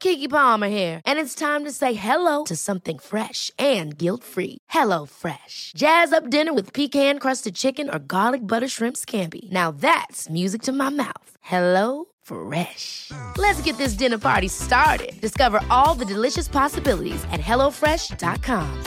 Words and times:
Kiki 0.00 0.28
Palmer 0.28 0.68
here, 0.68 1.00
and 1.04 1.18
it's 1.18 1.34
time 1.34 1.64
to 1.64 1.72
say 1.72 1.94
hello 1.94 2.44
to 2.44 2.56
something 2.56 2.98
fresh 2.98 3.50
and 3.58 3.96
guilt-free. 3.96 4.58
Hello 4.70 5.06
Fresh. 5.06 5.72
Jazz 5.76 6.12
up 6.12 6.30
dinner 6.30 6.54
with 6.54 6.72
pecan-crusted 6.72 7.54
chicken 7.54 7.88
or 7.90 7.98
garlic 7.98 8.40
butter 8.40 8.68
shrimp 8.68 8.96
scampi. 8.96 9.50
Now 9.50 9.70
that's 9.70 10.30
music 10.30 10.62
to 10.62 10.72
my 10.72 10.90
mouth. 10.90 11.30
Hello 11.40 12.06
Fresh. 12.22 13.10
Let's 13.38 13.60
get 13.64 13.76
this 13.78 13.94
dinner 13.98 14.18
party 14.18 14.48
started. 14.48 15.12
Discover 15.20 15.60
all 15.70 15.94
the 15.98 16.14
delicious 16.14 16.48
possibilities 16.48 17.24
at 17.32 17.40
hellofresh.com. 17.40 18.84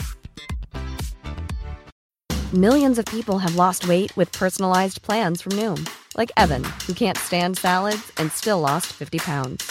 Millions 2.52 2.98
of 2.98 3.04
people 3.06 3.38
have 3.38 3.54
lost 3.54 3.86
weight 3.86 4.16
with 4.16 4.32
personalized 4.32 5.02
plans 5.02 5.40
from 5.42 5.52
Noom, 5.52 5.88
like 6.16 6.32
Evan, 6.36 6.64
who 6.86 6.92
can't 6.92 7.18
stand 7.18 7.56
salads 7.56 8.10
and 8.16 8.32
still 8.32 8.60
lost 8.60 8.86
50 8.92 9.18
pounds. 9.18 9.70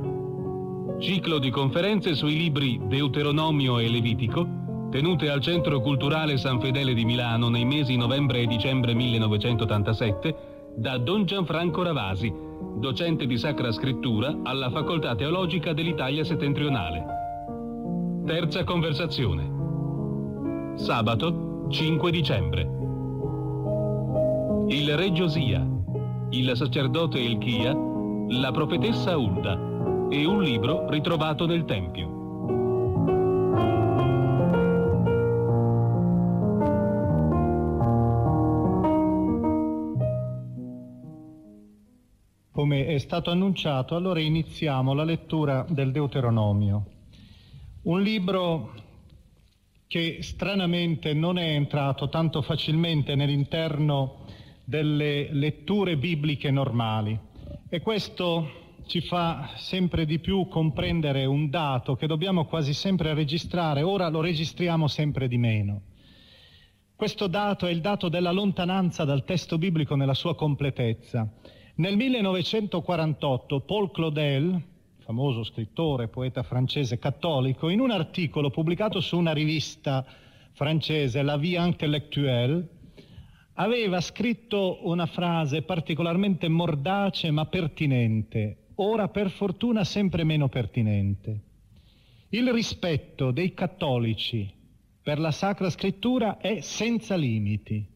Ciclo 1.01 1.39
di 1.39 1.49
conferenze 1.49 2.13
sui 2.13 2.37
libri 2.37 2.79
Deuteronomio 2.83 3.79
e 3.79 3.89
Levitico, 3.89 4.47
tenute 4.91 5.31
al 5.31 5.41
Centro 5.41 5.81
Culturale 5.81 6.37
San 6.37 6.59
Fedele 6.59 6.93
di 6.93 7.05
Milano 7.05 7.49
nei 7.49 7.65
mesi 7.65 7.95
novembre 7.95 8.41
e 8.41 8.45
dicembre 8.45 8.93
1987, 8.93 10.35
da 10.75 10.99
Don 10.99 11.25
Gianfranco 11.25 11.81
Ravasi, 11.81 12.31
docente 12.75 13.25
di 13.25 13.35
Sacra 13.39 13.71
Scrittura 13.71 14.41
alla 14.43 14.69
Facoltà 14.69 15.15
Teologica 15.15 15.73
dell'Italia 15.73 16.23
Settentrionale. 16.23 17.03
Terza 18.23 18.63
conversazione. 18.63 20.75
Sabato 20.75 21.65
5 21.71 22.11
dicembre. 22.11 22.61
Il 24.67 24.95
re 24.95 25.11
Giosia, 25.13 25.67
il 26.29 26.51
sacerdote 26.53 27.17
Elchia, 27.17 27.75
la 28.27 28.51
profetessa 28.51 29.17
Ulda 29.17 29.69
e 30.11 30.25
un 30.25 30.43
libro 30.43 30.89
ritrovato 30.89 31.45
nel 31.45 31.63
Tempio. 31.63 32.19
Come 42.51 42.87
è 42.87 42.97
stato 42.97 43.31
annunciato, 43.31 43.95
allora 43.95 44.19
iniziamo 44.19 44.93
la 44.93 45.05
lettura 45.05 45.65
del 45.69 45.91
Deuteronomio, 45.91 46.85
un 47.83 48.01
libro 48.01 48.73
che 49.87 50.17
stranamente 50.21 51.13
non 51.13 51.37
è 51.37 51.53
entrato 51.53 52.09
tanto 52.09 52.41
facilmente 52.41 53.15
nell'interno 53.15 54.25
delle 54.65 55.29
letture 55.31 55.95
bibliche 55.95 56.51
normali 56.51 57.17
e 57.69 57.79
questo 57.79 58.60
ci 58.91 58.99
fa 58.99 59.51
sempre 59.55 60.05
di 60.05 60.19
più 60.19 60.49
comprendere 60.49 61.23
un 61.23 61.49
dato 61.49 61.95
che 61.95 62.07
dobbiamo 62.07 62.43
quasi 62.43 62.73
sempre 62.73 63.13
registrare, 63.13 63.83
ora 63.83 64.09
lo 64.09 64.19
registriamo 64.19 64.89
sempre 64.89 65.29
di 65.29 65.37
meno. 65.37 65.83
Questo 66.93 67.27
dato 67.27 67.67
è 67.67 67.71
il 67.71 67.79
dato 67.79 68.09
della 68.09 68.31
lontananza 68.31 69.05
dal 69.05 69.23
testo 69.23 69.57
biblico 69.57 69.95
nella 69.95 70.13
sua 70.13 70.35
completezza. 70.35 71.25
Nel 71.75 71.95
1948 71.95 73.61
Paul 73.61 73.91
Claudel, 73.91 74.61
famoso 74.97 75.45
scrittore, 75.45 76.09
poeta 76.09 76.43
francese 76.43 76.99
cattolico, 76.99 77.69
in 77.69 77.79
un 77.79 77.91
articolo 77.91 78.49
pubblicato 78.49 78.99
su 78.99 79.17
una 79.17 79.31
rivista 79.31 80.05
francese, 80.51 81.21
La 81.21 81.37
Vie 81.37 81.65
Intellectuelle, 81.65 82.67
aveva 83.53 84.01
scritto 84.01 84.79
una 84.83 85.05
frase 85.05 85.61
particolarmente 85.61 86.49
mordace 86.49 87.31
ma 87.31 87.45
pertinente, 87.45 88.60
ora 88.81 89.07
per 89.09 89.29
fortuna 89.29 89.83
sempre 89.83 90.23
meno 90.23 90.49
pertinente. 90.49 91.41
Il 92.29 92.51
rispetto 92.51 93.31
dei 93.31 93.53
cattolici 93.53 94.51
per 95.03 95.19
la 95.19 95.31
Sacra 95.31 95.69
Scrittura 95.69 96.37
è 96.37 96.61
senza 96.61 97.15
limiti. 97.15 97.87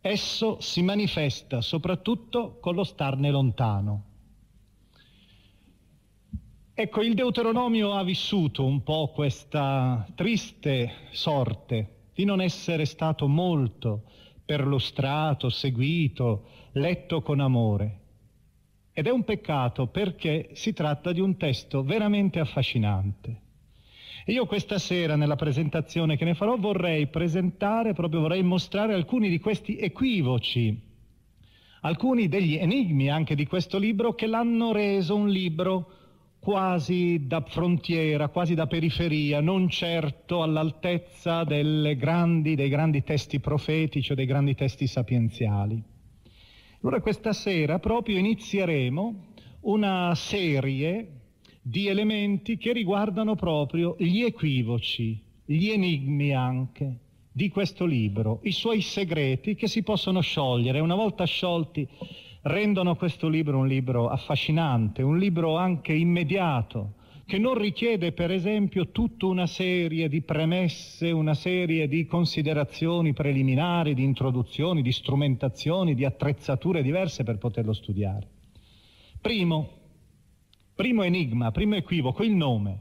Esso 0.00 0.60
si 0.60 0.82
manifesta 0.82 1.60
soprattutto 1.60 2.58
con 2.60 2.74
lo 2.74 2.84
starne 2.84 3.30
lontano. 3.30 4.04
Ecco, 6.74 7.02
il 7.02 7.14
Deuteronomio 7.14 7.92
ha 7.92 8.02
vissuto 8.02 8.64
un 8.64 8.82
po' 8.82 9.12
questa 9.14 10.06
triste 10.14 10.90
sorte 11.10 12.06
di 12.14 12.24
non 12.24 12.40
essere 12.40 12.86
stato 12.86 13.28
molto 13.28 14.04
perlustrato, 14.44 15.48
seguito, 15.50 16.46
letto 16.72 17.22
con 17.22 17.40
amore. 17.40 18.01
Ed 18.94 19.06
è 19.06 19.10
un 19.10 19.24
peccato 19.24 19.86
perché 19.86 20.50
si 20.52 20.72
tratta 20.72 21.12
di 21.12 21.20
un 21.20 21.36
testo 21.36 21.82
veramente 21.82 22.40
affascinante. 22.40 23.40
E 24.24 24.32
io 24.32 24.46
questa 24.46 24.78
sera 24.78 25.16
nella 25.16 25.34
presentazione 25.34 26.16
che 26.16 26.24
ne 26.24 26.34
farò 26.34 26.56
vorrei 26.56 27.08
presentare, 27.08 27.94
proprio 27.94 28.20
vorrei 28.20 28.42
mostrare 28.42 28.94
alcuni 28.94 29.28
di 29.28 29.40
questi 29.40 29.78
equivoci, 29.78 30.78
alcuni 31.80 32.28
degli 32.28 32.54
enigmi 32.54 33.10
anche 33.10 33.34
di 33.34 33.46
questo 33.46 33.78
libro 33.78 34.14
che 34.14 34.26
l'hanno 34.26 34.72
reso 34.72 35.16
un 35.16 35.28
libro 35.28 35.90
quasi 36.38 37.26
da 37.26 37.40
frontiera, 37.40 38.28
quasi 38.28 38.54
da 38.54 38.66
periferia, 38.66 39.40
non 39.40 39.68
certo 39.68 40.42
all'altezza 40.42 41.44
grandi, 41.44 42.54
dei 42.54 42.68
grandi 42.68 43.02
testi 43.02 43.40
profetici 43.40 44.12
o 44.12 44.14
dei 44.14 44.26
grandi 44.26 44.54
testi 44.54 44.86
sapienziali. 44.86 45.91
Allora 46.84 47.00
questa 47.00 47.32
sera 47.32 47.78
proprio 47.78 48.18
inizieremo 48.18 49.14
una 49.60 50.12
serie 50.16 51.20
di 51.62 51.86
elementi 51.86 52.56
che 52.58 52.72
riguardano 52.72 53.36
proprio 53.36 53.94
gli 54.00 54.22
equivoci, 54.22 55.16
gli 55.44 55.68
enigmi 55.68 56.34
anche 56.34 56.98
di 57.30 57.50
questo 57.50 57.84
libro, 57.84 58.40
i 58.42 58.50
suoi 58.50 58.80
segreti 58.80 59.54
che 59.54 59.68
si 59.68 59.84
possono 59.84 60.20
sciogliere. 60.22 60.80
Una 60.80 60.96
volta 60.96 61.24
sciolti 61.24 61.86
rendono 62.42 62.96
questo 62.96 63.28
libro 63.28 63.58
un 63.58 63.68
libro 63.68 64.08
affascinante, 64.08 65.02
un 65.02 65.18
libro 65.20 65.56
anche 65.56 65.92
immediato, 65.92 66.94
che 67.24 67.38
non 67.38 67.54
richiede 67.54 68.12
per 68.12 68.30
esempio 68.30 68.90
tutta 68.90 69.26
una 69.26 69.46
serie 69.46 70.08
di 70.08 70.22
premesse, 70.22 71.10
una 71.10 71.34
serie 71.34 71.88
di 71.88 72.04
considerazioni 72.06 73.12
preliminari, 73.12 73.94
di 73.94 74.02
introduzioni, 74.02 74.82
di 74.82 74.92
strumentazioni, 74.92 75.94
di 75.94 76.04
attrezzature 76.04 76.82
diverse 76.82 77.22
per 77.24 77.38
poterlo 77.38 77.72
studiare. 77.72 78.28
Primo, 79.20 79.80
Primo 80.74 81.02
enigma, 81.02 81.52
primo 81.52 81.76
equivoco, 81.76 82.22
il 82.22 82.34
nome. 82.34 82.80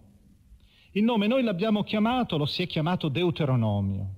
Il 0.92 1.04
nome 1.04 1.28
noi 1.28 1.44
l'abbiamo 1.44 1.84
chiamato, 1.84 2.38
lo 2.38 2.46
si 2.46 2.64
è 2.64 2.68
chiamato 2.68 3.10
Deuteronomio. 3.10 4.16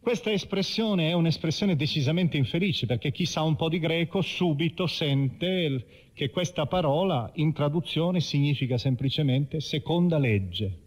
Questa 0.00 0.30
espressione 0.30 1.10
è 1.10 1.12
un'espressione 1.12 1.76
decisamente 1.76 2.36
infelice 2.36 2.86
perché 2.86 3.10
chi 3.10 3.26
sa 3.26 3.42
un 3.42 3.56
po' 3.56 3.68
di 3.68 3.78
greco 3.78 4.22
subito 4.22 4.86
sente 4.86 6.10
che 6.14 6.30
questa 6.30 6.66
parola 6.66 7.30
in 7.34 7.52
traduzione 7.52 8.20
significa 8.20 8.78
semplicemente 8.78 9.60
seconda 9.60 10.18
legge. 10.18 10.86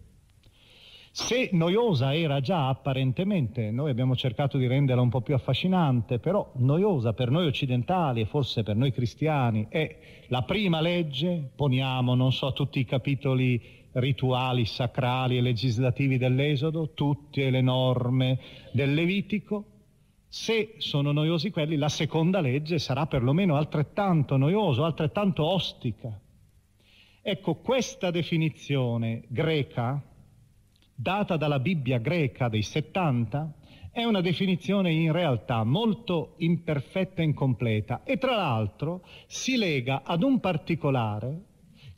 Se 1.14 1.50
noiosa 1.52 2.16
era 2.16 2.40
già 2.40 2.70
apparentemente, 2.70 3.70
noi 3.70 3.90
abbiamo 3.90 4.16
cercato 4.16 4.58
di 4.58 4.66
renderla 4.66 5.02
un 5.02 5.10
po' 5.10 5.20
più 5.20 5.36
affascinante, 5.36 6.20
però 6.20 6.50
noiosa 6.56 7.12
per 7.12 7.30
noi 7.30 7.48
occidentali 7.48 8.22
e 8.22 8.26
forse 8.26 8.64
per 8.64 8.78
noi 8.78 8.94
cristiani 8.94 9.68
è 9.70 9.98
la 10.28 10.44
prima 10.44 10.80
legge, 10.80 11.50
poniamo, 11.54 12.16
non 12.16 12.32
so, 12.32 12.54
tutti 12.54 12.80
i 12.80 12.86
capitoli 12.86 13.81
rituali, 13.94 14.66
sacrali 14.66 15.38
e 15.38 15.42
legislativi 15.42 16.18
dell'Esodo, 16.18 16.94
tutte 16.94 17.50
le 17.50 17.62
norme 17.62 18.40
del 18.72 18.94
Levitico, 18.94 19.66
se 20.28 20.76
sono 20.78 21.12
noiosi 21.12 21.50
quelli, 21.52 21.76
la 21.76 21.90
seconda 21.90 22.40
legge 22.40 22.80
sarà 22.80 23.06
perlomeno 23.06 23.58
altrettanto 23.58 24.38
noiosa, 24.38 24.86
altrettanto 24.86 25.44
ostica. 25.44 26.18
Ecco, 27.22 27.56
questa 27.56 28.12
definizione 28.12 29.24
greca, 29.28 30.02
data 30.96 31.36
dalla 31.36 31.60
Bibbia 31.60 31.98
greca 31.98 32.48
dei 32.48 32.62
70, 32.62 33.56
è 33.92 34.06
una 34.06 34.22
definizione 34.22 34.94
in 34.94 35.12
realtà 35.12 35.66
molto 35.66 36.36
imperfetta 36.38 37.22
e 37.22 37.26
incompleta 37.26 38.04
e 38.06 38.18
tra 38.18 38.38
l'altro 38.38 39.06
si 39.28 39.58
lega 39.58 40.04
ad 40.06 40.24
un 40.24 40.40
particolare 40.40 41.42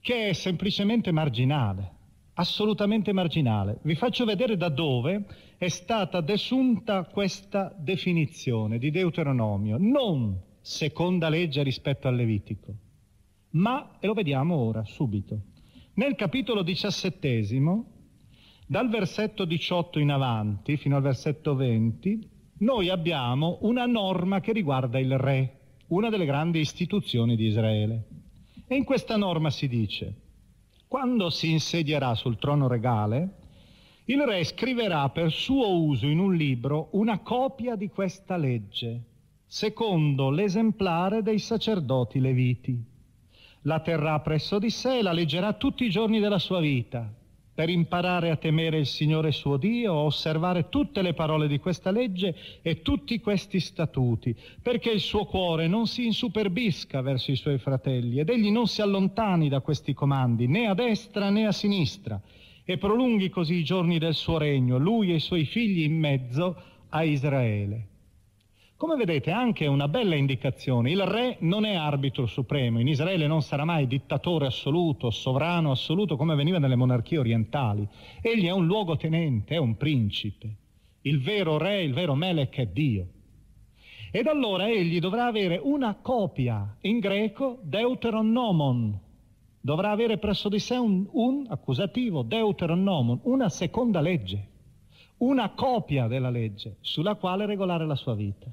che 0.04 0.28
è 0.28 0.34
semplicemente 0.34 1.14
marginale, 1.14 1.92
assolutamente 2.34 3.14
marginale. 3.14 3.80
Vi 3.84 3.96
faccio 3.96 4.26
vedere 4.26 4.58
da 4.58 4.68
dove 4.68 5.26
è 5.58 5.70
stata 5.70 6.20
desunta 6.20 7.06
questa 7.06 7.74
definizione 7.78 8.80
di 8.80 8.92
Deuteronomio, 8.92 9.78
non 9.80 10.38
seconda 10.60 11.30
legge 11.30 11.64
rispetto 11.64 12.10
al 12.10 12.16
Levitico, 12.16 12.74
ma, 13.52 13.96
e 14.02 14.08
lo 14.08 14.14
vediamo 14.14 14.56
ora, 14.56 14.84
subito, 14.84 15.40
nel 15.94 16.16
capitolo 16.16 16.64
diciassettesimo, 16.64 17.86
dal 18.68 18.90
versetto 18.90 19.46
18 19.46 20.00
in 20.00 20.12
avanti 20.12 20.76
fino 20.76 20.98
al 20.98 21.02
versetto 21.02 21.56
20, 21.56 22.30
noi 22.58 22.90
abbiamo 22.90 23.60
una 23.62 23.86
norma 23.86 24.42
che 24.42 24.52
riguarda 24.52 25.00
il 25.00 25.18
re, 25.18 25.60
una 25.88 26.10
delle 26.10 26.26
grandi 26.26 26.60
istituzioni 26.60 27.38
di 27.38 27.46
Israele. 27.46 28.23
E 28.74 28.76
in 28.76 28.86
questa 28.86 29.18
norma 29.18 29.52
si 29.52 29.68
dice, 29.68 30.16
quando 30.88 31.30
si 31.30 31.52
insedierà 31.52 32.16
sul 32.16 32.40
trono 32.40 32.68
regale, 32.68 33.36
il 34.06 34.20
re 34.24 34.44
scriverà 34.44 35.10
per 35.10 35.32
suo 35.32 35.78
uso 35.78 36.08
in 36.08 36.18
un 36.18 36.34
libro 36.34 36.88
una 36.94 37.20
copia 37.20 37.76
di 37.76 37.90
questa 37.90 38.36
legge, 38.36 39.04
secondo 39.46 40.32
l'esemplare 40.32 41.22
dei 41.22 41.38
sacerdoti 41.38 42.20
leviti. 42.20 42.84
La 43.62 43.80
terrà 43.80 44.20
presso 44.22 44.58
di 44.58 44.72
sé 44.72 44.98
e 44.98 45.02
la 45.04 45.14
leggerà 45.14 45.54
tutti 45.54 45.86
i 45.86 45.92
giorni 45.92 46.20
della 46.20 46.40
sua 46.40 46.60
vita 46.60 47.14
per 47.54 47.70
imparare 47.70 48.32
a 48.32 48.36
temere 48.36 48.80
il 48.80 48.88
Signore 48.88 49.32
suo 49.32 49.58
Dio, 49.58 49.94
a 49.94 50.04
osservare 50.04 50.70
tutte 50.70 51.02
le 51.02 51.14
parole 51.14 51.48
di 51.48 51.60
questa 51.60 51.92
legge 51.92 52.36
e 52.62 52.82
tutti 52.82 53.20
questi 53.20 53.60
statuti, 53.60 54.36
perché 54.62 54.90
il 54.90 55.00
suo 55.00 55.26
cuore 55.26 55.68
non 55.68 55.86
si 55.86 56.06
insuperbisca 56.06 57.02
verso 57.02 57.32
i 57.32 57.36
suoi 57.36 57.60
fratelli 57.60 58.20
ed 58.20 58.30
egli 58.30 58.50
non 58.50 58.68
si 58.68 58.82
allontani 58.82 59.50
da 59.50 59.60
questi 59.60 59.94
comandi, 59.94 60.48
né 60.48 60.68
a 60.68 60.74
destra 60.74 61.30
né 61.30 61.46
a 61.46 61.52
sinistra, 61.52 62.20
e 62.66 62.78
prolunghi 62.78 63.30
così 63.30 63.56
i 63.56 63.64
giorni 63.64 64.00
del 64.00 64.16
suo 64.16 64.38
regno, 64.38 64.78
lui 64.78 65.12
e 65.12 65.16
i 65.16 65.20
suoi 65.20 65.46
figli 65.46 65.84
in 65.84 65.98
mezzo 65.98 66.56
a 66.90 67.04
Israele. 67.04 67.88
Come 68.76 68.96
vedete 68.98 69.32
anche 69.32 69.66
una 69.66 69.88
bella 69.88 70.16
indicazione, 70.16 70.92
il 70.92 71.06
re 71.06 71.38
non 71.40 71.64
è 71.64 71.74
arbitro 71.74 72.26
supremo, 72.26 72.82
in 72.82 72.88
Israele 72.88 73.28
non 73.28 73.42
sarà 73.42 73.64
mai 73.64 73.88
dittatore 73.88 74.48
assoluto, 74.48 75.10
sovrano 75.10 75.72
assoluto 75.72 76.18
come 76.18 76.36
veniva 76.36 76.58
nelle 76.60 76.76
monarchie 76.76 77.18
orientali, 77.18 77.88
egli 78.22 78.46
è 78.46 78.52
un 78.52 78.66
luogotenente, 78.66 79.56
è 79.56 79.58
un 79.58 79.78
principe, 79.78 80.56
il 81.02 81.22
vero 81.22 81.58
re, 81.58 81.82
il 81.82 81.94
vero 81.94 82.14
melech 82.14 82.58
è 82.58 82.66
Dio. 82.66 83.08
Ed 84.12 84.28
allora 84.28 84.68
egli 84.68 85.00
dovrà 85.00 85.28
avere 85.28 85.60
una 85.64 85.96
copia 86.02 86.76
in 86.82 87.00
greco 87.00 87.60
deuteronomon, 87.64 89.00
dovrà 89.62 89.92
avere 89.92 90.18
presso 90.18 90.50
di 90.50 90.60
sé 90.60 90.76
un, 90.76 91.08
un 91.12 91.46
accusativo 91.48 92.22
deuteronomon, 92.22 93.22
una 93.24 93.48
seconda 93.48 94.02
legge, 94.02 94.50
una 95.18 95.52
copia 95.52 96.08
della 96.08 96.30
legge 96.30 96.78
sulla 96.82 97.16
quale 97.16 97.46
regolare 97.46 97.86
la 97.86 97.96
sua 97.96 98.14
vita. 98.14 98.52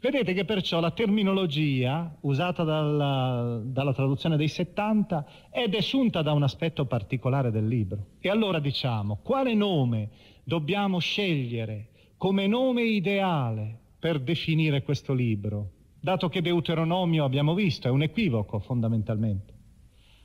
Vedete 0.00 0.32
che 0.32 0.46
perciò 0.46 0.80
la 0.80 0.92
terminologia 0.92 2.16
usata 2.20 2.64
dalla, 2.64 3.60
dalla, 3.62 3.92
traduzione 3.92 4.38
dei 4.38 4.48
70 4.48 5.26
è 5.50 5.68
desunta 5.68 6.22
da 6.22 6.32
un 6.32 6.42
aspetto 6.42 6.86
particolare 6.86 7.50
del 7.50 7.66
libro. 7.66 8.06
E 8.18 8.30
allora 8.30 8.60
diciamo, 8.60 9.18
quale 9.22 9.52
nome 9.52 10.08
dobbiamo 10.42 11.00
scegliere 11.00 11.88
come 12.16 12.46
nome 12.46 12.82
ideale 12.84 13.78
per 13.98 14.20
definire 14.20 14.82
questo 14.82 15.12
libro? 15.12 15.72
Dato 16.00 16.30
che 16.30 16.40
Deuteronomio, 16.40 17.24
abbiamo 17.24 17.52
visto, 17.52 17.86
è 17.86 17.90
un 17.90 18.00
equivoco 18.00 18.58
fondamentalmente. 18.58 19.52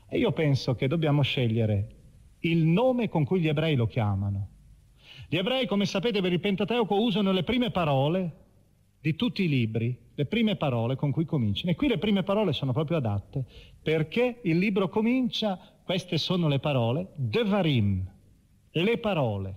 E 0.07 0.17
io 0.17 0.31
penso 0.31 0.75
che 0.75 0.87
dobbiamo 0.87 1.21
scegliere 1.21 1.87
il 2.39 2.63
nome 2.63 3.09
con 3.09 3.25
cui 3.25 3.41
gli 3.41 3.49
ebrei 3.49 3.75
lo 3.75 3.87
chiamano. 3.87 4.47
Gli 5.27 5.35
ebrei, 5.35 5.67
come 5.67 5.85
sapete, 5.85 6.21
per 6.21 6.31
il 6.31 6.39
Pentateuco 6.39 6.95
usano 6.95 7.33
le 7.33 7.43
prime 7.43 7.71
parole 7.71 8.43
di 9.05 9.15
tutti 9.15 9.43
i 9.43 9.47
libri 9.47 9.95
le 10.15 10.25
prime 10.25 10.55
parole 10.55 10.95
con 10.95 11.11
cui 11.11 11.25
cominciano. 11.25 11.69
E 11.69 11.75
qui 11.75 11.87
le 11.87 11.99
prime 11.99 12.23
parole 12.23 12.53
sono 12.53 12.73
proprio 12.73 12.97
adatte, 12.97 13.45
perché 13.83 14.39
il 14.41 14.57
libro 14.57 14.89
comincia, 14.89 15.59
queste 15.83 16.17
sono 16.17 16.47
le 16.47 16.57
parole, 16.57 17.09
Devarim, 17.13 18.03
le 18.71 18.97
parole. 18.97 19.55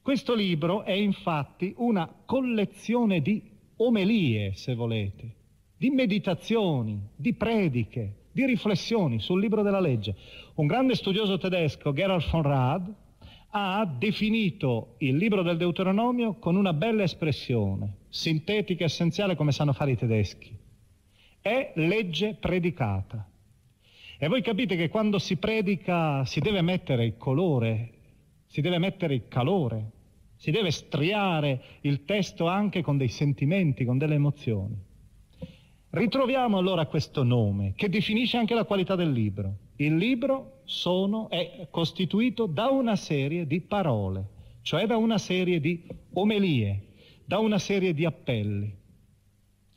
Questo 0.00 0.32
libro 0.36 0.84
è 0.84 0.92
infatti 0.92 1.74
una 1.78 2.08
collezione 2.24 3.20
di 3.20 3.42
omelie, 3.78 4.54
se 4.54 4.76
volete, 4.76 5.34
di 5.76 5.90
meditazioni, 5.90 7.00
di 7.16 7.34
prediche, 7.34 8.26
di 8.30 8.46
riflessioni 8.46 9.18
sul 9.18 9.40
libro 9.40 9.62
della 9.62 9.80
legge. 9.80 10.14
Un 10.54 10.68
grande 10.68 10.94
studioso 10.94 11.36
tedesco, 11.36 11.92
Gerhard 11.92 12.30
von 12.30 12.42
Rad, 12.42 12.94
ha 13.54 13.84
definito 13.84 14.94
il 14.98 15.16
libro 15.16 15.42
del 15.42 15.56
Deuteronomio 15.56 16.34
con 16.34 16.54
una 16.54 16.72
bella 16.72 17.02
espressione, 17.02 17.96
sintetica, 18.12 18.84
essenziale 18.84 19.34
come 19.34 19.52
sanno 19.52 19.72
fare 19.72 19.92
i 19.92 19.96
tedeschi. 19.96 20.54
È 21.40 21.72
legge 21.76 22.34
predicata. 22.34 23.26
E 24.18 24.28
voi 24.28 24.42
capite 24.42 24.76
che 24.76 24.90
quando 24.90 25.18
si 25.18 25.36
predica 25.36 26.24
si 26.26 26.40
deve 26.40 26.60
mettere 26.60 27.06
il 27.06 27.16
colore, 27.16 27.90
si 28.46 28.60
deve 28.60 28.76
mettere 28.78 29.14
il 29.14 29.28
calore, 29.28 29.90
si 30.36 30.50
deve 30.50 30.70
striare 30.70 31.62
il 31.80 32.04
testo 32.04 32.46
anche 32.46 32.82
con 32.82 32.98
dei 32.98 33.08
sentimenti, 33.08 33.86
con 33.86 33.96
delle 33.96 34.14
emozioni. 34.14 34.76
Ritroviamo 35.88 36.58
allora 36.58 36.86
questo 36.86 37.22
nome 37.22 37.72
che 37.74 37.88
definisce 37.88 38.36
anche 38.36 38.54
la 38.54 38.64
qualità 38.64 38.94
del 38.94 39.10
libro. 39.10 39.56
Il 39.76 39.96
libro 39.96 40.60
sono, 40.64 41.30
è 41.30 41.66
costituito 41.70 42.44
da 42.44 42.68
una 42.68 42.94
serie 42.94 43.46
di 43.46 43.60
parole, 43.62 44.28
cioè 44.60 44.86
da 44.86 44.96
una 44.96 45.18
serie 45.18 45.60
di 45.60 45.82
omelie, 46.12 46.91
da 47.32 47.38
una 47.38 47.58
serie 47.58 47.94
di 47.94 48.04
appelli. 48.04 48.70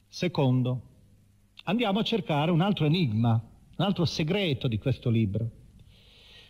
Secondo, 0.09 0.81
andiamo 1.63 1.99
a 1.99 2.03
cercare 2.03 2.51
un 2.51 2.59
altro 2.59 2.85
enigma, 2.85 3.41
un 3.77 3.85
altro 3.85 4.03
segreto 4.03 4.67
di 4.67 4.77
questo 4.77 5.09
libro. 5.09 5.49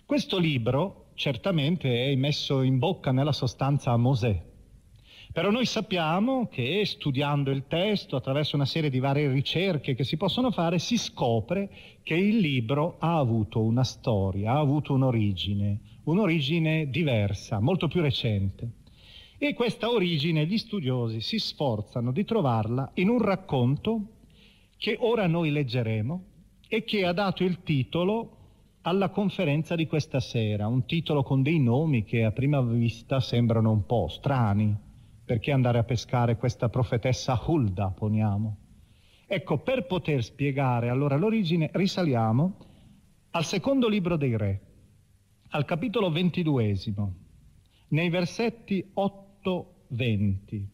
Questo 0.04 0.40
libro 0.40 1.12
certamente 1.14 2.08
è 2.08 2.16
messo 2.16 2.64
in 2.64 2.80
bocca 2.80 3.12
nella 3.12 3.34
sostanza 3.34 3.92
a 3.92 3.98
Mosè, 3.98 4.44
però 5.32 5.52
noi 5.52 5.68
sappiamo 5.68 6.48
che 6.48 6.84
studiando 6.88 7.52
il 7.52 7.68
testo, 7.68 8.16
attraverso 8.16 8.56
una 8.56 8.66
serie 8.66 8.90
di 8.90 8.98
varie 8.98 9.32
ricerche 9.32 9.94
che 9.94 10.04
si 10.04 10.18
possono 10.18 10.50
fare, 10.50 10.80
si 10.80 10.98
scopre 10.98 11.70
che 12.02 12.16
il 12.16 12.38
libro 12.38 12.96
ha 12.98 13.20
avuto 13.20 13.62
una 13.62 13.84
storia, 13.84 14.54
ha 14.54 14.60
avuto 14.60 14.94
un'origine, 14.94 16.00
un'origine 16.06 16.90
diversa, 16.90 17.60
molto 17.60 17.88
più 17.88 18.02
recente. 18.02 18.84
E 19.38 19.54
questa 19.54 19.90
origine 19.92 20.46
gli 20.46 20.58
studiosi 20.58 21.20
si 21.20 21.40
sforzano 21.40 22.12
di 22.12 22.24
trovarla 22.24 22.92
in 22.96 23.10
un 23.10 23.22
racconto 23.22 24.08
che 24.78 24.96
ora 25.00 25.28
noi 25.28 25.52
leggeremo 25.52 26.24
e 26.68 26.84
che 26.86 27.06
ha 27.06 27.12
dato 27.12 27.44
il 27.44 27.62
titolo 27.62 28.38
alla 28.82 29.10
conferenza 29.10 29.76
di 29.76 29.88
questa 29.88 30.20
sera, 30.20 30.68
un 30.68 30.86
titolo 30.86 31.24
con 31.24 31.42
dei 31.42 31.60
nomi 31.60 32.04
che 32.04 32.24
a 32.24 32.32
prima 32.32 32.62
vista 32.62 33.20
sembrano 33.20 33.72
un 33.72 33.86
po' 33.86 34.08
strani. 34.08 34.76
Perché 35.26 35.52
andare 35.52 35.80
a 35.80 35.84
pescare 35.84 36.38
questa 36.38 36.70
profetessa 36.70 37.42
Hulda, 37.44 37.90
poniamo? 37.90 38.58
Ecco, 39.26 39.58
per 39.58 39.88
poter 39.88 40.24
spiegare 40.24 40.90
allora 40.90 41.18
l'origine, 41.18 41.72
risaliamo 41.74 42.58
al 43.32 43.44
secondo 43.44 43.90
libro 43.90 44.18
dei 44.18 44.38
re, 44.38 44.62
al 45.50 45.66
capitolo 45.66 46.12
ventiduesimo, 46.12 47.25
nei 47.90 48.10
versetti 48.10 48.92
8-20. 48.96 50.66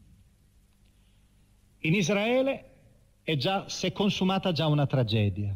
In 1.80 1.94
Israele 1.94 2.66
già, 3.38 3.68
si 3.70 3.88
è 3.88 3.92
consumata 3.92 4.52
già 4.52 4.68
una 4.68 4.86
tragedia. 4.86 5.56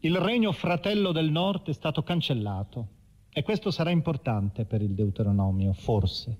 Il 0.00 0.16
regno 0.16 0.52
fratello 0.52 1.12
del 1.12 1.30
nord 1.30 1.68
è 1.68 1.72
stato 1.72 2.02
cancellato 2.02 2.88
E 3.30 3.42
questo 3.42 3.70
sarà 3.70 3.90
importante 3.90 4.64
per 4.64 4.80
il 4.80 4.94
Deuteronomio, 4.94 5.74
forse. 5.74 6.38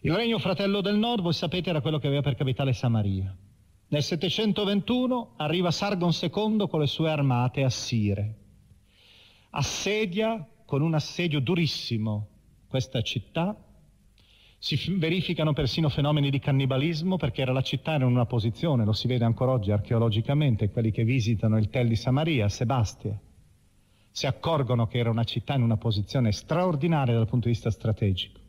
Il 0.00 0.14
regno 0.14 0.38
fratello 0.38 0.80
del 0.80 0.96
nord, 0.96 1.20
voi 1.20 1.34
sapete, 1.34 1.68
era 1.68 1.82
quello 1.82 1.98
che 1.98 2.06
aveva 2.06 2.22
per 2.22 2.34
capitale 2.34 2.72
Samaria. 2.72 3.36
Nel 3.88 4.02
721 4.02 5.34
arriva 5.36 5.70
Sargon 5.70 6.12
II 6.18 6.66
con 6.68 6.80
le 6.80 6.86
sue 6.86 7.10
armate 7.10 7.62
assire. 7.62 8.38
Assedia 9.50 10.48
con 10.64 10.80
un 10.80 10.94
assedio 10.94 11.40
durissimo 11.40 12.35
questa 12.76 13.00
città. 13.00 13.56
Si 14.58 14.76
verificano 14.98 15.54
persino 15.54 15.88
fenomeni 15.88 16.28
di 16.28 16.38
cannibalismo 16.38 17.16
perché 17.16 17.40
era 17.40 17.52
la 17.52 17.62
città 17.62 17.94
era 17.94 18.04
in 18.04 18.10
una 18.10 18.26
posizione, 18.26 18.84
lo 18.84 18.92
si 18.92 19.06
vede 19.06 19.24
ancora 19.24 19.52
oggi 19.52 19.70
archeologicamente, 19.70 20.70
quelli 20.70 20.90
che 20.90 21.02
visitano 21.02 21.56
il 21.56 21.70
Tel 21.70 21.88
di 21.88 21.96
Samaria, 21.96 22.48
Sebastia 22.50 23.18
si 24.10 24.26
accorgono 24.26 24.86
che 24.86 24.98
era 24.98 25.10
una 25.10 25.24
città 25.24 25.54
in 25.54 25.62
una 25.62 25.76
posizione 25.76 26.32
straordinaria 26.32 27.14
dal 27.14 27.26
punto 27.26 27.48
di 27.48 27.52
vista 27.52 27.70
strategico. 27.70 28.40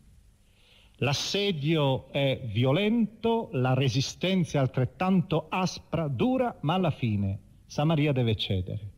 L'assedio 0.99 2.09
è 2.11 2.39
violento, 2.51 3.49
la 3.51 3.73
resistenza 3.73 4.57
è 4.57 4.61
altrettanto 4.61 5.47
aspra, 5.49 6.07
dura, 6.07 6.57
ma 6.61 6.73
alla 6.73 6.91
fine 6.91 7.39
Samaria 7.65 8.13
deve 8.13 8.35
cedere. 8.35 8.91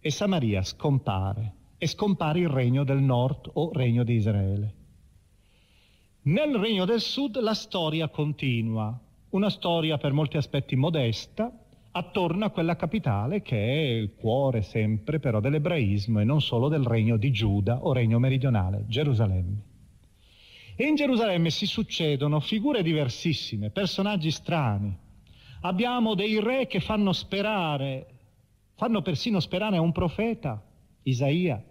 E 0.00 0.10
Samaria 0.10 0.62
scompare, 0.62 1.52
e 1.78 1.86
scompare 1.86 2.40
il 2.40 2.48
regno 2.48 2.84
del 2.84 3.00
nord 3.00 3.50
o 3.54 3.70
regno 3.72 4.02
di 4.02 4.14
Israele. 4.14 4.74
Nel 6.22 6.56
regno 6.56 6.84
del 6.84 7.00
sud 7.00 7.38
la 7.38 7.54
storia 7.54 8.08
continua, 8.08 8.98
una 9.30 9.50
storia 9.50 9.96
per 9.98 10.12
molti 10.12 10.36
aspetti 10.36 10.74
modesta, 10.74 11.52
attorno 11.92 12.44
a 12.44 12.50
quella 12.50 12.76
capitale 12.76 13.40
che 13.42 13.56
è 13.56 13.80
il 13.98 14.14
cuore 14.14 14.62
sempre 14.62 15.18
però 15.18 15.40
dell'ebraismo 15.40 16.20
e 16.20 16.24
non 16.24 16.42
solo 16.42 16.68
del 16.68 16.84
regno 16.84 17.16
di 17.16 17.30
Giuda 17.30 17.84
o 17.84 17.92
regno 17.92 18.18
meridionale, 18.18 18.84
Gerusalemme. 18.86 19.62
E 20.76 20.84
in 20.84 20.94
Gerusalemme 20.94 21.48
si 21.48 21.64
succedono 21.64 22.40
figure 22.40 22.82
diversissime, 22.82 23.70
personaggi 23.70 24.30
strani. 24.30 24.94
Abbiamo 25.62 26.14
dei 26.14 26.38
re 26.38 26.66
che 26.66 26.80
fanno 26.80 27.12
sperare, 27.12 28.06
fanno 28.74 29.00
persino 29.00 29.40
sperare 29.40 29.78
a 29.78 29.80
un 29.80 29.92
profeta, 29.92 30.62
Isaia, 31.08 31.62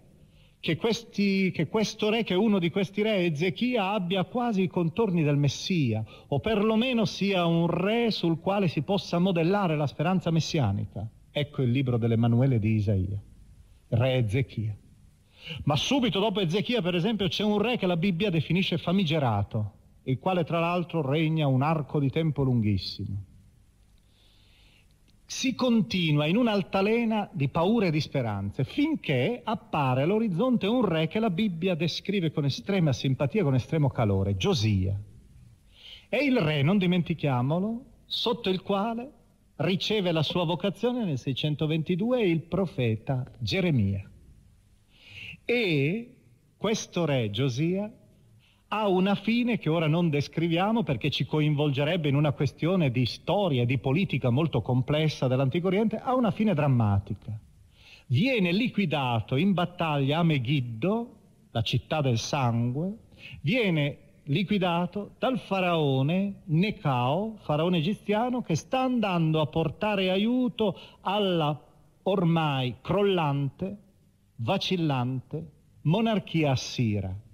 che, 0.58 0.76
questi, 0.76 1.50
che, 1.50 1.68
questo 1.68 2.08
re, 2.08 2.24
che 2.24 2.34
uno 2.34 2.58
di 2.58 2.70
questi 2.70 3.02
re, 3.02 3.26
Ezechia, 3.26 3.90
abbia 3.90 4.24
quasi 4.24 4.62
i 4.62 4.66
contorni 4.66 5.22
del 5.22 5.36
Messia, 5.36 6.02
o 6.28 6.40
perlomeno 6.40 7.04
sia 7.04 7.44
un 7.44 7.66
re 7.66 8.10
sul 8.10 8.40
quale 8.40 8.68
si 8.68 8.80
possa 8.82 9.18
modellare 9.18 9.76
la 9.76 9.86
speranza 9.86 10.30
messianica. 10.30 11.06
Ecco 11.30 11.62
il 11.62 11.70
libro 11.70 11.98
dell'Emanuele 11.98 12.58
di 12.58 12.74
Isaia, 12.76 13.20
re 13.88 14.16
Ezechia. 14.16 14.74
Ma 15.64 15.76
subito 15.76 16.18
dopo 16.18 16.40
Ezechia, 16.40 16.80
per 16.80 16.94
esempio, 16.94 17.28
c'è 17.28 17.44
un 17.44 17.58
re 17.58 17.76
che 17.76 17.86
la 17.86 17.98
Bibbia 17.98 18.30
definisce 18.30 18.78
famigerato, 18.78 19.72
il 20.04 20.18
quale 20.18 20.44
tra 20.44 20.60
l'altro 20.60 21.06
regna 21.06 21.46
un 21.46 21.60
arco 21.60 22.00
di 22.00 22.08
tempo 22.10 22.42
lunghissimo 22.42 23.34
si 25.26 25.56
continua 25.56 26.26
in 26.26 26.36
un'altalena 26.36 27.28
di 27.32 27.48
paure 27.48 27.88
e 27.88 27.90
di 27.90 28.00
speranze, 28.00 28.62
finché 28.62 29.40
appare 29.42 30.02
all'orizzonte 30.02 30.68
un 30.68 30.84
re 30.84 31.08
che 31.08 31.18
la 31.18 31.30
Bibbia 31.30 31.74
descrive 31.74 32.30
con 32.30 32.44
estrema 32.44 32.92
simpatia, 32.92 33.42
con 33.42 33.56
estremo 33.56 33.90
calore, 33.90 34.36
Giosia. 34.36 34.98
È 36.08 36.16
il 36.16 36.38
re, 36.38 36.62
non 36.62 36.78
dimentichiamolo, 36.78 37.84
sotto 38.04 38.48
il 38.48 38.62
quale 38.62 39.10
riceve 39.56 40.12
la 40.12 40.22
sua 40.22 40.44
vocazione 40.44 41.04
nel 41.04 41.18
622 41.18 42.22
il 42.22 42.42
profeta 42.42 43.28
Geremia. 43.40 44.08
E 45.44 46.14
questo 46.56 47.04
re, 47.04 47.30
Giosia, 47.30 47.92
ha 48.76 48.88
una 48.88 49.14
fine 49.14 49.58
che 49.58 49.70
ora 49.70 49.86
non 49.86 50.10
descriviamo 50.10 50.82
perché 50.82 51.08
ci 51.08 51.24
coinvolgerebbe 51.24 52.08
in 52.10 52.14
una 52.14 52.32
questione 52.32 52.90
di 52.90 53.06
storia 53.06 53.62
e 53.62 53.66
di 53.66 53.78
politica 53.78 54.28
molto 54.28 54.60
complessa 54.60 55.28
dell'Antico 55.28 55.68
Oriente, 55.68 55.96
ha 55.96 56.14
una 56.14 56.30
fine 56.30 56.52
drammatica. 56.52 57.38
Viene 58.08 58.52
liquidato 58.52 59.36
in 59.36 59.54
battaglia 59.54 60.18
a 60.18 60.22
Megiddo, 60.22 61.14
la 61.52 61.62
città 61.62 62.02
del 62.02 62.18
sangue, 62.18 62.98
viene 63.40 63.98
liquidato 64.24 65.12
dal 65.18 65.38
faraone 65.38 66.42
Necao, 66.44 67.38
faraone 67.44 67.78
egiziano, 67.78 68.42
che 68.42 68.56
sta 68.56 68.80
andando 68.80 69.40
a 69.40 69.46
portare 69.46 70.10
aiuto 70.10 70.78
alla 71.00 71.58
ormai 72.02 72.76
crollante, 72.82 73.76
vacillante 74.36 75.50
monarchia 75.82 76.50
assira 76.50 77.24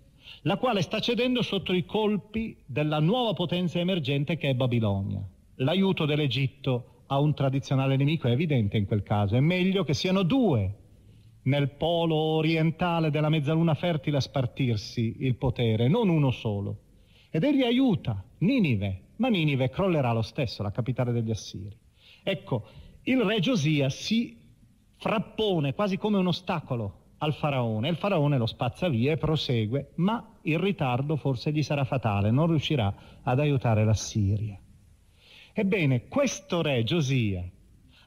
la 0.43 0.57
quale 0.57 0.83
sta 0.83 0.99
cedendo 0.99 1.43
sotto 1.43 1.73
i 1.73 1.85
colpi 1.85 2.57
della 2.67 2.99
nuova 2.99 3.33
potenza 3.33 3.79
emergente 3.79 4.37
che 4.37 4.51
è 4.51 4.55
Babilonia. 4.55 5.23
L'aiuto 5.57 6.05
dell'Egitto 6.05 7.05
a 7.07 7.19
un 7.21 7.35
tradizionale 7.35 7.97
nemico 7.97 8.27
è 8.27 8.33
evidente 8.33 8.77
in 8.77 8.87
quel 8.87 9.03
caso, 9.03 9.37
è 9.37 9.41
meglio 9.41 9.85
che 9.85 9.95
siano 9.95 10.23
due 10.23 10.79
nel 11.43 11.71
polo 11.71 12.15
orientale 12.15 13.11
della 13.11 13.29
mezzaluna 13.29 13.75
fertile 13.75 14.17
a 14.17 14.21
spartirsi 14.21 15.17
il 15.21 15.37
potere, 15.37 15.89
non 15.89 16.09
uno 16.09 16.31
solo. 16.31 16.79
Ed 17.31 17.45
egli 17.45 17.63
aiuta 17.63 18.25
Ninive, 18.39 19.01
ma 19.17 19.29
Ninive 19.29 19.71
crollerà 19.71 20.13
lo 20.13 20.23
stesso, 20.23 20.63
la 20.63 20.71
capitale 20.71 21.13
degli 21.13 21.31
Assiri. 21.31 21.77
Ecco, 22.23 22.67
il 23.03 23.21
re 23.21 23.41
Giosia 23.41 23.89
si 23.91 24.37
frappone 24.97 25.75
quasi 25.75 25.99
come 25.99 26.19
un 26.19 26.27
ostacolo 26.29 27.02
al 27.23 27.35
faraone. 27.35 27.89
Il 27.89 27.97
faraone 27.97 28.37
lo 28.37 28.47
spazza 28.47 28.89
via 28.89 29.13
e 29.13 29.17
prosegue, 29.17 29.93
ma 29.97 30.39
il 30.43 30.59
ritardo 30.59 31.17
forse 31.17 31.53
gli 31.53 31.63
sarà 31.63 31.85
fatale, 31.85 32.31
non 32.31 32.49
riuscirà 32.49 32.93
ad 33.23 33.39
aiutare 33.39 33.85
la 33.85 33.95
Siria. 33.95 34.59
Ebbene, 35.53 36.09
questo 36.09 36.63
re 36.63 36.83
Giosia 36.83 37.45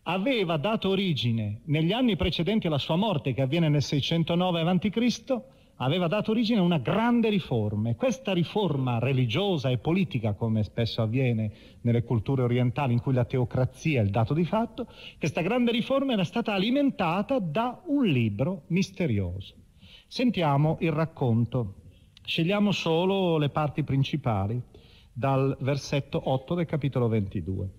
aveva 0.04 0.58
dato 0.58 0.90
origine 0.90 1.62
negli 1.66 1.92
anni 1.92 2.16
precedenti 2.16 2.68
alla 2.68 2.78
sua 2.78 2.96
morte, 2.96 3.34
che 3.34 3.42
avviene 3.42 3.70
nel 3.70 3.82
609 3.82 4.62
a.C., 4.62 5.42
aveva 5.78 6.08
dato 6.08 6.32
origine 6.32 6.60
a 6.60 6.64
una 6.64 6.78
grande 6.78 7.30
riforma 7.30 7.90
e 7.90 7.96
questa 7.96 8.34
riforma 8.34 9.00
religiosa 9.00 9.70
e 9.70 9.78
politica, 9.78 10.34
come 10.34 10.64
spesso 10.64 11.02
avviene 11.02 11.52
nelle 11.82 12.04
culture 12.04 12.44
orientali 12.44 12.94
in 12.94 13.02
cui 13.02 13.14
la 13.14 13.26
teocrazia 13.26 14.00
è 14.00 14.04
il 14.04 14.10
dato 14.10 14.34
di 14.34 14.46
fatto, 14.46 14.88
questa 15.18 15.42
grande 15.42 15.72
riforma 15.72 16.14
era 16.14 16.24
stata 16.24 16.54
alimentata 16.54 17.40
da 17.40 17.82
un 17.88 18.06
libro 18.06 18.64
misterioso. 18.68 19.56
Sentiamo 20.08 20.78
il 20.80 20.92
racconto, 20.92 21.76
scegliamo 22.24 22.72
solo 22.72 23.38
le 23.38 23.50
parti 23.50 23.84
principali 23.84 24.62
dal 25.12 25.58
versetto 25.60 26.22
8 26.24 26.56
del 26.56 26.66
capitolo 26.66 27.08
22. 27.08 27.70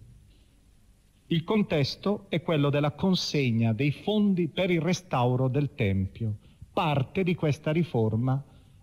Il 1.28 1.44
contesto 1.44 2.26
è 2.28 2.42
quello 2.42 2.68
della 2.70 2.92
consegna 2.92 3.72
dei 3.72 3.90
fondi 3.90 4.48
per 4.48 4.70
il 4.70 4.80
restauro 4.80 5.48
del 5.48 5.74
Tempio 5.74 6.36
parte 6.76 7.22
di 7.22 7.34
questa 7.34 7.72
riforma 7.72 8.38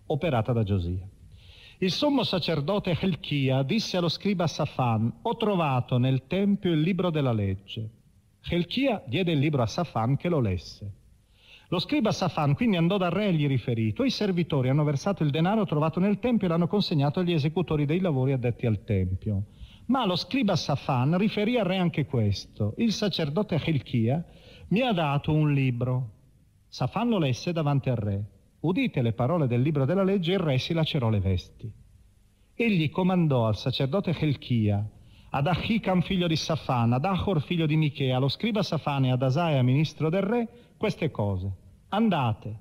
operata 0.07 0.51
da 0.51 0.63
Giosia. 0.63 1.07
Il 1.77 1.91
sommo 1.91 2.23
sacerdote 2.23 2.97
Helchia 2.99 3.61
disse 3.61 3.97
allo 3.97 4.09
scriba 4.09 4.47
Safan, 4.47 5.19
ho 5.21 5.37
trovato 5.37 5.99
nel 5.99 6.23
Tempio 6.25 6.71
il 6.71 6.81
libro 6.81 7.11
della 7.11 7.33
legge. 7.33 7.87
Helchia 8.49 9.03
diede 9.05 9.33
il 9.33 9.37
libro 9.37 9.61
a 9.61 9.67
Safan 9.67 10.17
che 10.17 10.27
lo 10.27 10.39
lesse. 10.39 10.91
Lo 11.67 11.77
scriba 11.77 12.11
Safan 12.11 12.55
quindi 12.55 12.77
andò 12.77 12.97
dal 12.97 13.11
re 13.11 13.27
e 13.27 13.33
gli 13.33 13.45
riferì, 13.45 13.93
i 13.95 14.09
servitori 14.09 14.69
hanno 14.69 14.83
versato 14.83 15.21
il 15.21 15.29
denaro 15.29 15.67
trovato 15.67 15.99
nel 15.99 16.17
Tempio 16.17 16.47
e 16.47 16.49
l'hanno 16.49 16.67
consegnato 16.67 17.19
agli 17.19 17.33
esecutori 17.33 17.85
dei 17.85 17.99
lavori 17.99 18.31
addetti 18.31 18.65
al 18.65 18.83
Tempio. 18.83 19.43
Ma 19.85 20.03
lo 20.07 20.15
scriba 20.15 20.55
Safan 20.55 21.15
riferì 21.19 21.59
al 21.59 21.65
re 21.65 21.77
anche 21.77 22.07
questo, 22.07 22.73
il 22.77 22.91
sacerdote 22.91 23.61
Helchia 23.63 24.25
mi 24.69 24.81
ha 24.81 24.93
dato 24.93 25.31
un 25.31 25.53
libro 25.53 26.21
Safan 26.73 27.07
lo 27.07 27.19
lesse 27.19 27.51
davanti 27.51 27.91
al 27.91 27.97
re. 27.97 28.23
Udite 28.61 29.03
le 29.03 29.13
parole 29.13 29.45
del 29.45 29.61
libro 29.61 29.85
della 29.85 30.03
legge, 30.03 30.31
il 30.31 30.39
re 30.39 30.57
si 30.57 30.73
lacerò 30.73 31.07
le 31.11 31.19
vesti. 31.19 31.71
Egli 32.55 32.89
comandò 32.89 33.45
al 33.45 33.55
sacerdote 33.55 34.09
Helchia, 34.17 34.83
ad 35.29 35.45
Achikam 35.45 36.01
figlio 36.01 36.25
di 36.25 36.35
Safan, 36.35 36.93
ad 36.93 37.05
Achor 37.05 37.43
figlio 37.43 37.67
di 37.67 37.75
Michea, 37.75 38.17
allo 38.17 38.27
scriba 38.27 38.63
Safan 38.63 39.05
e 39.05 39.11
ad 39.11 39.21
Asaia 39.21 39.61
ministro 39.61 40.09
del 40.09 40.23
re, 40.23 40.47
queste 40.75 41.11
cose. 41.11 41.51
Andate, 41.89 42.59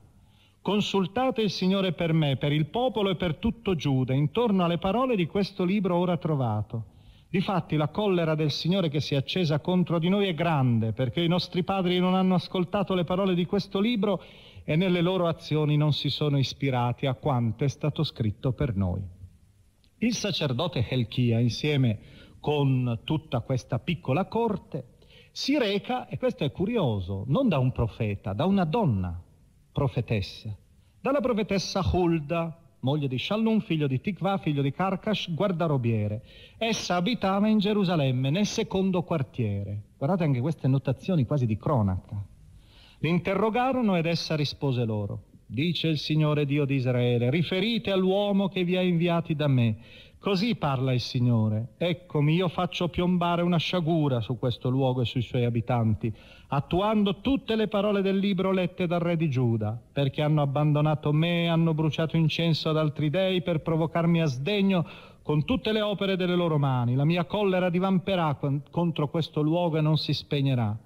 consultate 0.61 1.41
il 1.41 1.51
Signore 1.51 1.95
per 1.95 2.13
me, 2.13 2.37
per 2.37 2.53
il 2.53 2.67
popolo 2.67 3.09
e 3.09 3.17
per 3.17 3.37
tutto 3.37 3.75
Giuda, 3.75 4.13
intorno 4.13 4.63
alle 4.63 4.77
parole 4.77 5.17
di 5.17 5.25
questo 5.25 5.65
libro 5.65 5.97
ora 5.97 6.19
trovato 6.19 6.92
Difatti 7.33 7.77
la 7.77 7.89
collera 7.89 8.35
del 8.35 8.51
Signore 8.51 8.91
che 8.91 9.01
si 9.01 9.15
è 9.15 9.17
accesa 9.17 9.59
contro 9.61 9.99
di 9.99 10.11
noi 10.11 10.29
è 10.29 10.35
grande, 10.35 10.93
perché 10.93 11.23
i 11.23 11.29
nostri 11.29 11.65
padri 11.65 11.99
non 11.99 12.15
hanno 12.15 12.35
ascoltato 12.35 12.93
le 12.93 13.05
parole 13.05 13.35
di 13.35 13.47
questo 13.47 13.81
libro 13.81 14.23
e 14.65 14.77
nelle 14.77 15.01
loro 15.01 15.27
azioni 15.27 15.79
non 15.79 15.95
si 15.95 16.11
sono 16.11 16.37
ispirati 16.37 17.07
a 17.07 17.15
quanto 17.15 17.65
è 17.65 17.69
stato 17.69 18.05
scritto 18.05 18.53
per 18.53 18.77
noi. 18.77 19.01
Il 20.01 20.13
sacerdote 20.13 20.87
Helchia, 20.87 21.41
insieme 21.41 22.01
con 22.39 23.01
tutta 23.03 23.41
questa 23.41 23.79
piccola 23.79 24.27
corte, 24.27 24.99
si 25.31 25.57
reca, 25.57 26.09
e 26.09 26.19
questo 26.19 26.45
è 26.45 26.53
curioso, 26.53 27.25
non 27.29 27.49
da 27.49 27.57
un 27.57 27.73
profeta, 27.73 28.35
da 28.35 28.45
una 28.45 28.67
donna 28.67 29.19
profetessa, 29.73 30.55
dalla 31.01 31.21
profetessa 31.21 31.81
Hulda, 31.83 32.62
moglie 32.83 33.09
di 33.09 33.19
Shallum, 33.19 33.61
figlio 33.61 33.87
di 33.87 34.01
Tikva, 34.01 34.39
figlio 34.39 34.63
di 34.63 34.73
Karkash, 34.73 35.33
guardarobiere. 35.35 36.23
Essa 36.59 36.97
abitava 36.97 37.49
in 37.49 37.59
Gerusalemme, 37.59 38.31
nel 38.31 38.47
secondo 38.47 39.03
quartiere. 39.03 39.83
Guardate 39.97 40.25
anche 40.25 40.41
queste 40.41 40.69
notazioni 40.69 41.25
quasi 41.25 41.47
di 41.47 41.57
cronaca. 41.57 42.25
L'interrogarono 42.99 43.97
ed 43.97 44.07
essa 44.07 44.35
rispose 44.37 44.85
loro. 44.85 45.25
Dice 45.47 45.89
il 45.89 45.99
Signore 45.99 46.47
Dio 46.47 46.65
di 46.65 46.77
Israele, 46.77 47.31
riferite 47.31 47.91
all'uomo 47.91 48.49
che 48.49 48.65
vi 48.65 48.77
ha 48.77 48.81
inviati 48.81 49.35
da 49.35 49.49
me. 49.49 49.77
Così 50.23 50.55
parla 50.55 50.93
il 50.93 51.01
Signore. 51.01 51.71
Eccomi, 51.79 52.35
io 52.35 52.47
faccio 52.47 52.89
piombare 52.89 53.43
una 53.43 53.57
sciagura 53.57 54.21
su 54.21 54.39
questo 54.39 54.71
luogo 54.71 55.01
e 55.01 55.05
sui 55.05 55.21
suoi 55.21 55.45
abitanti, 55.45 56.15
attuando 56.47 57.21
tutte 57.21 57.57
le 57.57 57.67
parole 57.67 58.03
del 58.03 58.19
libro 58.19 58.53
lette 58.53 58.87
dal 58.87 59.01
re 59.01 59.17
di 59.17 59.29
Giuda, 59.29 59.77
perché 59.93 60.23
hanno 60.23 60.41
abbandonato 60.41 61.13
me, 61.13 61.49
hanno 61.49 61.75
bruciato 61.75 62.17
incenso 62.17 62.69
ad 62.69 62.77
altri 62.77 63.11
dei 63.11 63.43
per 63.43 63.63
provocarmi 63.63 64.23
a 64.23 64.27
sdegno 64.27 64.87
con 65.25 65.45
tutte 65.45 65.73
le 65.73 65.81
opere 65.81 66.15
delle 66.15 66.37
loro 66.37 66.57
mani. 66.57 66.95
La 66.95 67.05
mia 67.05 67.25
collera 67.25 67.69
divamperà 67.69 68.39
contro 68.71 69.09
questo 69.09 69.43
luogo 69.43 69.79
e 69.79 69.81
non 69.81 69.97
si 69.97 70.13
spegnerà. 70.13 70.79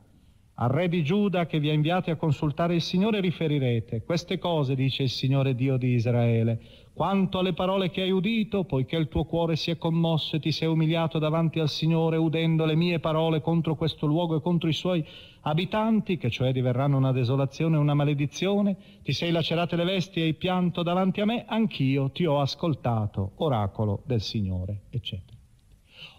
Al 0.59 0.71
re 0.71 0.89
di 0.89 1.05
Giuda 1.05 1.45
che 1.45 1.61
vi 1.61 1.69
ha 1.69 1.75
inviati 1.75 2.11
a 2.11 2.17
consultare 2.17 2.75
il 2.77 2.81
Signore 2.81 3.21
riferirete. 3.21 4.03
Queste 4.03 4.39
cose 4.39 4.75
dice 4.75 5.03
il 5.03 5.11
Signore 5.11 5.55
Dio 5.55 5.77
di 5.77 5.89
Israele. 5.89 6.86
Quanto 6.97 7.41
alle 7.41 7.53
parole 7.53 7.91
che 7.91 8.01
hai 8.01 8.11
udito, 8.11 8.65
poiché 8.65 8.97
il 8.97 9.09
tuo 9.09 9.25
cuore 9.25 9.55
si 9.55 9.71
è 9.71 9.77
commosso 9.77 10.37
e 10.37 10.41
ti 10.41 10.51
sei 10.51 10.67
umiliato 10.67 11.19
davanti 11.19 11.59
al 11.59 11.69
Signore 11.69 12.17
udendo 12.17 12.65
le 12.65 12.75
mie 12.75 13.01
parole 13.01 13.43
contro 13.43 13.75
questo 13.75 14.07
luogo 14.07 14.35
e 14.35 14.41
contro 14.41 14.67
i 14.67 14.73
suoi 14.73 15.07
abitanti, 15.43 16.17
che 16.17 16.31
cioè 16.31 16.53
diverranno 16.53 16.97
una 16.97 17.13
desolazione 17.13 17.77
e 17.77 17.81
una 17.81 17.93
maledizione, 17.93 18.79
ti 19.03 19.13
sei 19.13 19.31
lacerate 19.31 19.77
le 19.77 19.85
vesti 19.85 20.21
e 20.21 20.23
hai 20.23 20.35
pianto 20.37 20.83
davanti 20.83 21.21
a 21.21 21.27
me, 21.27 21.45
anch'io 21.47 22.09
ti 22.13 22.25
ho 22.25 22.41
ascoltato, 22.41 23.33
oracolo 23.35 24.03
del 24.07 24.23
Signore, 24.23 24.85
eccetera. 24.89 25.37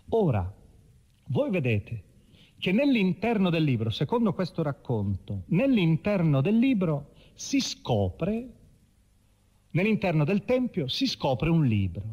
Ora, 0.09 0.53
voi 1.29 1.49
vedete 1.49 2.03
che 2.59 2.71
nell'interno 2.71 3.49
del 3.49 3.63
libro, 3.63 3.89
secondo 3.89 4.31
questo 4.31 4.61
racconto, 4.61 5.41
nell'interno 5.47 6.39
del 6.41 6.59
libro 6.59 7.13
si 7.33 7.59
scopre, 7.61 8.56
nell'interno 9.77 10.25
del 10.25 10.43
Tempio 10.43 10.87
si 10.87 11.05
scopre 11.05 11.51
un 11.51 11.63
libro, 11.63 12.03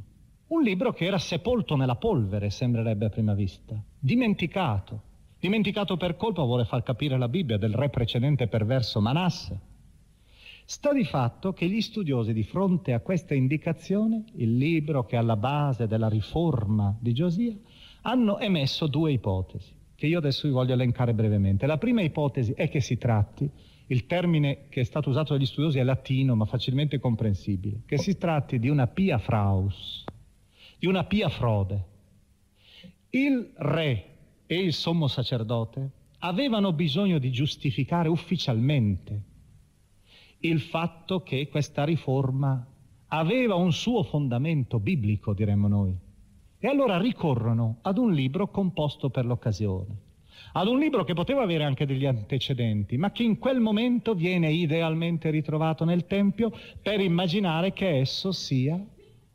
un 0.48 0.62
libro 0.62 0.92
che 0.92 1.06
era 1.06 1.16
sepolto 1.16 1.76
nella 1.76 1.96
polvere, 1.96 2.50
sembrerebbe 2.50 3.06
a 3.06 3.08
prima 3.08 3.32
vista, 3.32 3.74
dimenticato, 3.98 5.00
dimenticato 5.40 5.96
per 5.96 6.16
colpa, 6.16 6.42
vuole 6.42 6.66
far 6.66 6.82
capire 6.82 7.16
la 7.16 7.26
Bibbia, 7.26 7.56
del 7.56 7.72
re 7.72 7.88
precedente 7.88 8.48
perverso 8.48 9.00
Manasse. 9.00 9.60
Sta 10.66 10.92
di 10.92 11.04
fatto 11.04 11.54
che 11.54 11.66
gli 11.66 11.80
studiosi 11.80 12.34
di 12.34 12.42
fronte 12.42 12.92
a 12.92 13.00
questa 13.00 13.34
indicazione, 13.34 14.24
il 14.34 14.58
libro 14.58 15.06
che 15.06 15.16
è 15.16 15.18
alla 15.18 15.36
base 15.36 15.86
della 15.86 16.08
riforma 16.08 16.94
di 17.00 17.14
Giosia, 17.14 17.56
hanno 18.02 18.38
emesso 18.40 18.86
due 18.86 19.12
ipotesi 19.12 19.72
che 19.96 20.06
io 20.06 20.18
adesso 20.18 20.46
vi 20.48 20.52
voglio 20.52 20.74
elencare 20.74 21.14
brevemente. 21.14 21.66
La 21.66 21.78
prima 21.78 22.02
ipotesi 22.02 22.52
è 22.52 22.68
che 22.68 22.80
si 22.80 22.98
tratti, 22.98 23.48
il 23.86 24.06
termine 24.06 24.68
che 24.68 24.80
è 24.80 24.84
stato 24.84 25.10
usato 25.10 25.34
dagli 25.34 25.46
studiosi 25.46 25.78
è 25.78 25.82
latino 25.82 26.34
ma 26.34 26.44
facilmente 26.44 26.98
comprensibile, 26.98 27.82
che 27.86 27.98
si 27.98 28.16
tratti 28.16 28.58
di 28.58 28.68
una 28.68 28.86
pia 28.86 29.18
fraus, 29.18 30.04
di 30.78 30.86
una 30.86 31.04
pia 31.04 31.28
frode. 31.28 31.84
Il 33.10 33.52
re 33.56 34.16
e 34.46 34.56
il 34.56 34.72
sommo 34.72 35.06
sacerdote 35.06 35.90
avevano 36.20 36.72
bisogno 36.72 37.18
di 37.18 37.30
giustificare 37.30 38.08
ufficialmente 38.08 39.32
il 40.40 40.60
fatto 40.60 41.22
che 41.22 41.48
questa 41.48 41.84
riforma 41.84 42.66
aveva 43.08 43.54
un 43.54 43.72
suo 43.72 44.02
fondamento 44.02 44.78
biblico, 44.78 45.32
diremmo 45.32 45.68
noi. 45.68 45.96
E 46.58 46.68
allora 46.68 46.98
ricorrono 46.98 47.78
ad 47.82 47.98
un 47.98 48.12
libro 48.12 48.48
composto 48.48 49.10
per 49.10 49.24
l'occasione, 49.24 50.02
ad 50.52 50.68
un 50.68 50.78
libro 50.78 51.04
che 51.04 51.14
poteva 51.14 51.42
avere 51.42 51.64
anche 51.64 51.86
degli 51.86 52.06
antecedenti, 52.06 52.96
ma 52.96 53.10
che 53.10 53.22
in 53.22 53.38
quel 53.38 53.60
momento 53.60 54.14
viene 54.14 54.52
idealmente 54.52 55.30
ritrovato 55.30 55.84
nel 55.84 56.06
Tempio 56.06 56.52
per 56.80 57.00
immaginare 57.00 57.72
che 57.72 57.98
esso 57.98 58.32
sia 58.32 58.78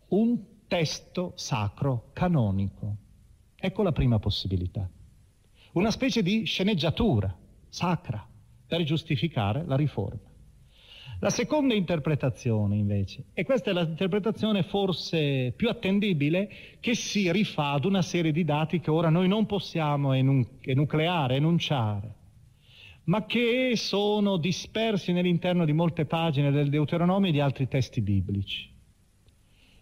un 0.10 0.40
testo 0.68 1.34
sacro 1.36 2.10
canonico. 2.14 2.96
Ecco 3.56 3.84
la 3.84 3.92
prima 3.92 4.20
possibilità. 4.20 4.90
Una 5.74 5.92
specie 5.92 6.24
di 6.24 6.46
sceneggiatura 6.46 7.36
sacra 7.68 8.26
per 8.66 8.84
giustificare 8.84 9.64
la 9.66 9.76
riforma. 9.76 10.29
La 11.22 11.30
seconda 11.30 11.74
interpretazione 11.74 12.78
invece, 12.78 13.26
e 13.34 13.44
questa 13.44 13.72
è 13.72 13.74
l'interpretazione 13.74 14.64
forse 14.64 15.52
più 15.54 15.68
attendibile, 15.68 16.50
che 16.80 16.96
si 16.96 17.30
rifà 17.30 17.72
ad 17.72 17.84
una 17.84 18.02
serie 18.02 18.32
di 18.32 18.46
dati 18.46 18.80
che 18.80 18.90
ora 18.90 19.10
noi 19.10 19.28
non 19.28 19.46
possiamo 19.46 20.14
enucleare, 20.14 21.36
enunciare, 21.36 22.16
ma 23.06 23.26
che 23.26 23.74
sono 23.76 24.38
dispersi 24.38 25.12
nell'interno 25.12 25.66
di 25.66 25.74
molte 25.74 26.06
pagine 26.06 26.52
del 26.52 26.70
Deuteronomio 26.70 27.28
e 27.28 27.34
di 27.34 27.42
altri 27.42 27.68
testi 27.68 28.00
biblici. 28.00 28.70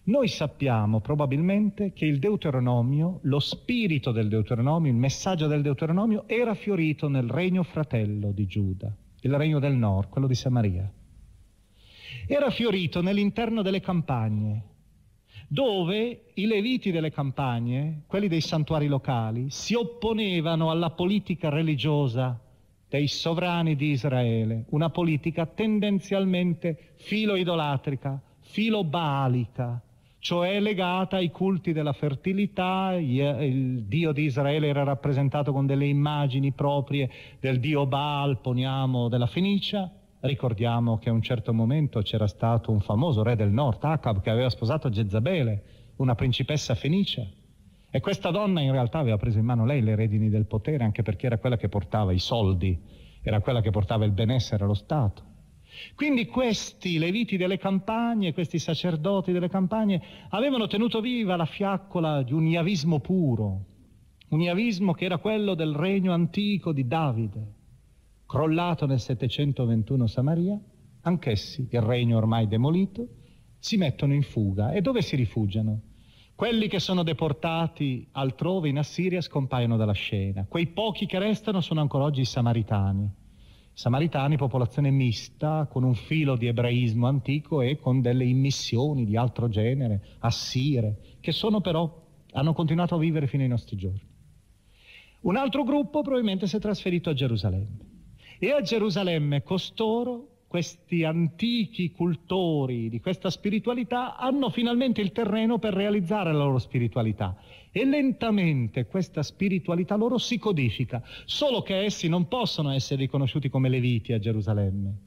Noi 0.05 0.29
sappiamo 0.29 1.01
probabilmente 1.01 1.93
che 1.93 2.05
il 2.05 2.17
Deuteronomio, 2.17 3.19
lo 3.23 3.39
spirito 3.39 4.11
del 4.11 4.27
Deuteronomio, 4.27 4.91
il 4.91 4.97
messaggio 4.97 5.45
del 5.45 5.61
Deuteronomio 5.61 6.23
era 6.27 6.55
fiorito 6.55 7.07
nel 7.07 7.29
regno 7.29 7.61
fratello 7.61 8.31
di 8.31 8.47
Giuda, 8.47 8.91
il 9.21 9.35
regno 9.35 9.59
del 9.59 9.75
nord, 9.75 10.09
quello 10.09 10.25
di 10.25 10.33
Samaria 10.33 10.91
era 12.27 12.49
fiorito 12.49 13.01
nell'interno 13.01 13.61
delle 13.61 13.79
campagne, 13.79 14.63
dove 15.47 16.25
i 16.33 16.45
leviti 16.45 16.91
delle 16.91 17.11
campagne, 17.11 18.03
quelli 18.07 18.27
dei 18.27 18.41
santuari 18.41 18.87
locali, 18.87 19.49
si 19.49 19.73
opponevano 19.73 20.69
alla 20.69 20.89
politica 20.89 21.49
religiosa 21.49 22.39
dei 22.89 23.07
sovrani 23.07 23.75
di 23.75 23.91
Israele, 23.91 24.65
una 24.69 24.89
politica 24.89 25.45
tendenzialmente 25.45 26.93
filo-idolatrica, 26.95 28.21
filo-baalica, 28.39 29.81
cioè 30.19 30.59
legata 30.59 31.17
ai 31.17 31.31
culti 31.31 31.71
della 31.71 31.93
fertilità, 31.93 32.93
il 32.97 33.83
dio 33.83 34.11
di 34.11 34.23
Israele 34.23 34.67
era 34.67 34.83
rappresentato 34.83 35.53
con 35.53 35.65
delle 35.65 35.85
immagini 35.85 36.51
proprie 36.51 37.09
del 37.39 37.59
dio 37.59 37.85
Baal, 37.85 38.39
poniamo, 38.39 39.07
della 39.07 39.27
Fenicia, 39.27 39.89
Ricordiamo 40.19 40.97
che 40.97 41.09
a 41.09 41.13
un 41.13 41.21
certo 41.21 41.53
momento 41.53 42.01
c'era 42.01 42.25
stato 42.25 42.71
un 42.71 42.79
famoso 42.79 43.21
re 43.21 43.35
del 43.35 43.51
nord, 43.51 43.83
Acab, 43.83 44.21
che 44.21 44.31
aveva 44.31 44.49
sposato 44.49 44.89
Jezabele, 44.89 45.63
una 45.97 46.15
principessa 46.15 46.73
fenicia. 46.73 47.23
E 47.89 47.99
questa 47.99 48.31
donna 48.31 48.61
in 48.61 48.71
realtà 48.71 48.97
aveva 48.97 49.17
preso 49.17 49.37
in 49.37 49.45
mano 49.45 49.63
lei 49.63 49.81
le 49.81 49.95
redini 49.95 50.29
del 50.29 50.47
potere, 50.47 50.83
anche 50.83 51.03
perché 51.03 51.27
era 51.27 51.37
quella 51.37 51.55
che 51.55 51.69
portava 51.69 52.13
i 52.13 52.19
soldi, 52.19 52.77
era 53.21 53.41
quella 53.41 53.61
che 53.61 53.69
portava 53.69 54.05
il 54.05 54.11
benessere 54.11 54.63
allo 54.63 54.73
Stato. 54.73 55.23
Quindi 55.93 56.25
questi 56.25 56.97
leviti 56.97 57.37
delle 57.37 57.59
campagne, 57.59 58.33
questi 58.33 58.57
sacerdoti 58.57 59.31
delle 59.31 59.49
campagne, 59.49 60.01
avevano 60.29 60.65
tenuto 60.65 60.99
viva 60.99 61.35
la 61.35 61.45
fiaccola 61.45 62.23
di 62.23 62.33
un 62.33 62.47
iavismo 62.47 62.99
puro, 62.99 63.65
un 64.29 64.41
iavismo 64.41 64.93
che 64.93 65.05
era 65.05 65.19
quello 65.19 65.53
del 65.53 65.75
regno 65.75 66.11
antico 66.11 66.73
di 66.73 66.87
Davide 66.87 67.55
crollato 68.27 68.85
nel 68.85 68.99
721 68.99 70.05
Samaria, 70.05 70.59
anch'essi, 71.01 71.67
il 71.71 71.81
regno 71.81 72.17
ormai 72.17 72.47
demolito, 72.47 73.07
si 73.57 73.77
mettono 73.77 74.13
in 74.13 74.21
fuga. 74.21 74.71
E 74.71 74.81
dove 74.81 75.01
si 75.01 75.15
rifugiano? 75.15 75.81
Quelli 76.35 76.67
che 76.67 76.79
sono 76.79 77.01
deportati 77.01 78.07
altrove 78.11 78.69
in 78.69 78.77
Assiria 78.77 79.21
scompaiono 79.21 79.75
dalla 79.77 79.93
scena. 79.93 80.45
Quei 80.47 80.67
pochi 80.67 81.07
che 81.07 81.17
restano 81.17 81.61
sono 81.61 81.81
ancora 81.81 82.03
oggi 82.03 82.21
i 82.21 82.25
samaritani. 82.25 83.09
Samaritani, 83.73 84.37
popolazione 84.37 84.91
mista, 84.91 85.67
con 85.71 85.83
un 85.83 85.95
filo 85.95 86.35
di 86.35 86.47
ebraismo 86.47 87.07
antico 87.07 87.61
e 87.61 87.79
con 87.79 88.01
delle 88.01 88.25
immissioni 88.25 89.05
di 89.05 89.15
altro 89.15 89.47
genere, 89.47 90.17
assire, 90.19 91.17
che 91.21 91.31
sono 91.31 91.61
però, 91.61 92.05
hanno 92.33 92.53
continuato 92.53 92.95
a 92.95 92.99
vivere 92.99 93.27
fino 93.27 93.43
ai 93.43 93.49
nostri 93.49 93.75
giorni. 93.77 94.01
Un 95.21 95.35
altro 95.35 95.63
gruppo 95.63 96.01
probabilmente 96.01 96.45
si 96.45 96.55
è 96.55 96.59
trasferito 96.59 97.09
a 97.09 97.13
Gerusalemme. 97.13 97.86
E 98.39 98.51
a 98.51 98.61
Gerusalemme 98.61 99.41
costoro, 99.41 100.43
questi 100.47 101.03
antichi 101.03 101.91
cultori 101.91 102.87
di 102.87 102.99
questa 102.99 103.31
spiritualità, 103.31 104.15
hanno 104.15 104.51
finalmente 104.51 105.01
il 105.01 105.11
terreno 105.11 105.57
per 105.57 105.73
realizzare 105.73 106.31
la 106.31 106.43
loro 106.43 106.59
spiritualità. 106.59 107.35
E 107.71 107.83
lentamente 107.83 108.85
questa 108.85 109.23
spiritualità 109.23 109.95
loro 109.95 110.19
si 110.19 110.37
codifica, 110.37 111.01
solo 111.25 111.63
che 111.63 111.83
essi 111.83 112.07
non 112.07 112.27
possono 112.27 112.71
essere 112.71 113.01
riconosciuti 113.01 113.49
come 113.49 113.69
leviti 113.69 114.13
a 114.13 114.19
Gerusalemme. 114.19 114.97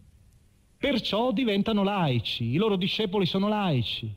Perciò 0.77 1.31
diventano 1.31 1.85
laici, 1.85 2.47
i 2.47 2.57
loro 2.57 2.75
discepoli 2.75 3.27
sono 3.27 3.49
laici. 3.49 4.13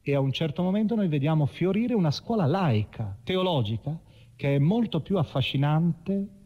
E 0.00 0.14
a 0.14 0.20
un 0.20 0.30
certo 0.32 0.62
momento 0.62 0.94
noi 0.94 1.08
vediamo 1.08 1.44
fiorire 1.46 1.92
una 1.92 2.12
scuola 2.12 2.46
laica, 2.46 3.18
teologica, 3.24 3.98
che 4.36 4.54
è 4.54 4.58
molto 4.58 5.00
più 5.00 5.18
affascinante 5.18 6.37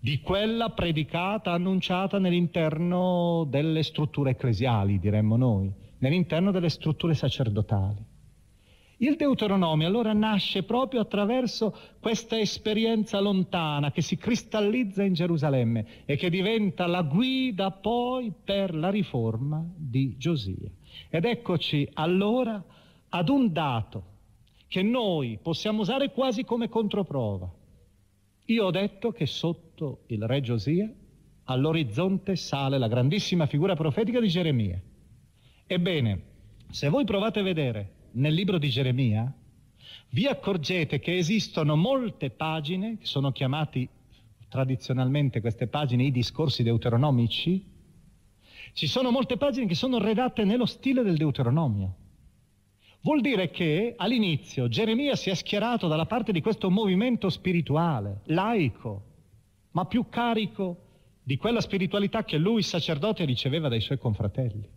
di 0.00 0.20
quella 0.20 0.70
predicata, 0.70 1.52
annunciata 1.52 2.18
nell'interno 2.18 3.46
delle 3.48 3.82
strutture 3.82 4.30
ecclesiali, 4.30 4.98
diremmo 4.98 5.36
noi, 5.36 5.72
nell'interno 5.98 6.50
delle 6.50 6.68
strutture 6.68 7.14
sacerdotali. 7.14 8.10
Il 9.02 9.16
Deuteronomio 9.16 9.86
allora 9.86 10.12
nasce 10.12 10.62
proprio 10.62 11.00
attraverso 11.00 11.74
questa 12.00 12.38
esperienza 12.38 13.18
lontana 13.18 13.92
che 13.92 14.02
si 14.02 14.18
cristallizza 14.18 15.02
in 15.02 15.14
Gerusalemme 15.14 16.04
e 16.04 16.16
che 16.16 16.28
diventa 16.28 16.86
la 16.86 17.00
guida 17.00 17.70
poi 17.70 18.30
per 18.44 18.74
la 18.74 18.90
riforma 18.90 19.64
di 19.74 20.16
Giosia. 20.18 20.70
Ed 21.08 21.24
eccoci 21.24 21.88
allora 21.94 22.62
ad 23.08 23.28
un 23.30 23.50
dato 23.50 24.04
che 24.68 24.82
noi 24.82 25.38
possiamo 25.40 25.80
usare 25.80 26.12
quasi 26.12 26.44
come 26.44 26.68
controprova. 26.68 27.50
Io 28.46 28.66
ho 28.66 28.70
detto 28.70 29.12
che 29.12 29.24
sotto 29.24 29.69
il 30.08 30.26
re 30.26 30.40
Giosia 30.40 30.92
all'orizzonte 31.44 32.36
sale 32.36 32.78
la 32.78 32.88
grandissima 32.88 33.46
figura 33.46 33.74
profetica 33.74 34.20
di 34.20 34.28
Geremia. 34.28 34.80
Ebbene, 35.66 36.22
se 36.70 36.88
voi 36.88 37.04
provate 37.04 37.40
a 37.40 37.42
vedere 37.42 37.92
nel 38.12 38.34
libro 38.34 38.58
di 38.58 38.68
Geremia, 38.68 39.32
vi 40.10 40.26
accorgete 40.26 40.98
che 40.98 41.16
esistono 41.16 41.76
molte 41.76 42.30
pagine, 42.30 42.98
che 42.98 43.06
sono 43.06 43.32
chiamati 43.32 43.88
tradizionalmente 44.48 45.40
queste 45.40 45.66
pagine 45.66 46.04
i 46.04 46.10
discorsi 46.10 46.62
deuteronomici, 46.62 47.64
ci 48.72 48.86
sono 48.86 49.10
molte 49.10 49.36
pagine 49.36 49.66
che 49.66 49.74
sono 49.74 49.98
redatte 49.98 50.44
nello 50.44 50.66
stile 50.66 51.02
del 51.02 51.16
Deuteronomio. 51.16 51.96
Vuol 53.02 53.20
dire 53.20 53.50
che 53.50 53.94
all'inizio 53.96 54.68
Geremia 54.68 55.16
si 55.16 55.30
è 55.30 55.34
schierato 55.34 55.88
dalla 55.88 56.06
parte 56.06 56.32
di 56.32 56.40
questo 56.40 56.70
movimento 56.70 57.30
spirituale, 57.30 58.20
laico, 58.24 59.09
ma 59.72 59.84
più 59.86 60.08
carico 60.08 60.88
di 61.22 61.36
quella 61.36 61.60
spiritualità 61.60 62.24
che 62.24 62.38
lui, 62.38 62.62
sacerdote, 62.62 63.24
riceveva 63.24 63.68
dai 63.68 63.80
suoi 63.80 63.98
confratelli. 63.98 64.68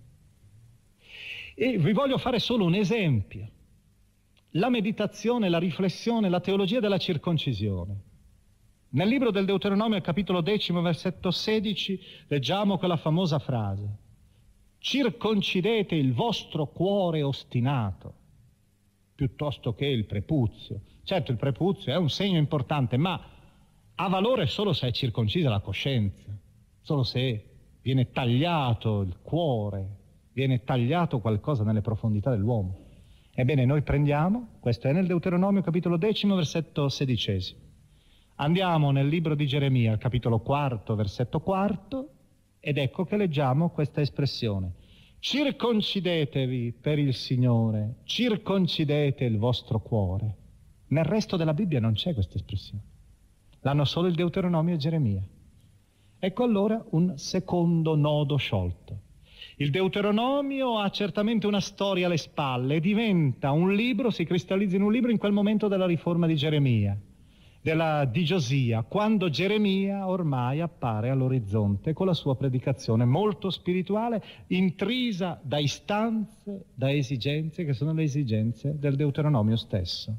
E 1.55 1.77
vi 1.77 1.93
voglio 1.93 2.17
fare 2.17 2.39
solo 2.39 2.65
un 2.65 2.75
esempio. 2.75 3.49
La 4.51 4.69
meditazione, 4.69 5.49
la 5.49 5.57
riflessione, 5.57 6.29
la 6.29 6.39
teologia 6.39 6.79
della 6.79 6.97
circoncisione. 6.97 8.01
Nel 8.89 9.07
libro 9.07 9.31
del 9.31 9.45
Deuteronomio, 9.45 9.99
capitolo 10.01 10.41
decimo, 10.41 10.81
versetto 10.81 11.31
16, 11.31 11.99
leggiamo 12.27 12.77
quella 12.77 12.97
famosa 12.97 13.39
frase. 13.39 13.97
Circoncidete 14.77 15.95
il 15.95 16.13
vostro 16.13 16.67
cuore 16.67 17.23
ostinato, 17.23 18.13
piuttosto 19.15 19.73
che 19.73 19.87
il 19.87 20.05
prepuzio. 20.05 20.81
Certo, 21.03 21.31
il 21.31 21.37
prepuzio 21.37 21.91
è 21.91 21.97
un 21.97 22.09
segno 22.09 22.37
importante, 22.37 22.97
ma 22.97 23.32
ha 23.95 24.07
valore 24.07 24.47
solo 24.47 24.73
se 24.73 24.87
è 24.87 24.91
circoncisa 24.91 25.49
la 25.49 25.59
coscienza, 25.59 26.25
solo 26.81 27.03
se 27.03 27.45
viene 27.81 28.11
tagliato 28.11 29.01
il 29.01 29.17
cuore, 29.21 29.97
viene 30.33 30.63
tagliato 30.63 31.19
qualcosa 31.19 31.63
nelle 31.63 31.81
profondità 31.81 32.31
dell'uomo. 32.31 32.79
Ebbene, 33.35 33.65
noi 33.65 33.81
prendiamo, 33.81 34.57
questo 34.59 34.87
è 34.87 34.93
nel 34.93 35.07
Deuteronomio 35.07 35.61
capitolo 35.61 35.97
decimo, 35.97 36.35
versetto 36.35 36.89
sedicesimo. 36.89 37.59
Andiamo 38.35 38.91
nel 38.91 39.07
libro 39.07 39.35
di 39.35 39.45
Geremia, 39.45 39.97
capitolo 39.97 40.39
quarto, 40.39 40.95
versetto 40.95 41.39
quarto, 41.39 42.09
ed 42.59 42.77
ecco 42.77 43.05
che 43.05 43.17
leggiamo 43.17 43.69
questa 43.69 44.01
espressione. 44.01 44.73
Circoncidetevi 45.19 46.73
per 46.79 46.99
il 46.99 47.13
Signore, 47.13 47.97
circoncidete 48.03 49.23
il 49.23 49.37
vostro 49.37 49.79
cuore. 49.79 50.35
Nel 50.87 51.05
resto 51.05 51.37
della 51.37 51.53
Bibbia 51.53 51.79
non 51.79 51.93
c'è 51.93 52.13
questa 52.13 52.35
espressione. 52.35 52.91
L'hanno 53.63 53.85
solo 53.85 54.07
il 54.07 54.15
Deuteronomio 54.15 54.75
e 54.75 54.77
Geremia. 54.77 55.23
Ecco 56.19 56.43
allora 56.43 56.83
un 56.91 57.17
secondo 57.17 57.95
nodo 57.95 58.35
sciolto. 58.35 58.99
Il 59.57 59.71
Deuteronomio 59.71 60.79
ha 60.79 60.89
certamente 60.89 61.47
una 61.47 61.61
storia 61.61 62.07
alle 62.07 62.17
spalle, 62.17 62.79
diventa 62.79 63.51
un 63.51 63.73
libro, 63.73 64.09
si 64.09 64.25
cristallizza 64.25 64.75
in 64.75 64.81
un 64.81 64.91
libro 64.91 65.11
in 65.11 65.17
quel 65.17 65.31
momento 65.31 65.67
della 65.67 65.85
riforma 65.85 66.27
di 66.27 66.35
Geremia, 66.35 66.97
della, 67.61 68.03
di 68.03 68.25
Giosia, 68.25 68.83
quando 68.83 69.29
Geremia 69.29 70.07
ormai 70.07 70.59
appare 70.59 71.09
all'orizzonte 71.09 71.93
con 71.93 72.07
la 72.07 72.13
sua 72.13 72.35
predicazione 72.35 73.05
molto 73.05 73.49
spirituale, 73.49 74.21
intrisa 74.47 75.39
da 75.41 75.59
istanze, 75.59 76.65
da 76.73 76.91
esigenze 76.91 77.63
che 77.63 77.73
sono 77.73 77.93
le 77.93 78.03
esigenze 78.03 78.77
del 78.77 78.95
Deuteronomio 78.95 79.55
stesso. 79.55 80.17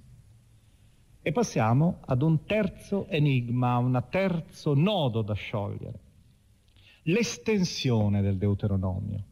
E 1.27 1.33
passiamo 1.33 2.01
ad 2.05 2.21
un 2.21 2.45
terzo 2.45 3.07
enigma, 3.09 3.79
un 3.79 4.05
terzo 4.11 4.75
nodo 4.75 5.23
da 5.23 5.33
sciogliere 5.33 6.01
l'estensione 7.05 8.21
del 8.21 8.37
Deuteronomio. 8.37 9.23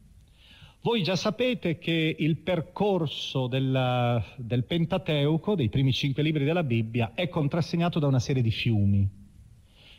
Voi 0.81 1.01
già 1.01 1.15
sapete 1.15 1.77
che 1.77 2.15
il 2.17 2.37
percorso 2.37 3.47
del, 3.47 4.23
del, 4.37 4.63
Pentateuco, 4.65 5.55
dei 5.55 5.69
primi 5.69 5.93
cinque 5.93 6.23
libri 6.23 6.43
della 6.43 6.63
Bibbia, 6.63 7.11
è 7.13 7.29
contrassegnato 7.29 7.99
da 7.99 8.07
una 8.07 8.19
serie 8.19 8.41
di 8.41 8.51
fiumi. 8.51 9.07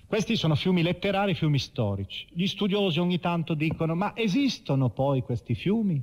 Questi 0.06 0.36
sono 0.36 0.56
fiumi 0.56 0.82
letterari, 0.82 1.34
fiumi 1.34 1.58
storici. 1.58 2.26
Gli 2.30 2.46
studiosi 2.46 2.98
ogni 2.98 3.18
tanto 3.18 3.54
dicono, 3.54 3.94
ma 3.94 4.14
esistono 4.14 4.90
poi 4.90 5.22
questi 5.22 5.54
fiumi? 5.54 6.02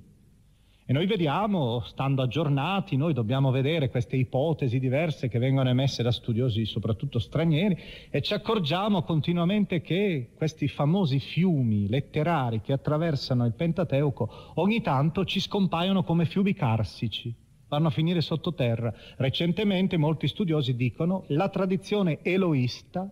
E 0.91 0.93
noi 0.93 1.05
vediamo, 1.05 1.79
stando 1.85 2.21
aggiornati, 2.21 2.97
noi 2.97 3.13
dobbiamo 3.13 3.49
vedere 3.49 3.89
queste 3.89 4.17
ipotesi 4.17 4.77
diverse 4.77 5.29
che 5.29 5.39
vengono 5.39 5.69
emesse 5.69 6.03
da 6.03 6.11
studiosi 6.11 6.65
soprattutto 6.65 7.17
stranieri 7.17 7.77
e 8.09 8.21
ci 8.21 8.33
accorgiamo 8.33 9.01
continuamente 9.03 9.79
che 9.79 10.31
questi 10.35 10.67
famosi 10.67 11.19
fiumi 11.19 11.87
letterari 11.87 12.59
che 12.59 12.73
attraversano 12.73 13.45
il 13.45 13.53
Pentateuco 13.53 14.51
ogni 14.55 14.81
tanto 14.81 15.23
ci 15.23 15.39
scompaiono 15.39 16.03
come 16.03 16.25
fiumi 16.25 16.53
carsici, 16.53 17.33
vanno 17.69 17.87
a 17.87 17.91
finire 17.91 18.19
sottoterra. 18.19 18.93
Recentemente 19.15 19.95
molti 19.95 20.27
studiosi 20.27 20.75
dicono 20.75 21.23
la 21.27 21.47
tradizione 21.47 22.19
eloista 22.21 23.09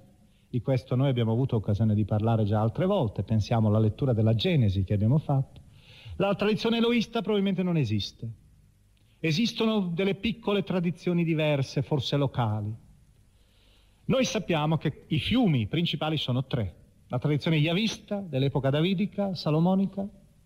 di 0.49 0.59
questo 0.59 0.97
noi 0.97 1.07
abbiamo 1.07 1.31
avuto 1.31 1.55
occasione 1.55 1.95
di 1.95 2.03
parlare 2.03 2.43
già 2.43 2.59
altre 2.59 2.85
volte, 2.85 3.23
pensiamo 3.23 3.69
alla 3.69 3.79
lettura 3.79 4.11
della 4.11 4.35
Genesi 4.35 4.83
che 4.83 4.95
abbiamo 4.95 5.17
fatto 5.17 5.67
la 6.27 6.35
tradizione 6.35 6.77
eloista 6.77 7.21
probabilmente 7.21 7.63
non 7.63 7.77
esiste. 7.77 8.29
Esistono 9.19 9.79
delle 9.93 10.15
piccole 10.15 10.63
tradizioni 10.63 11.23
diverse, 11.23 11.81
forse 11.81 12.17
locali. 12.17 12.73
Noi 14.05 14.25
sappiamo 14.25 14.77
che 14.77 15.05
i 15.07 15.19
fiumi 15.19 15.67
principali 15.67 16.17
sono 16.17 16.45
tre. 16.45 16.75
La 17.07 17.19
tradizione 17.19 17.55
yavista 17.57 18.19
dell'epoca 18.19 18.69
davidica, 18.69 19.33
salomonica, 19.33 20.05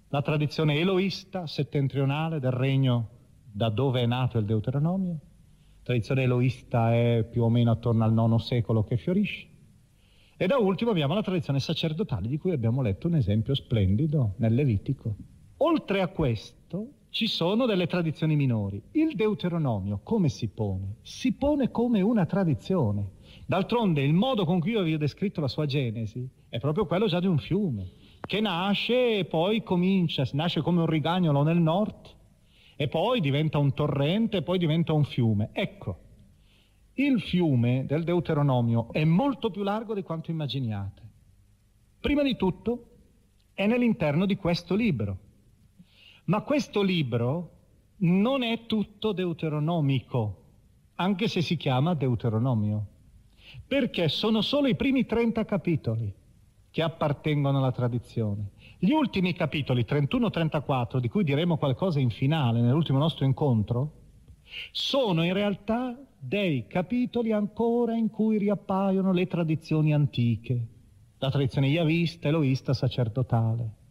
la 0.09 0.21
tradizione 0.21 0.75
eloista 0.75 1.47
settentrionale 1.47 2.39
del 2.39 2.51
regno 2.51 3.09
da 3.51 3.69
dove 3.69 4.01
è 4.01 4.05
nato 4.05 4.37
il 4.37 4.45
Deuteronomio. 4.45 5.11
La 5.11 5.83
tradizione 5.83 6.23
eloista 6.23 6.93
è 6.93 7.27
più 7.29 7.41
o 7.41 7.49
meno 7.49 7.71
attorno 7.71 8.03
al 8.03 8.13
IX 8.13 8.35
secolo 8.43 8.83
che 8.83 8.97
fiorisce. 8.97 9.47
E 10.37 10.45
da 10.45 10.57
ultimo 10.57 10.91
abbiamo 10.91 11.15
la 11.15 11.23
tradizione 11.23 11.59
sacerdotale 11.59 12.27
di 12.27 12.37
cui 12.37 12.51
abbiamo 12.51 12.83
letto 12.83 13.07
un 13.07 13.15
esempio 13.15 13.55
splendido 13.55 14.35
nel 14.37 14.53
Levitico. 14.53 15.15
Oltre 15.65 16.01
a 16.01 16.09
questo 16.09 16.87
ci 17.09 17.25
sono 17.25 17.65
delle 17.65 17.87
tradizioni 17.87 18.35
minori. 18.35 18.81
Il 18.91 19.15
Deuteronomio 19.15 20.01
come 20.03 20.27
si 20.27 20.49
pone? 20.49 20.97
Si 21.03 21.31
pone 21.31 21.71
come 21.71 22.01
una 22.01 22.25
tradizione. 22.25 23.11
D'altronde 23.45 24.01
il 24.01 24.11
modo 24.11 24.43
con 24.43 24.59
cui 24.59 24.71
io 24.71 24.83
vi 24.83 24.93
ho 24.93 24.97
descritto 24.97 25.39
la 25.39 25.47
sua 25.47 25.65
genesi 25.65 26.27
è 26.49 26.59
proprio 26.59 26.85
quello 26.85 27.07
già 27.07 27.21
di 27.21 27.27
un 27.27 27.37
fiume, 27.37 27.91
che 28.19 28.41
nasce 28.41 29.19
e 29.19 29.25
poi 29.25 29.63
comincia, 29.63 30.27
nasce 30.33 30.59
come 30.59 30.81
un 30.81 30.87
rigagnolo 30.87 31.43
nel 31.43 31.61
nord 31.61 32.13
e 32.75 32.89
poi 32.89 33.21
diventa 33.21 33.57
un 33.57 33.73
torrente 33.73 34.37
e 34.37 34.41
poi 34.41 34.57
diventa 34.57 34.91
un 34.91 35.05
fiume. 35.05 35.51
Ecco, 35.53 35.97
il 36.95 37.21
fiume 37.21 37.85
del 37.85 38.03
Deuteronomio 38.03 38.91
è 38.91 39.05
molto 39.05 39.49
più 39.49 39.63
largo 39.63 39.93
di 39.93 40.03
quanto 40.03 40.29
immaginiate. 40.29 41.01
Prima 42.01 42.21
di 42.21 42.35
tutto 42.35 42.87
è 43.53 43.65
nell'interno 43.65 44.25
di 44.25 44.35
questo 44.35 44.75
libro 44.75 45.31
ma 46.25 46.41
questo 46.41 46.81
libro 46.81 47.49
non 47.97 48.43
è 48.43 48.65
tutto 48.65 49.11
deuteronomico, 49.11 50.41
anche 50.95 51.27
se 51.27 51.41
si 51.41 51.57
chiama 51.57 51.93
Deuteronomio, 51.93 52.85
perché 53.67 54.07
sono 54.09 54.41
solo 54.41 54.67
i 54.67 54.75
primi 54.75 55.05
30 55.05 55.45
capitoli 55.45 56.13
che 56.69 56.81
appartengono 56.81 57.59
alla 57.59 57.71
tradizione. 57.71 58.51
Gli 58.79 58.91
ultimi 58.91 59.33
capitoli, 59.33 59.85
31-34, 59.87 60.97
di 60.97 61.07
cui 61.07 61.23
diremo 61.23 61.57
qualcosa 61.57 61.99
in 61.99 62.09
finale, 62.09 62.61
nell'ultimo 62.61 62.97
nostro 62.97 63.25
incontro, 63.25 63.91
sono 64.71 65.23
in 65.23 65.33
realtà 65.33 65.97
dei 66.17 66.67
capitoli 66.67 67.31
ancora 67.31 67.95
in 67.95 68.09
cui 68.09 68.37
riappaiono 68.37 69.11
le 69.11 69.27
tradizioni 69.27 69.93
antiche, 69.93 70.67
la 71.19 71.29
tradizione 71.29 71.67
yavista, 71.67 72.27
eloista, 72.27 72.73
sacerdotale. 72.73 73.81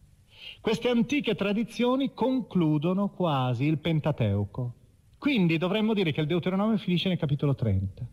Queste 0.62 0.88
antiche 0.88 1.35
tradizioni 1.35 2.14
concludono 2.14 3.09
quasi 3.09 3.64
il 3.64 3.79
Pentateuco. 3.79 4.75
Quindi 5.18 5.59
dovremmo 5.59 5.92
dire 5.92 6.12
che 6.12 6.20
il 6.20 6.29
Deuteronomio 6.29 6.77
finisce 6.77 7.09
nel 7.09 7.18
capitolo 7.18 7.57
30. 7.57 8.07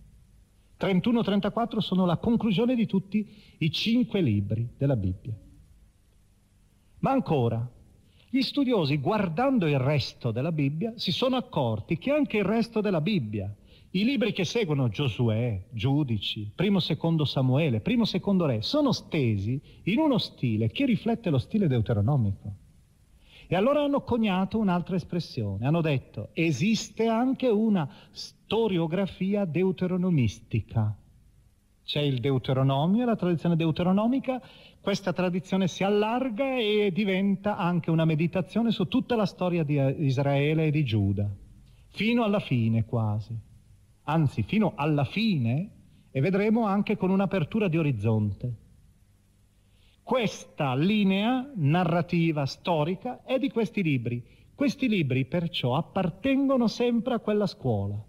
31-34 0.80 1.78
sono 1.78 2.08
la 2.08 2.18
conclusione 2.18 2.74
di 2.74 2.88
tutti 2.88 3.24
i 3.60 3.70
cinque 3.70 4.22
libri 4.22 4.68
della 4.76 4.96
Bibbia. 4.96 5.38
Ma 7.02 7.12
ancora, 7.12 7.70
gli 8.28 8.42
studiosi, 8.42 8.98
guardando 8.98 9.68
il 9.68 9.78
resto 9.78 10.32
della 10.32 10.52
Bibbia, 10.52 10.94
si 10.96 11.12
sono 11.12 11.36
accorti 11.36 12.00
che 12.00 12.10
anche 12.10 12.38
il 12.38 12.46
resto 12.46 12.82
della 12.82 13.00
Bibbia, 13.00 13.54
i 13.91 14.04
libri 14.04 14.34
che 14.34 14.45
seguono 14.45 14.89
Giosuè, 14.89 15.65
Giudici, 15.71 16.52
primo 16.54 16.80
secondo 16.80 17.25
Samuele, 17.25 17.80
primo 17.80 18.06
secondo 18.06 18.45
Re, 18.45 18.62
sono 18.62 18.91
stesi 18.91 19.60
in 19.86 19.97
uno 19.97 20.19
stile 20.19 20.69
che 20.69 20.86
riflette 20.86 21.32
lo 21.32 21.39
stile 21.39 21.67
deuteronomico. 21.67 22.54
E 23.47 23.56
allora 23.56 23.82
hanno 23.82 24.02
coniato 24.02 24.60
un'altra 24.60 24.95
espressione, 24.95 25.65
hanno 25.65 25.82
detto 25.82 26.30
esiste 26.34 27.08
anche 27.08 27.47
una 27.47 27.89
storiografia 28.12 29.45
deuteronomistica. 29.45 30.95
C'è 31.84 32.02
il 32.02 32.19
Deuteronomio, 32.19 33.06
la 33.06 33.15
tradizione 33.15 33.56
deuteronomica, 33.56 34.39
questa 34.80 35.13
tradizione 35.13 35.67
si 35.67 35.84
allarga 35.84 36.60
e 36.60 36.91
diventa 36.93 37.58
anche 37.58 37.89
una 37.89 38.06
meditazione 38.06 38.69
su 38.69 38.88
tutta 38.88 39.15
la 39.15 39.25
storia 39.25 39.63
di 39.63 39.80
Israele 40.06 40.67
e 40.67 40.71
di 40.71 40.86
Giuda, 40.86 41.28
fino 41.88 42.23
alla 42.23 42.39
fine 42.39 42.86
quasi, 42.86 43.36
anzi 44.10 44.43
fino 44.43 44.74
alla 44.76 45.04
fine 45.04 45.69
e 46.12 46.22
vedremo 46.22 46.65
anche 46.65 46.98
con 46.98 47.12
un'apertura 47.12 47.67
di 47.67 47.78
orizzonte. 47.78 48.54
Questa 50.02 50.74
linea 50.76 51.52
narrativa 51.56 52.45
storica 52.45 53.24
è 53.24 53.38
di 53.38 53.52
questi 53.52 53.84
libri. 53.84 54.26
Questi 54.56 54.89
libri 54.89 55.26
perciò 55.26 55.76
appartengono 55.76 56.67
sempre 56.67 57.13
a 57.13 57.19
quella 57.19 57.45
scuola, 57.45 58.04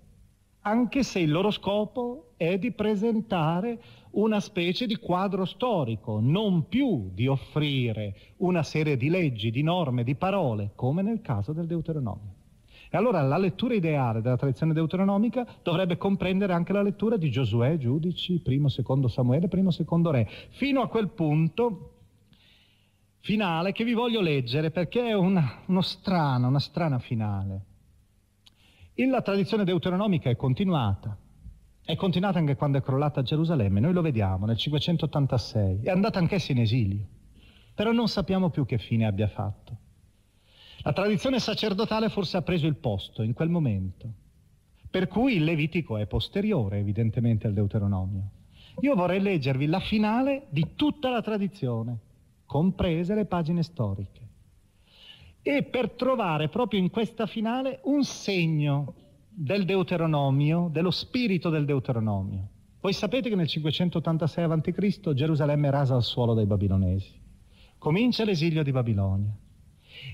anche 0.63 1.03
se 1.03 1.21
il 1.21 1.31
loro 1.31 1.51
scopo 1.51 2.33
è 2.37 2.59
di 2.59 2.73
presentare 2.73 3.81
una 4.13 4.41
specie 4.41 4.87
di 4.87 4.97
quadro 4.97 5.45
storico, 5.45 6.19
non 6.21 6.67
più 6.67 7.11
di 7.13 7.29
offrire 7.29 8.35
una 8.39 8.63
serie 8.63 8.97
di 8.97 9.09
leggi, 9.11 9.51
di 9.51 9.63
norme, 9.63 10.03
di 10.03 10.17
parole, 10.17 10.73
come 10.75 11.03
nel 11.03 11.21
caso 11.21 11.53
del 11.53 11.67
Deuteronomio. 11.67 12.40
E 12.93 12.97
allora 12.97 13.23
la 13.23 13.39
lettura 13.39 13.75
ideale 13.75 14.21
della 14.21 14.37
tradizione 14.37 14.73
deuteronomica 14.73 15.47
dovrebbe 15.63 15.97
comprendere 15.97 16.53
anche 16.53 16.73
la 16.73 16.83
lettura 16.83 17.17
di 17.17 17.31
Giosuè, 17.31 17.79
Giudici, 17.79 18.41
primo, 18.41 18.69
secondo 18.69 19.07
Samuele, 19.07 19.47
primo, 19.47 19.71
secondo 19.71 20.11
Re, 20.11 20.29
fino 20.51 20.81
a 20.81 20.89
quel 20.89 21.09
punto 21.11 21.95
finale 23.21 23.71
che 23.71 23.85
vi 23.85 23.93
voglio 23.93 24.21
leggere 24.21 24.73
perché 24.73 25.07
è 25.07 25.13
una, 25.13 25.63
uno 25.67 25.83
strano, 25.83 26.49
una 26.49 26.59
strana 26.59 26.99
finale. 26.99 27.65
E 28.93 29.07
la 29.07 29.23
tradizione 29.23 29.63
deuteronomica 29.63 30.29
è 30.29 30.35
continuata, 30.35 31.17
è 31.85 31.95
continuata 31.95 32.41
anche 32.41 32.57
quando 32.57 32.79
è 32.79 32.83
crollata 32.83 33.23
Gerusalemme, 33.23 33.79
noi 33.79 33.93
lo 33.93 34.03
vediamo 34.03 34.47
nel 34.47 34.57
586, 34.57 35.83
è 35.85 35.91
andata 35.91 36.19
anch'essa 36.19 36.51
in 36.51 36.59
esilio, 36.59 37.07
però 37.73 37.93
non 37.93 38.09
sappiamo 38.09 38.51
più 38.51 38.67
che 38.67 38.79
fine 38.79 39.07
abbia 39.07 39.29
fatto. 39.29 39.80
La 40.83 40.93
tradizione 40.95 41.41
sacerdotale 41.41 42.09
forse 42.09 42.39
ha 42.39 42.43
preso 42.43 42.67
il 42.67 42.77
posto 42.77 43.23
in 43.23 43.35
quel 43.35 43.51
momento, 43.51 44.09
per 44.89 45.09
cui 45.09 45.37
il 45.37 45.45
Levitico 45.45 45.99
è 45.99 46.07
posteriore 46.07 46.79
evidentemente 46.79 47.47
al 47.47 47.53
Deuteronomio. 47.53 48.31
Io 48.81 48.95
vorrei 48.95 49.21
leggervi 49.21 49.67
la 49.67 49.81
finale 49.81 50.47
di 50.49 50.69
tutta 50.77 51.11
la 51.11 51.21
tradizione, 51.21 51.99
comprese 52.47 53.15
le 53.15 53.27
pagine 53.27 53.63
storiche, 53.63 54.29
e 55.43 55.65
per 55.65 55.91
trovare 55.91 56.49
proprio 56.49 56.81
in 56.81 56.89
questa 56.89 57.27
finale 57.27 57.81
un 57.85 58.03
segno 58.03 58.95
del 59.29 59.67
Deuteronomio, 59.67 60.69
dello 60.73 60.91
spirito 60.91 61.51
del 61.51 61.67
Deuteronomio. 61.67 62.49
Voi 62.81 62.95
sapete 62.95 63.29
che 63.29 63.37
nel 63.37 63.49
586 63.49 64.45
a.C. 64.45 65.13
Gerusalemme 65.13 65.69
è 65.69 65.71
rasa 65.71 65.95
al 65.95 66.03
suolo 66.03 66.33
dai 66.33 66.47
babilonesi. 66.47 67.21
Comincia 67.77 68.25
l'esilio 68.25 68.63
di 68.63 68.73
Babilonia. 68.73 69.31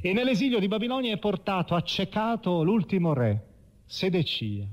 E 0.00 0.12
nell'esilio 0.12 0.58
di 0.58 0.68
Babilonia 0.68 1.14
è 1.14 1.18
portato, 1.18 1.74
accecato 1.74 2.62
l'ultimo 2.62 3.12
re, 3.12 3.44
Sedecia. 3.84 4.66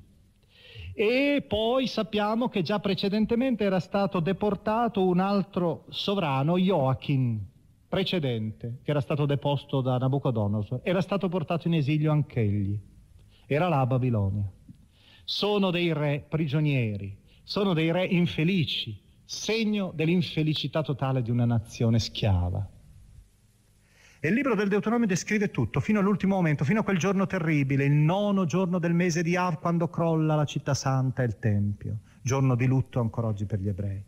E 0.96 1.44
poi 1.48 1.88
sappiamo 1.88 2.50
che 2.50 2.62
già 2.62 2.80
precedentemente 2.80 3.64
era 3.64 3.80
stato 3.80 4.20
deportato 4.20 5.04
un 5.04 5.20
altro 5.20 5.86
sovrano, 5.90 6.58
Joachim, 6.58 7.40
precedente, 7.88 8.80
che 8.84 8.92
era 8.92 9.02
stato 9.02 9.26
deposto 9.26 9.82
da 9.82 9.98
Nabucodonosor. 9.98 10.82
Era 10.84 11.02
stato 11.02 11.30
portato 11.30 11.68
in 11.68 11.76
esilio 11.76 12.12
anch'egli. 12.12 12.80
Era 13.48 13.68
là 13.70 13.80
a 13.80 13.86
Babilonia. 13.88 14.52
Sono 15.24 15.72
dei 15.72 15.94
re 15.94 16.26
prigionieri, 16.28 17.18
sono 17.44 17.74
dei 17.74 17.92
re 17.92 18.06
infelici, 18.06 19.00
segno 19.24 19.92
dell'infelicità 19.96 20.84
totale 20.84 21.22
di 21.22 21.32
una 21.32 21.46
nazione 21.46 21.98
schiava. 21.98 22.70
E 24.26 24.30
il 24.30 24.36
libro 24.36 24.56
del 24.56 24.70
Deuteronomio 24.70 25.06
descrive 25.06 25.52
tutto, 25.52 25.82
fino 25.82 26.00
all'ultimo 26.00 26.36
momento, 26.36 26.64
fino 26.64 26.80
a 26.80 26.84
quel 26.84 26.98
giorno 26.98 27.28
terribile, 27.28 27.84
il 27.84 27.92
nono 27.92 28.46
giorno 28.46 28.80
del 28.80 28.94
mese 28.94 29.22
di 29.22 29.36
Av, 29.36 29.60
quando 29.60 29.90
crolla 29.90 30.36
la 30.36 30.46
città 30.46 30.74
santa 30.74 31.24
e 31.24 31.26
il 31.26 31.40
Tempio, 31.40 31.98
giorno 32.22 32.56
di 32.56 32.66
lutto 32.66 33.02
ancora 33.02 33.28
oggi 33.28 33.44
per 33.44 33.60
gli 33.60 33.68
ebrei. 33.68 34.02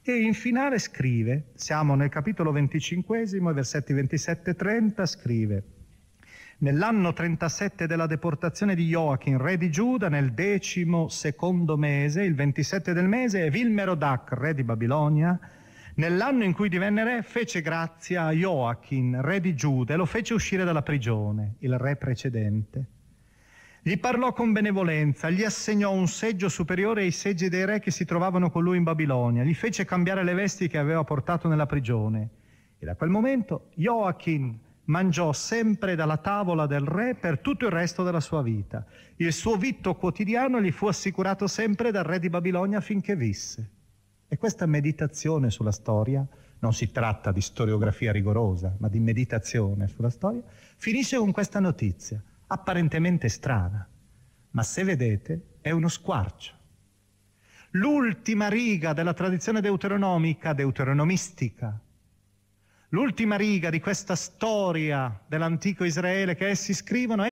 E 0.00 0.12
in 0.12 0.34
finale 0.34 0.78
scrive, 0.78 1.46
siamo 1.54 1.96
nel 1.96 2.08
capitolo 2.08 2.52
25, 2.52 3.26
versetti 3.52 3.92
27 3.92 4.50
e 4.50 4.54
30, 4.54 5.06
scrive, 5.06 5.64
Nell'anno 6.58 7.12
37 7.12 7.88
della 7.88 8.06
deportazione 8.06 8.76
di 8.76 8.86
Joachim, 8.86 9.38
re 9.38 9.56
di 9.56 9.72
Giuda, 9.72 10.08
nel 10.08 10.34
decimo 10.34 11.08
secondo 11.08 11.76
mese, 11.76 12.22
il 12.22 12.36
27 12.36 12.92
del 12.92 13.08
mese, 13.08 13.50
Vilmerodac, 13.50 14.34
re 14.34 14.54
di 14.54 14.62
Babilonia, 14.62 15.36
Nell'anno 15.94 16.44
in 16.44 16.54
cui 16.54 16.70
divenne 16.70 17.04
re 17.04 17.22
fece 17.22 17.60
grazia 17.60 18.24
a 18.24 18.32
Joachim, 18.32 19.20
re 19.20 19.40
di 19.40 19.54
Giuda, 19.54 19.92
e 19.92 19.96
lo 19.98 20.06
fece 20.06 20.32
uscire 20.32 20.64
dalla 20.64 20.80
prigione, 20.80 21.56
il 21.58 21.78
re 21.78 21.96
precedente. 21.96 22.86
Gli 23.82 23.98
parlò 23.98 24.32
con 24.32 24.52
benevolenza, 24.52 25.28
gli 25.28 25.42
assegnò 25.42 25.92
un 25.92 26.06
seggio 26.06 26.48
superiore 26.48 27.02
ai 27.02 27.10
seggi 27.10 27.50
dei 27.50 27.66
re 27.66 27.78
che 27.78 27.90
si 27.90 28.06
trovavano 28.06 28.50
con 28.50 28.62
lui 28.62 28.78
in 28.78 28.84
Babilonia, 28.84 29.44
gli 29.44 29.54
fece 29.54 29.84
cambiare 29.84 30.24
le 30.24 30.32
vesti 30.32 30.66
che 30.66 30.78
aveva 30.78 31.04
portato 31.04 31.46
nella 31.46 31.66
prigione. 31.66 32.30
E 32.78 32.86
da 32.86 32.94
quel 32.94 33.10
momento 33.10 33.68
Joachim 33.74 34.58
mangiò 34.84 35.32
sempre 35.32 35.94
dalla 35.94 36.16
tavola 36.16 36.66
del 36.66 36.86
re 36.86 37.16
per 37.16 37.40
tutto 37.40 37.66
il 37.66 37.72
resto 37.72 38.02
della 38.02 38.20
sua 38.20 38.40
vita. 38.40 38.86
Il 39.16 39.32
suo 39.32 39.56
vitto 39.56 39.94
quotidiano 39.96 40.58
gli 40.62 40.70
fu 40.70 40.86
assicurato 40.86 41.46
sempre 41.46 41.90
dal 41.90 42.04
re 42.04 42.18
di 42.18 42.30
Babilonia 42.30 42.80
finché 42.80 43.14
visse. 43.14 43.81
E 44.32 44.38
questa 44.38 44.64
meditazione 44.64 45.50
sulla 45.50 45.72
storia, 45.72 46.26
non 46.60 46.72
si 46.72 46.90
tratta 46.90 47.32
di 47.32 47.42
storiografia 47.42 48.12
rigorosa, 48.12 48.74
ma 48.78 48.88
di 48.88 48.98
meditazione 48.98 49.88
sulla 49.88 50.08
storia, 50.08 50.40
finisce 50.78 51.18
con 51.18 51.32
questa 51.32 51.60
notizia, 51.60 52.18
apparentemente 52.46 53.28
strana, 53.28 53.86
ma 54.52 54.62
se 54.62 54.84
vedete 54.84 55.58
è 55.60 55.70
uno 55.70 55.88
squarcio. 55.88 56.54
L'ultima 57.72 58.48
riga 58.48 58.94
della 58.94 59.12
tradizione 59.12 59.60
deuteronomica, 59.60 60.54
deuteronomistica, 60.54 61.78
l'ultima 62.88 63.36
riga 63.36 63.68
di 63.68 63.80
questa 63.80 64.16
storia 64.16 65.14
dell'antico 65.26 65.84
Israele 65.84 66.36
che 66.36 66.48
essi 66.48 66.72
scrivono 66.72 67.24
è 67.24 67.31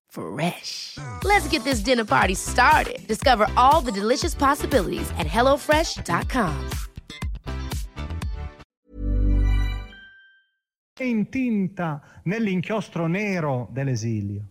Fresh. 0.11 0.97
Let's 1.23 1.47
get 1.47 1.63
this 1.63 1.79
dinner 1.79 2.03
party 2.03 2.35
started. 2.35 2.99
Discover 3.07 3.47
all 3.55 3.81
the 3.81 3.91
delicious 3.91 4.35
possibilities 4.35 5.09
at 5.17 5.25
hellofresh.com. 5.25 6.69
intinta 11.01 12.21
nell'inchiostro 12.25 13.07
nero 13.07 13.67
dell'esilio. 13.71 14.45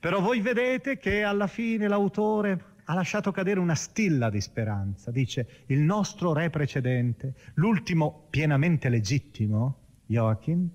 Però 0.00 0.20
voi 0.20 0.40
vedete 0.40 0.98
che 0.98 1.22
alla 1.22 1.46
fine 1.46 1.88
l'autore 1.88 2.64
ha 2.84 2.94
lasciato 2.94 3.30
cadere 3.30 3.60
una 3.60 3.74
stilla 3.74 4.28
di 4.28 4.40
speranza. 4.40 5.10
Dice, 5.10 5.64
il 5.66 5.80
nostro 5.80 6.32
re 6.32 6.50
precedente, 6.50 7.34
l'ultimo 7.54 8.26
pienamente 8.28 8.88
legittimo, 8.88 9.78
Joachim, 10.06 10.68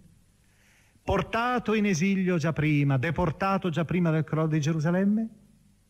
portato 1.08 1.74
in 1.74 1.86
esilio 1.86 2.36
già 2.36 2.52
prima, 2.52 2.98
deportato 2.98 3.70
già 3.70 3.86
prima 3.86 4.12
del 4.12 4.26
crollo 4.26 4.48
di 4.48 4.60
Gerusalemme, 4.60 5.30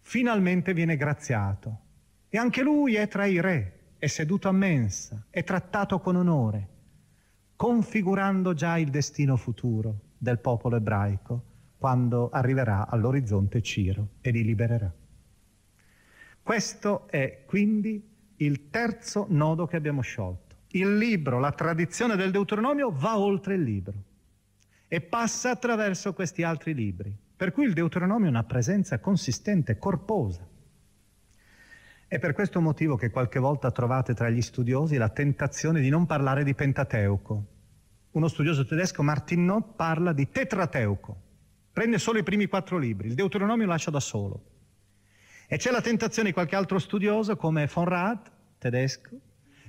finalmente 0.01 0.75
viene 0.75 0.95
graziato. 0.95 1.79
E 2.29 2.37
anche 2.37 2.61
lui 2.61 2.93
è 2.93 3.07
tra 3.07 3.25
i 3.25 3.41
re, 3.41 3.95
è 3.97 4.05
seduto 4.05 4.47
a 4.47 4.51
mensa, 4.51 5.25
è 5.31 5.43
trattato 5.43 5.97
con 5.97 6.17
onore, 6.17 6.67
configurando 7.55 8.53
già 8.53 8.77
il 8.77 8.91
destino 8.91 9.37
futuro 9.37 10.01
del 10.19 10.37
popolo 10.37 10.75
ebraico 10.75 11.43
quando 11.79 12.29
arriverà 12.29 12.87
all'orizzonte 12.87 13.63
Ciro 13.63 14.09
e 14.21 14.29
li 14.29 14.43
libererà. 14.43 14.93
Questo 16.43 17.07
è 17.07 17.41
quindi 17.47 18.07
il 18.35 18.69
terzo 18.69 19.25
nodo 19.29 19.65
che 19.65 19.77
abbiamo 19.77 20.01
sciolto. 20.01 20.57
Il 20.73 20.95
libro, 20.95 21.39
la 21.39 21.53
tradizione 21.53 22.15
del 22.15 22.29
Deuteronomio 22.29 22.91
va 22.91 23.17
oltre 23.17 23.55
il 23.55 23.63
libro 23.63 24.06
e 24.87 25.01
passa 25.01 25.51
attraverso 25.51 26.13
questi 26.13 26.43
altri 26.43 26.73
libri, 26.73 27.15
per 27.35 27.51
cui 27.51 27.65
il 27.65 27.73
Deuteronomio 27.73 28.27
ha 28.27 28.31
una 28.31 28.43
presenza 28.43 28.99
consistente, 28.99 29.77
corposa. 29.77 30.47
È 32.07 32.19
per 32.19 32.33
questo 32.33 32.61
motivo 32.61 32.95
che 32.95 33.09
qualche 33.09 33.37
volta 33.37 33.69
trovate 33.69 34.13
tra 34.13 34.29
gli 34.29 34.41
studiosi 34.41 34.95
la 34.95 35.09
tentazione 35.09 35.81
di 35.81 35.89
non 35.89 36.05
parlare 36.05 36.45
di 36.45 36.55
Pentateuco. 36.55 37.45
Uno 38.11 38.27
studioso 38.29 38.65
tedesco, 38.65 39.03
Martin 39.03 39.43
Nott, 39.43 39.75
parla 39.75 40.13
di 40.13 40.29
Tetrateuco. 40.29 41.25
Prende 41.73 41.99
solo 41.99 42.19
i 42.19 42.23
primi 42.23 42.47
quattro 42.47 42.77
libri, 42.77 43.09
il 43.09 43.13
Deuteronomio 43.13 43.65
lo 43.65 43.71
lascia 43.71 43.91
da 43.91 43.99
solo. 43.99 44.43
E 45.47 45.57
c'è 45.57 45.69
la 45.69 45.81
tentazione 45.81 46.29
di 46.29 46.33
qualche 46.33 46.55
altro 46.55 46.79
studioso, 46.79 47.35
come 47.35 47.69
von 47.71 47.85
Rath, 47.85 48.31
tedesco, 48.57 49.11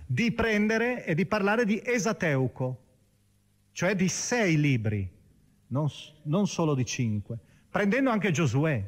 di 0.07 0.33
prendere 0.33 1.05
e 1.05 1.15
di 1.15 1.27
parlare 1.27 1.65
di 1.65 1.83
Esateuco, 1.85 2.85
cioè 3.79 3.95
di 3.95 4.09
sei 4.09 4.59
libri, 4.59 5.09
non, 5.69 5.87
non 6.25 6.49
solo 6.49 6.75
di 6.75 6.85
cinque, 6.85 7.39
prendendo 7.71 8.11
anche 8.11 8.33
Giosuè, 8.33 8.85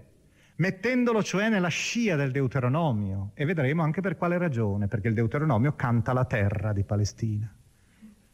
mettendolo 0.57 1.23
cioè 1.23 1.49
nella 1.49 1.69
scia 1.69 2.17
del 2.17 2.33
Deuteronomio 2.33 3.31
e 3.35 3.45
vedremo 3.45 3.85
anche 3.85 4.01
per 4.01 4.17
quale 4.17 4.37
ragione, 4.37 4.89
perché 4.89 5.07
il 5.07 5.15
Deuteronomio 5.15 5.77
canta 5.77 6.13
la 6.13 6.25
terra 6.25 6.73
di 6.73 6.83
Palestina, 6.83 7.49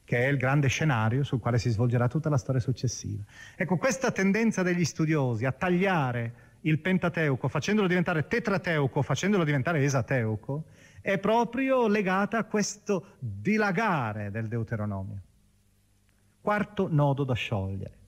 che 0.03 0.16
è 0.16 0.29
il 0.29 0.38
grande 0.38 0.69
scenario 0.69 1.25
sul 1.25 1.40
quale 1.40 1.59
si 1.59 1.69
svolgerà 1.69 2.09
tutta 2.09 2.31
la 2.31 2.38
storia 2.38 2.62
successiva. 2.62 3.23
Ecco, 3.55 3.77
questa 3.77 4.11
tendenza 4.11 4.62
degli 4.62 4.87
studiosi 4.87 5.45
a 5.45 5.53
tagliare 5.53 6.35
il 6.62 6.79
Pentateuco, 6.79 7.49
facendolo 7.49 7.87
diventare 7.87 8.29
Tetrateuco, 8.29 9.03
facendolo 9.03 9.45
diventare 9.45 9.85
Esateuco, 9.85 10.64
è 11.03 11.19
proprio 11.19 11.87
legata 11.87 12.38
a 12.38 12.45
questo 12.45 13.16
dilagare 13.19 14.31
del 14.31 14.49
Deuteronomio. 14.49 15.21
Quarto 16.47 16.87
nodo 16.89 17.25
da 17.25 17.35
sciogliere. 17.35 17.99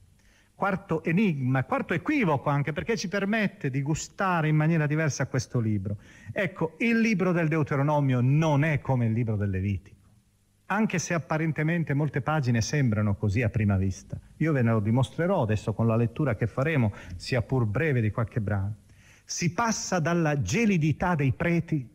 Quarto 0.54 1.02
enigma, 1.02 1.64
quarto 1.64 1.92
equivoco 1.92 2.50
anche 2.50 2.72
perché 2.72 2.96
ci 2.96 3.08
permette 3.08 3.68
di 3.68 3.82
gustare 3.82 4.46
in 4.46 4.54
maniera 4.54 4.86
diversa 4.86 5.26
questo 5.26 5.58
libro. 5.58 5.96
Ecco, 6.30 6.76
il 6.78 7.00
libro 7.00 7.32
del 7.32 7.48
Deuteronomio 7.48 8.20
non 8.20 8.62
è 8.62 8.78
come 8.78 9.06
il 9.06 9.12
libro 9.12 9.34
del 9.34 9.50
Levitico 9.50 9.96
anche 10.66 10.98
se 11.00 11.14
apparentemente 11.14 11.94
molte 11.94 12.20
pagine 12.20 12.60
sembrano 12.60 13.16
così 13.16 13.42
a 13.42 13.48
prima 13.48 13.76
vista. 13.76 14.20
Io 14.36 14.52
ve 14.52 14.62
ne 14.62 14.70
lo 14.70 14.80
dimostrerò 14.80 15.42
adesso 15.42 15.72
con 15.72 15.88
la 15.88 15.96
lettura 15.96 16.36
che 16.36 16.46
faremo, 16.46 16.92
sia 17.16 17.42
pur 17.42 17.64
breve 17.64 18.00
di 18.00 18.12
qualche 18.12 18.40
brano. 18.40 18.74
Si 19.24 19.52
passa 19.52 19.98
dalla 19.98 20.42
gelidità 20.42 21.14
dei 21.16 21.32
preti, 21.32 21.88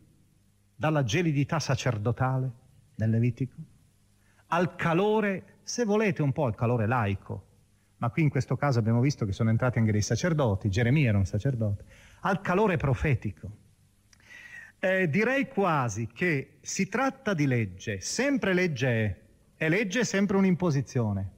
dalla 0.74 1.04
gelidità 1.04 1.58
sacerdotale 1.58 2.50
del 2.96 3.10
Levitico, 3.10 3.54
al 4.48 4.74
calore, 4.76 5.53
se 5.64 5.84
volete 5.84 6.22
un 6.22 6.30
po' 6.30 6.44
al 6.44 6.54
calore 6.54 6.86
laico, 6.86 7.46
ma 7.96 8.10
qui 8.10 8.22
in 8.22 8.28
questo 8.28 8.56
caso 8.56 8.78
abbiamo 8.78 9.00
visto 9.00 9.26
che 9.26 9.32
sono 9.32 9.50
entrati 9.50 9.78
anche 9.78 9.92
dei 9.92 10.02
sacerdoti, 10.02 10.68
Geremia 10.68 11.08
era 11.08 11.18
un 11.18 11.26
sacerdote, 11.26 11.84
al 12.20 12.40
calore 12.40 12.76
profetico 12.76 13.62
eh, 14.84 15.08
direi 15.08 15.48
quasi 15.48 16.08
che 16.12 16.58
si 16.60 16.90
tratta 16.90 17.32
di 17.32 17.46
legge, 17.46 18.00
sempre 18.00 18.52
legge 18.52 18.88
è, 18.88 19.16
e 19.56 19.68
legge 19.70 20.00
è 20.00 20.04
sempre 20.04 20.36
un'imposizione. 20.36 21.30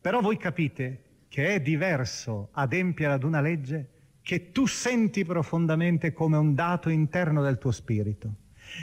Però 0.00 0.20
voi 0.20 0.36
capite 0.36 1.02
che 1.26 1.54
è 1.54 1.60
diverso 1.60 2.50
adempiere 2.52 3.14
ad 3.14 3.24
una 3.24 3.40
legge 3.40 3.88
che 4.22 4.52
tu 4.52 4.66
senti 4.66 5.24
profondamente 5.24 6.12
come 6.12 6.36
un 6.36 6.54
dato 6.54 6.88
interno 6.88 7.42
del 7.42 7.58
tuo 7.58 7.72
spirito, 7.72 8.34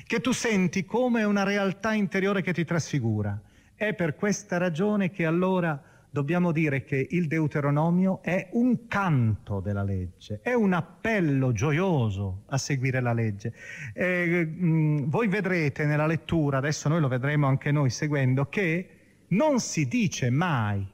che 0.06 0.20
tu 0.20 0.34
senti 0.34 0.84
come 0.84 1.24
una 1.24 1.44
realtà 1.44 1.94
interiore 1.94 2.42
che 2.42 2.52
ti 2.52 2.66
trasfigura. 2.66 3.42
È 3.82 3.96
per 3.96 4.14
questa 4.14 4.60
ragione 4.60 5.10
che 5.10 5.26
allora 5.26 5.82
dobbiamo 6.08 6.52
dire 6.52 6.84
che 6.84 7.08
il 7.10 7.26
Deuteronomio 7.26 8.22
è 8.22 8.50
un 8.52 8.86
canto 8.86 9.60
della 9.60 9.82
legge, 9.82 10.40
è 10.44 10.54
un 10.54 10.74
appello 10.74 11.52
gioioso 11.52 12.44
a 12.50 12.60
seguire 12.60 13.02
la 13.02 13.12
legge. 13.12 13.52
Eh, 13.96 14.46
mh, 14.46 15.10
voi 15.10 15.28
vedrete 15.30 15.86
nella 15.88 16.06
lettura, 16.06 16.60
adesso 16.60 16.90
noi 16.90 17.02
lo 17.02 17.08
vedremo 17.08 17.48
anche 17.48 17.72
noi 17.72 17.90
seguendo, 17.90 18.50
che 18.50 18.90
non 19.30 19.60
si 19.60 19.88
dice 19.88 20.30
mai, 20.30 20.88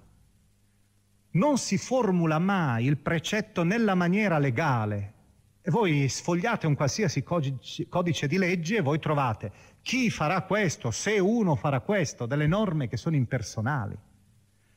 non 1.32 1.58
si 1.58 1.78
formula 1.78 2.40
mai 2.40 2.86
il 2.86 2.96
precetto 2.96 3.66
nella 3.66 3.96
maniera 3.96 4.38
legale. 4.38 5.14
E 5.68 5.70
voi 5.70 6.08
sfogliate 6.08 6.66
un 6.66 6.76
qualsiasi 6.76 7.24
codice, 7.24 8.28
di 8.28 8.38
leggi 8.38 8.76
e 8.76 8.82
voi 8.82 9.00
trovate 9.00 9.52
chi 9.82 10.10
farà 10.10 10.44
questo, 10.44 10.92
se 10.92 11.20
uno 11.20 11.56
farà 11.56 11.82
questo, 11.82 12.26
delle 12.26 12.48
norme 12.48 12.88
che 12.88 12.96
sono 12.96 13.18
impersonali. 13.18 13.98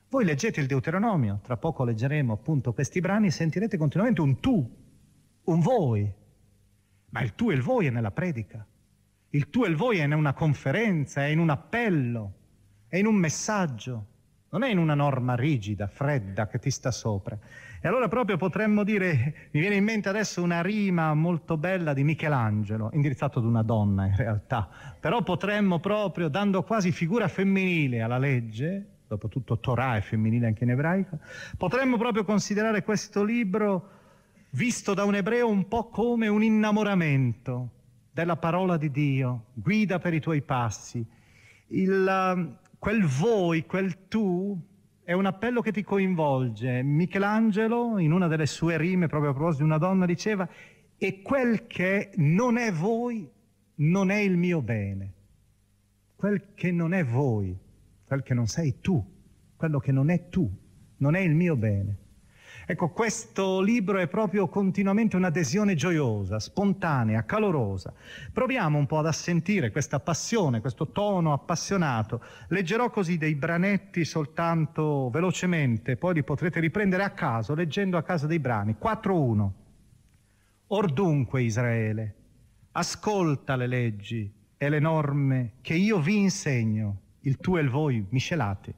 Voi 0.09 0.25
leggete 0.25 0.59
il 0.59 0.67
Deuteronomio, 0.67 1.39
tra 1.45 1.57
poco 1.57 1.85
leggeremo 1.85 2.33
appunto 2.33 2.73
questi 2.73 2.99
brani 2.99 3.29
e 3.29 3.31
sentirete 3.31 3.77
continuamente 3.77 4.21
un 4.21 4.41
tu, 4.41 4.69
un 5.45 5.61
voi. 5.61 6.13
Ma 7.11 7.21
il 7.21 7.37
tu 7.37 7.51
e 7.51 7.55
il 7.55 7.63
voi 7.63 7.87
è 7.87 7.91
nella 7.91 8.11
predica. 8.11 8.67
Il 9.29 9.49
tu 9.49 9.63
e 9.63 9.69
il 9.69 9.77
voi 9.77 9.99
è 9.99 10.05
in 10.05 10.13
una 10.13 10.33
conferenza, 10.33 11.25
è 11.25 11.29
in 11.29 11.39
un 11.39 11.51
appello, 11.51 12.33
è 12.89 12.97
in 12.97 13.07
un 13.07 13.15
messaggio, 13.15 14.07
non 14.49 14.65
è 14.65 14.69
in 14.69 14.79
una 14.79 14.95
norma 14.95 15.37
rigida, 15.37 15.87
fredda 15.87 16.49
che 16.49 16.59
ti 16.59 16.73
sta 16.73 16.91
sopra. 16.91 17.39
E 17.83 17.89
allora 17.89 18.09
proprio 18.09 18.37
potremmo 18.37 18.85
dire, 18.85 19.49
mi 19.53 19.61
viene 19.61 19.77
in 19.77 19.85
mente 19.85 20.11
adesso 20.11 20.43
una 20.43 20.61
rima 20.61 21.15
molto 21.15 21.57
bella 21.57 21.95
di 21.95 22.05
Michelangelo, 22.05 22.91
indirizzato 22.93 23.39
ad 23.39 23.47
una 23.47 23.63
donna 23.63 24.05
in 24.05 24.15
realtà, 24.17 24.69
però 25.01 25.23
potremmo 25.23 25.79
proprio, 25.79 26.29
dando 26.29 26.63
quasi 26.63 26.93
figura 26.93 27.27
femminile 27.27 28.03
alla 28.03 28.19
legge, 28.19 28.87
dopotutto 29.09 29.59
Torah 29.61 29.97
è 29.97 30.03
femminile 30.03 30.47
anche 30.47 30.65
in 30.65 30.71
ebraico, 30.71 31.21
potremmo 31.57 31.97
proprio 31.97 32.23
considerare 32.23 32.83
questo 32.83 33.25
libro 33.25 33.89
visto 34.51 34.93
da 34.93 35.05
un 35.05 35.15
ebreo 35.15 35.49
un 35.49 35.67
po' 35.67 35.89
come 35.89 36.29
un 36.29 36.43
innamoramento 36.43 37.71
della 38.13 38.37
parola 38.37 38.77
di 38.77 38.91
Dio, 38.91 39.47
guida 39.55 39.99
per 39.99 40.13
i 40.13 40.21
tuoi 40.21 40.43
passi. 40.43 41.03
Il, 41.69 42.35
um, 42.35 42.59
quel 42.79 43.05
voi, 43.05 43.65
quel 43.65 44.09
tu, 44.09 44.59
è 45.11 45.13
un 45.13 45.27
appello 45.27 45.61
che 45.61 45.73
ti 45.73 45.83
coinvolge. 45.83 46.85
Michelangelo, 46.85 47.99
in 47.99 48.13
una 48.13 48.29
delle 48.29 48.47
sue 48.47 48.79
rime, 48.79 49.09
proprio 49.09 49.31
a 49.31 49.35
proposito 49.35 49.65
di 49.65 49.69
una 49.69 49.79
donna, 49.79 50.07
diceva, 50.07 50.49
e 50.97 51.21
quel 51.21 51.67
che 51.67 52.13
non 52.19 52.57
è 52.57 52.71
voi 52.71 53.29
non 53.75 54.13
è 54.13 54.19
il 54.19 54.37
mio 54.37 54.63
bene. 54.63 55.13
Quel 56.15 56.55
che 56.55 56.71
non 56.71 56.93
è 56.93 57.05
voi 57.05 57.59
quel 58.05 58.23
che 58.23 58.35
non 58.35 58.47
sei 58.47 58.81
tu, 58.81 59.05
quello 59.57 59.81
che 59.81 59.91
non 59.91 60.11
è 60.11 60.29
tu, 60.29 60.49
non 60.99 61.17
è 61.17 61.21
il 61.21 61.35
mio 61.35 61.57
bene. 61.57 61.99
Ecco, 62.71 62.91
questo 62.91 63.61
libro 63.61 63.99
è 63.99 64.07
proprio 64.07 64.47
continuamente 64.47 65.17
un'adesione 65.17 65.75
gioiosa, 65.75 66.39
spontanea, 66.39 67.25
calorosa. 67.25 67.93
Proviamo 68.33 68.79
un 68.79 68.87
po' 68.87 68.99
ad 68.99 69.07
assentire 69.07 69.73
questa 69.73 69.99
passione, 69.99 70.61
questo 70.61 70.93
tono 70.93 71.33
appassionato. 71.33 72.23
Leggerò 72.47 72.89
così 72.91 73.19
dei 73.19 73.35
branetti 73.35 74.05
soltanto 74.05 75.11
velocemente, 75.11 75.97
poi 75.97 76.15
li 76.15 76.23
potrete 76.23 76.61
riprendere 76.61 77.03
a 77.03 77.11
caso, 77.11 77.57
leggendo 77.57 77.97
a 77.97 78.05
casa 78.05 78.29
dei 78.29 78.39
brani. 78.39 78.77
4.1. 78.81 79.51
Or 80.69 80.93
dunque, 80.93 81.43
Israele, 81.43 82.15
ascolta 82.71 83.57
le 83.57 83.67
leggi 83.67 84.33
e 84.57 84.69
le 84.69 84.79
norme 84.79 85.55
che 85.61 85.75
io 85.75 85.99
vi 85.99 86.19
insegno 86.21 87.01
il 87.23 87.37
tu 87.39 87.57
e 87.57 87.63
il 87.63 87.69
voi 87.69 88.07
miscelati, 88.11 88.73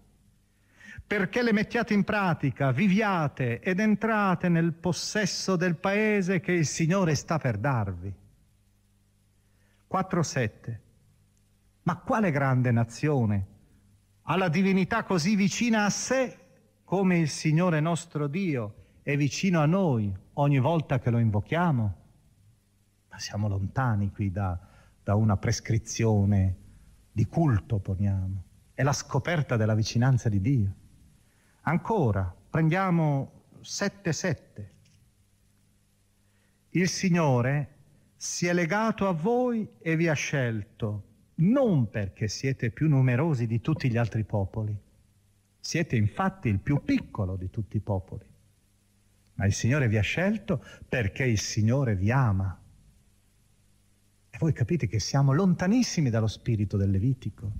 perché 1.12 1.42
le 1.42 1.52
mettiate 1.52 1.92
in 1.92 2.04
pratica, 2.04 2.72
viviate 2.72 3.60
ed 3.60 3.80
entrate 3.80 4.48
nel 4.48 4.72
possesso 4.72 5.56
del 5.56 5.76
paese 5.76 6.40
che 6.40 6.52
il 6.52 6.64
Signore 6.64 7.14
sta 7.16 7.36
per 7.36 7.58
darvi. 7.58 8.10
4.7. 9.92 10.78
Ma 11.82 11.96
quale 11.98 12.30
grande 12.30 12.70
nazione 12.70 13.46
ha 14.22 14.38
la 14.38 14.48
divinità 14.48 15.04
così 15.04 15.36
vicina 15.36 15.84
a 15.84 15.90
sé 15.90 16.38
come 16.82 17.18
il 17.18 17.28
Signore 17.28 17.80
nostro 17.80 18.26
Dio 18.26 18.74
è 19.02 19.14
vicino 19.14 19.60
a 19.60 19.66
noi 19.66 20.10
ogni 20.34 20.60
volta 20.60 20.98
che 20.98 21.10
lo 21.10 21.18
invochiamo? 21.18 21.94
Ma 23.10 23.18
siamo 23.18 23.48
lontani 23.48 24.10
qui 24.10 24.32
da, 24.32 24.58
da 25.02 25.14
una 25.14 25.36
prescrizione 25.36 26.56
di 27.12 27.26
culto, 27.26 27.80
poniamo. 27.80 28.44
È 28.72 28.82
la 28.82 28.94
scoperta 28.94 29.58
della 29.58 29.74
vicinanza 29.74 30.30
di 30.30 30.40
Dio. 30.40 30.74
Ancora, 31.64 32.34
prendiamo 32.50 33.44
7-7. 33.60 34.36
Il 36.70 36.88
Signore 36.88 37.68
si 38.16 38.46
è 38.46 38.52
legato 38.52 39.06
a 39.06 39.12
voi 39.12 39.68
e 39.78 39.94
vi 39.94 40.08
ha 40.08 40.14
scelto, 40.14 41.04
non 41.36 41.88
perché 41.88 42.26
siete 42.26 42.70
più 42.70 42.88
numerosi 42.88 43.46
di 43.46 43.60
tutti 43.60 43.88
gli 43.88 43.96
altri 43.96 44.24
popoli. 44.24 44.76
Siete 45.60 45.94
infatti 45.94 46.48
il 46.48 46.58
più 46.58 46.82
piccolo 46.82 47.36
di 47.36 47.48
tutti 47.48 47.76
i 47.76 47.80
popoli. 47.80 48.26
Ma 49.34 49.46
il 49.46 49.52
Signore 49.52 49.86
vi 49.86 49.98
ha 49.98 50.02
scelto 50.02 50.64
perché 50.88 51.24
il 51.24 51.38
Signore 51.38 51.94
vi 51.94 52.10
ama. 52.10 52.60
E 54.30 54.36
voi 54.38 54.52
capite 54.52 54.88
che 54.88 54.98
siamo 54.98 55.32
lontanissimi 55.32 56.10
dallo 56.10 56.26
spirito 56.26 56.76
del 56.76 56.90
Levitico, 56.90 57.52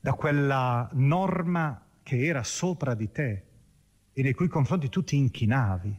da 0.00 0.14
quella 0.14 0.88
norma 0.94 1.85
che 2.06 2.24
era 2.24 2.44
sopra 2.44 2.94
di 2.94 3.10
te 3.10 3.42
e 4.12 4.22
nei 4.22 4.32
cui 4.32 4.46
confronti 4.46 4.88
tu 4.88 5.02
ti 5.02 5.16
inchinavi, 5.16 5.98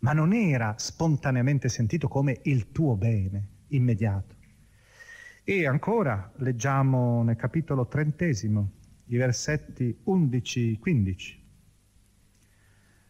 ma 0.00 0.12
non 0.12 0.34
era 0.34 0.74
spontaneamente 0.76 1.70
sentito 1.70 2.06
come 2.06 2.40
il 2.42 2.70
tuo 2.70 2.96
bene 2.96 3.48
immediato. 3.68 4.36
E 5.42 5.66
ancora 5.66 6.30
leggiamo 6.36 7.22
nel 7.22 7.36
capitolo 7.36 7.86
trentesimo, 7.86 8.72
i 9.06 9.16
versetti 9.16 10.02
11-15. 10.04 11.38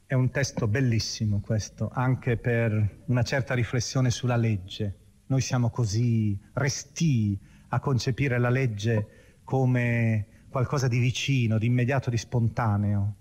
È 0.06 0.14
un 0.14 0.30
testo 0.30 0.68
bellissimo 0.68 1.40
questo, 1.40 1.90
anche 1.92 2.36
per 2.36 3.02
una 3.06 3.24
certa 3.24 3.54
riflessione 3.54 4.12
sulla 4.12 4.36
legge. 4.36 4.98
Noi 5.26 5.40
siamo 5.40 5.70
così 5.70 6.40
restii 6.52 7.36
a 7.70 7.80
concepire 7.80 8.38
la 8.38 8.50
legge 8.50 9.40
come 9.42 10.31
qualcosa 10.52 10.86
di 10.86 11.00
vicino, 11.00 11.58
di 11.58 11.66
immediato, 11.66 12.10
di 12.10 12.16
spontaneo. 12.16 13.16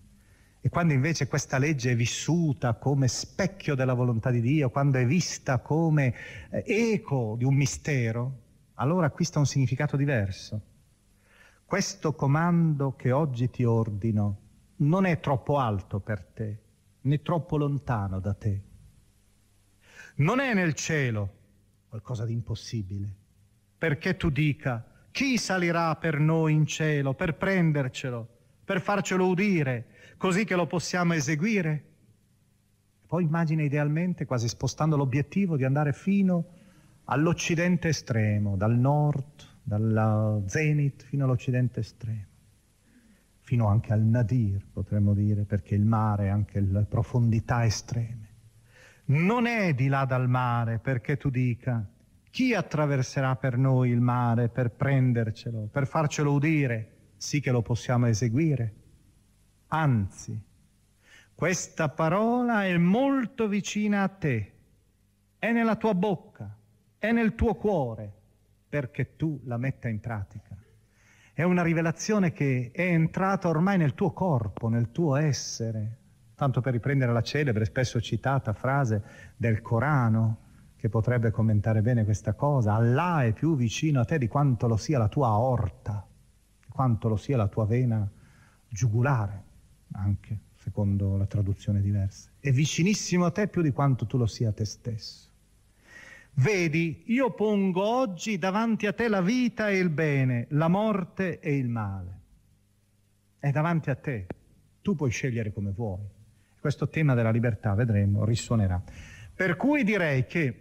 E 0.61 0.69
quando 0.69 0.93
invece 0.93 1.27
questa 1.27 1.57
legge 1.57 1.91
è 1.91 1.95
vissuta 1.95 2.75
come 2.75 3.07
specchio 3.07 3.73
della 3.73 3.95
volontà 3.95 4.29
di 4.29 4.41
Dio, 4.41 4.69
quando 4.69 4.99
è 4.99 5.05
vista 5.07 5.57
come 5.57 6.13
eh, 6.51 6.63
eco 6.67 7.33
di 7.35 7.45
un 7.45 7.55
mistero, 7.55 8.39
allora 8.75 9.07
acquista 9.07 9.39
un 9.39 9.47
significato 9.47 9.97
diverso. 9.97 10.61
Questo 11.65 12.13
comando 12.13 12.95
che 12.95 13.11
oggi 13.11 13.49
ti 13.49 13.63
ordino 13.63 14.37
non 14.77 15.05
è 15.05 15.19
troppo 15.19 15.57
alto 15.57 15.99
per 15.99 16.23
te, 16.23 16.59
né 17.01 17.21
troppo 17.23 17.57
lontano 17.57 18.19
da 18.19 18.33
te. 18.33 18.61
Non 20.17 20.39
è 20.39 20.53
nel 20.53 20.73
cielo 20.73 21.39
qualcosa 21.87 22.25
di 22.25 22.33
impossibile, 22.33 23.15
perché 23.77 24.15
tu 24.17 24.29
dica 24.29 24.90
chi 25.11 25.37
salirà 25.37 25.95
per 25.95 26.19
noi 26.19 26.53
in 26.53 26.65
cielo 26.65 27.13
per 27.13 27.35
prendercelo, 27.35 28.27
per 28.63 28.81
farcelo 28.81 29.27
udire, 29.27 29.85
così 30.17 30.45
che 30.45 30.55
lo 30.55 30.65
possiamo 30.65 31.13
eseguire? 31.13 31.83
Poi 33.05 33.23
immagina 33.23 33.61
idealmente, 33.61 34.25
quasi 34.25 34.47
spostando 34.47 34.95
l'obiettivo, 34.95 35.57
di 35.57 35.65
andare 35.65 35.91
fino 35.91 36.45
all'occidente 37.05 37.89
estremo, 37.89 38.55
dal 38.55 38.77
nord, 38.77 39.49
dalla 39.61 40.41
zenit 40.45 41.03
fino 41.03 41.25
all'occidente 41.25 41.81
estremo, 41.81 42.25
fino 43.41 43.67
anche 43.67 43.91
al 43.91 44.01
nadir, 44.01 44.65
potremmo 44.71 45.13
dire, 45.13 45.43
perché 45.43 45.75
il 45.75 45.83
mare 45.83 46.29
ha 46.29 46.33
anche 46.33 46.61
le 46.61 46.85
profondità 46.87 47.65
estreme. 47.65 48.29
Non 49.05 49.45
è 49.45 49.73
di 49.73 49.87
là 49.87 50.05
dal 50.05 50.29
mare 50.29 50.79
perché 50.79 51.17
tu 51.17 51.29
dica 51.29 51.85
chi 52.31 52.53
attraverserà 52.53 53.35
per 53.35 53.57
noi 53.57 53.89
il 53.89 53.99
mare 53.99 54.47
per 54.47 54.71
prendercelo, 54.71 55.67
per 55.69 55.85
farcelo 55.85 56.31
udire, 56.31 56.91
sì 57.17 57.41
che 57.41 57.51
lo 57.51 57.61
possiamo 57.61 58.07
eseguire? 58.07 58.73
Anzi, 59.67 60.41
questa 61.35 61.89
parola 61.89 62.65
è 62.65 62.77
molto 62.77 63.47
vicina 63.47 64.03
a 64.03 64.07
te, 64.07 64.53
è 65.37 65.51
nella 65.51 65.75
tua 65.75 65.93
bocca, 65.93 66.57
è 66.97 67.11
nel 67.11 67.35
tuo 67.35 67.55
cuore, 67.55 68.11
perché 68.69 69.17
tu 69.17 69.41
la 69.43 69.57
metta 69.57 69.89
in 69.89 69.99
pratica. 69.99 70.55
È 71.33 71.43
una 71.43 71.63
rivelazione 71.63 72.31
che 72.31 72.71
è 72.73 72.81
entrata 72.81 73.49
ormai 73.49 73.77
nel 73.77 73.93
tuo 73.93 74.11
corpo, 74.11 74.69
nel 74.69 74.91
tuo 74.91 75.15
essere, 75.15 75.97
tanto 76.35 76.61
per 76.61 76.71
riprendere 76.71 77.11
la 77.11 77.21
celebre, 77.21 77.65
spesso 77.65 77.99
citata 77.99 78.53
frase 78.53 79.03
del 79.35 79.61
Corano, 79.61 80.40
che 80.81 80.89
potrebbe 80.89 81.29
commentare 81.29 81.83
bene 81.83 82.03
questa 82.05 82.33
cosa. 82.33 82.73
Allah 82.73 83.23
è 83.23 83.33
più 83.33 83.55
vicino 83.55 83.99
a 83.99 84.03
te 84.03 84.17
di 84.17 84.27
quanto 84.27 84.65
lo 84.65 84.77
sia 84.77 84.97
la 84.97 85.09
tua 85.09 85.27
aorta, 85.27 86.03
di 86.65 86.71
quanto 86.71 87.07
lo 87.07 87.17
sia 87.17 87.37
la 87.37 87.47
tua 87.47 87.67
vena 87.67 88.09
giugulare, 88.67 89.43
anche 89.91 90.39
secondo 90.55 91.17
la 91.17 91.27
traduzione 91.27 91.81
diversa. 91.81 92.31
È 92.39 92.51
vicinissimo 92.51 93.25
a 93.25 93.29
te 93.29 93.47
più 93.47 93.61
di 93.61 93.71
quanto 93.71 94.07
tu 94.07 94.17
lo 94.17 94.25
sia 94.25 94.49
a 94.49 94.53
te 94.53 94.65
stesso. 94.65 95.29
Vedi, 96.33 97.03
io 97.07 97.29
pongo 97.29 97.83
oggi 97.83 98.39
davanti 98.39 98.87
a 98.87 98.93
te 98.93 99.07
la 99.07 99.21
vita 99.21 99.69
e 99.69 99.77
il 99.77 99.89
bene, 99.89 100.47
la 100.49 100.67
morte 100.67 101.39
e 101.41 101.57
il 101.57 101.67
male. 101.67 102.19
È 103.37 103.51
davanti 103.51 103.91
a 103.91 103.95
te. 103.95 104.25
Tu 104.81 104.95
puoi 104.95 105.11
scegliere 105.11 105.53
come 105.53 105.69
vuoi. 105.69 106.01
Questo 106.59 106.89
tema 106.89 107.13
della 107.13 107.29
libertà, 107.29 107.75
vedremo, 107.75 108.25
risuonerà. 108.25 108.81
Per 109.35 109.55
cui 109.57 109.83
direi 109.83 110.25
che 110.25 110.60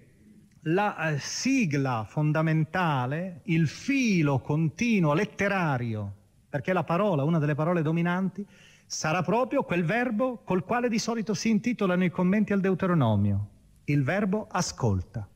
la 0.64 1.10
eh, 1.10 1.18
sigla 1.18 2.04
fondamentale, 2.04 3.40
il 3.44 3.66
filo 3.66 4.40
continuo 4.40 5.14
letterario, 5.14 6.14
perché 6.48 6.72
la 6.72 6.84
parola, 6.84 7.24
una 7.24 7.38
delle 7.38 7.54
parole 7.54 7.82
dominanti, 7.82 8.46
sarà 8.84 9.22
proprio 9.22 9.62
quel 9.62 9.84
verbo 9.84 10.40
col 10.44 10.64
quale 10.64 10.88
di 10.88 10.98
solito 10.98 11.32
si 11.32 11.48
intitolano 11.48 12.04
i 12.04 12.10
commenti 12.10 12.52
al 12.52 12.60
Deuteronomio, 12.60 13.48
il 13.84 14.02
verbo 14.02 14.46
ascolta. 14.50 15.26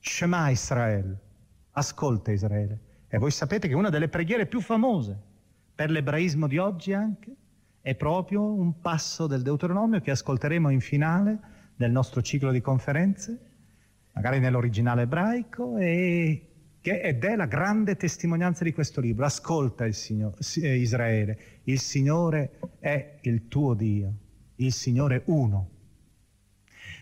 Shema 0.00 0.48
Israel, 0.50 1.16
ascolta 1.72 2.32
Israele. 2.32 2.80
E 3.08 3.18
voi 3.18 3.30
sapete 3.30 3.68
che 3.68 3.74
una 3.74 3.90
delle 3.90 4.08
preghiere 4.08 4.46
più 4.46 4.60
famose 4.60 5.16
per 5.74 5.90
l'ebraismo 5.90 6.48
di 6.48 6.58
oggi 6.58 6.92
anche 6.92 7.34
è 7.80 7.94
proprio 7.94 8.42
un 8.42 8.80
passo 8.80 9.26
del 9.26 9.42
Deuteronomio 9.42 10.00
che 10.00 10.10
ascolteremo 10.10 10.70
in 10.70 10.80
finale 10.80 11.38
del 11.76 11.92
nostro 11.92 12.22
ciclo 12.22 12.50
di 12.50 12.60
conferenze 12.60 13.55
magari 14.16 14.40
nell'originale 14.40 15.02
ebraico, 15.02 15.76
e, 15.76 16.48
che, 16.80 17.00
ed 17.00 17.22
è 17.22 17.36
la 17.36 17.44
grande 17.44 17.96
testimonianza 17.96 18.64
di 18.64 18.72
questo 18.72 19.00
libro. 19.02 19.26
Ascolta 19.26 19.84
il 19.84 19.94
Signore, 19.94 20.36
eh, 20.62 20.76
Israele, 20.76 21.38
il 21.64 21.78
Signore 21.78 22.58
è 22.78 23.18
il 23.22 23.46
tuo 23.48 23.74
Dio, 23.74 24.12
il 24.56 24.72
Signore 24.72 25.22
uno. 25.26 25.70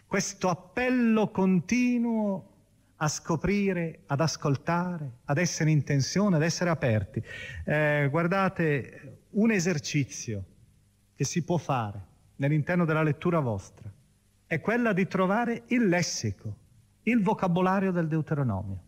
Questo 0.06 0.48
appello 0.48 1.30
continuo 1.30 2.50
a 2.96 3.08
scoprire, 3.08 4.00
ad 4.06 4.20
ascoltare, 4.20 5.18
ad 5.24 5.38
essere 5.38 5.70
in 5.70 5.84
tensione, 5.84 6.36
ad 6.36 6.42
essere 6.42 6.70
aperti. 6.70 7.22
Eh, 7.64 8.08
guardate, 8.10 9.26
un 9.30 9.52
esercizio 9.52 10.44
che 11.14 11.24
si 11.24 11.44
può 11.44 11.58
fare 11.58 12.12
nell'interno 12.36 12.84
della 12.84 13.04
lettura 13.04 13.38
vostra 13.38 13.88
è 14.46 14.60
quella 14.60 14.92
di 14.92 15.06
trovare 15.06 15.62
il 15.68 15.86
lessico 15.86 16.62
il 17.04 17.22
vocabolario 17.22 17.90
del 17.90 18.08
Deuteronomio. 18.08 18.78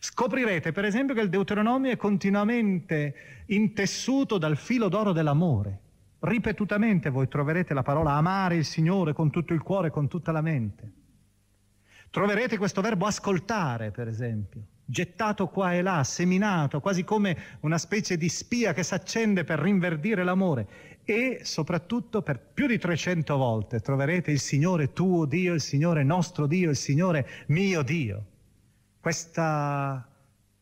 Scoprirete 0.00 0.72
per 0.72 0.84
esempio 0.84 1.14
che 1.14 1.20
il 1.20 1.28
Deuteronomio 1.28 1.90
è 1.90 1.96
continuamente 1.96 3.44
intessuto 3.46 4.38
dal 4.38 4.56
filo 4.56 4.88
d'oro 4.88 5.12
dell'amore. 5.12 5.80
Ripetutamente 6.20 7.10
voi 7.10 7.28
troverete 7.28 7.74
la 7.74 7.82
parola 7.82 8.12
amare 8.12 8.56
il 8.56 8.64
Signore 8.64 9.12
con 9.12 9.30
tutto 9.30 9.52
il 9.52 9.62
cuore, 9.62 9.90
con 9.90 10.08
tutta 10.08 10.32
la 10.32 10.40
mente. 10.40 10.92
Troverete 12.10 12.56
questo 12.56 12.80
verbo 12.80 13.06
ascoltare, 13.06 13.90
per 13.90 14.08
esempio, 14.08 14.62
gettato 14.84 15.48
qua 15.48 15.74
e 15.74 15.82
là, 15.82 16.02
seminato, 16.04 16.80
quasi 16.80 17.04
come 17.04 17.36
una 17.60 17.76
specie 17.76 18.16
di 18.16 18.28
spia 18.28 18.72
che 18.72 18.82
si 18.82 18.94
accende 18.94 19.44
per 19.44 19.58
rinverdire 19.58 20.24
l'amore 20.24 20.93
e 21.04 21.40
soprattutto 21.42 22.22
per 22.22 22.40
più 22.40 22.66
di 22.66 22.78
300 22.78 23.36
volte 23.36 23.80
troverete 23.80 24.30
il 24.30 24.40
Signore 24.40 24.92
tuo 24.92 25.26
Dio, 25.26 25.52
il 25.52 25.60
Signore 25.60 26.02
nostro 26.02 26.46
Dio, 26.46 26.70
il 26.70 26.76
Signore 26.76 27.26
mio 27.48 27.82
Dio. 27.82 28.24
Questa, 29.00 30.08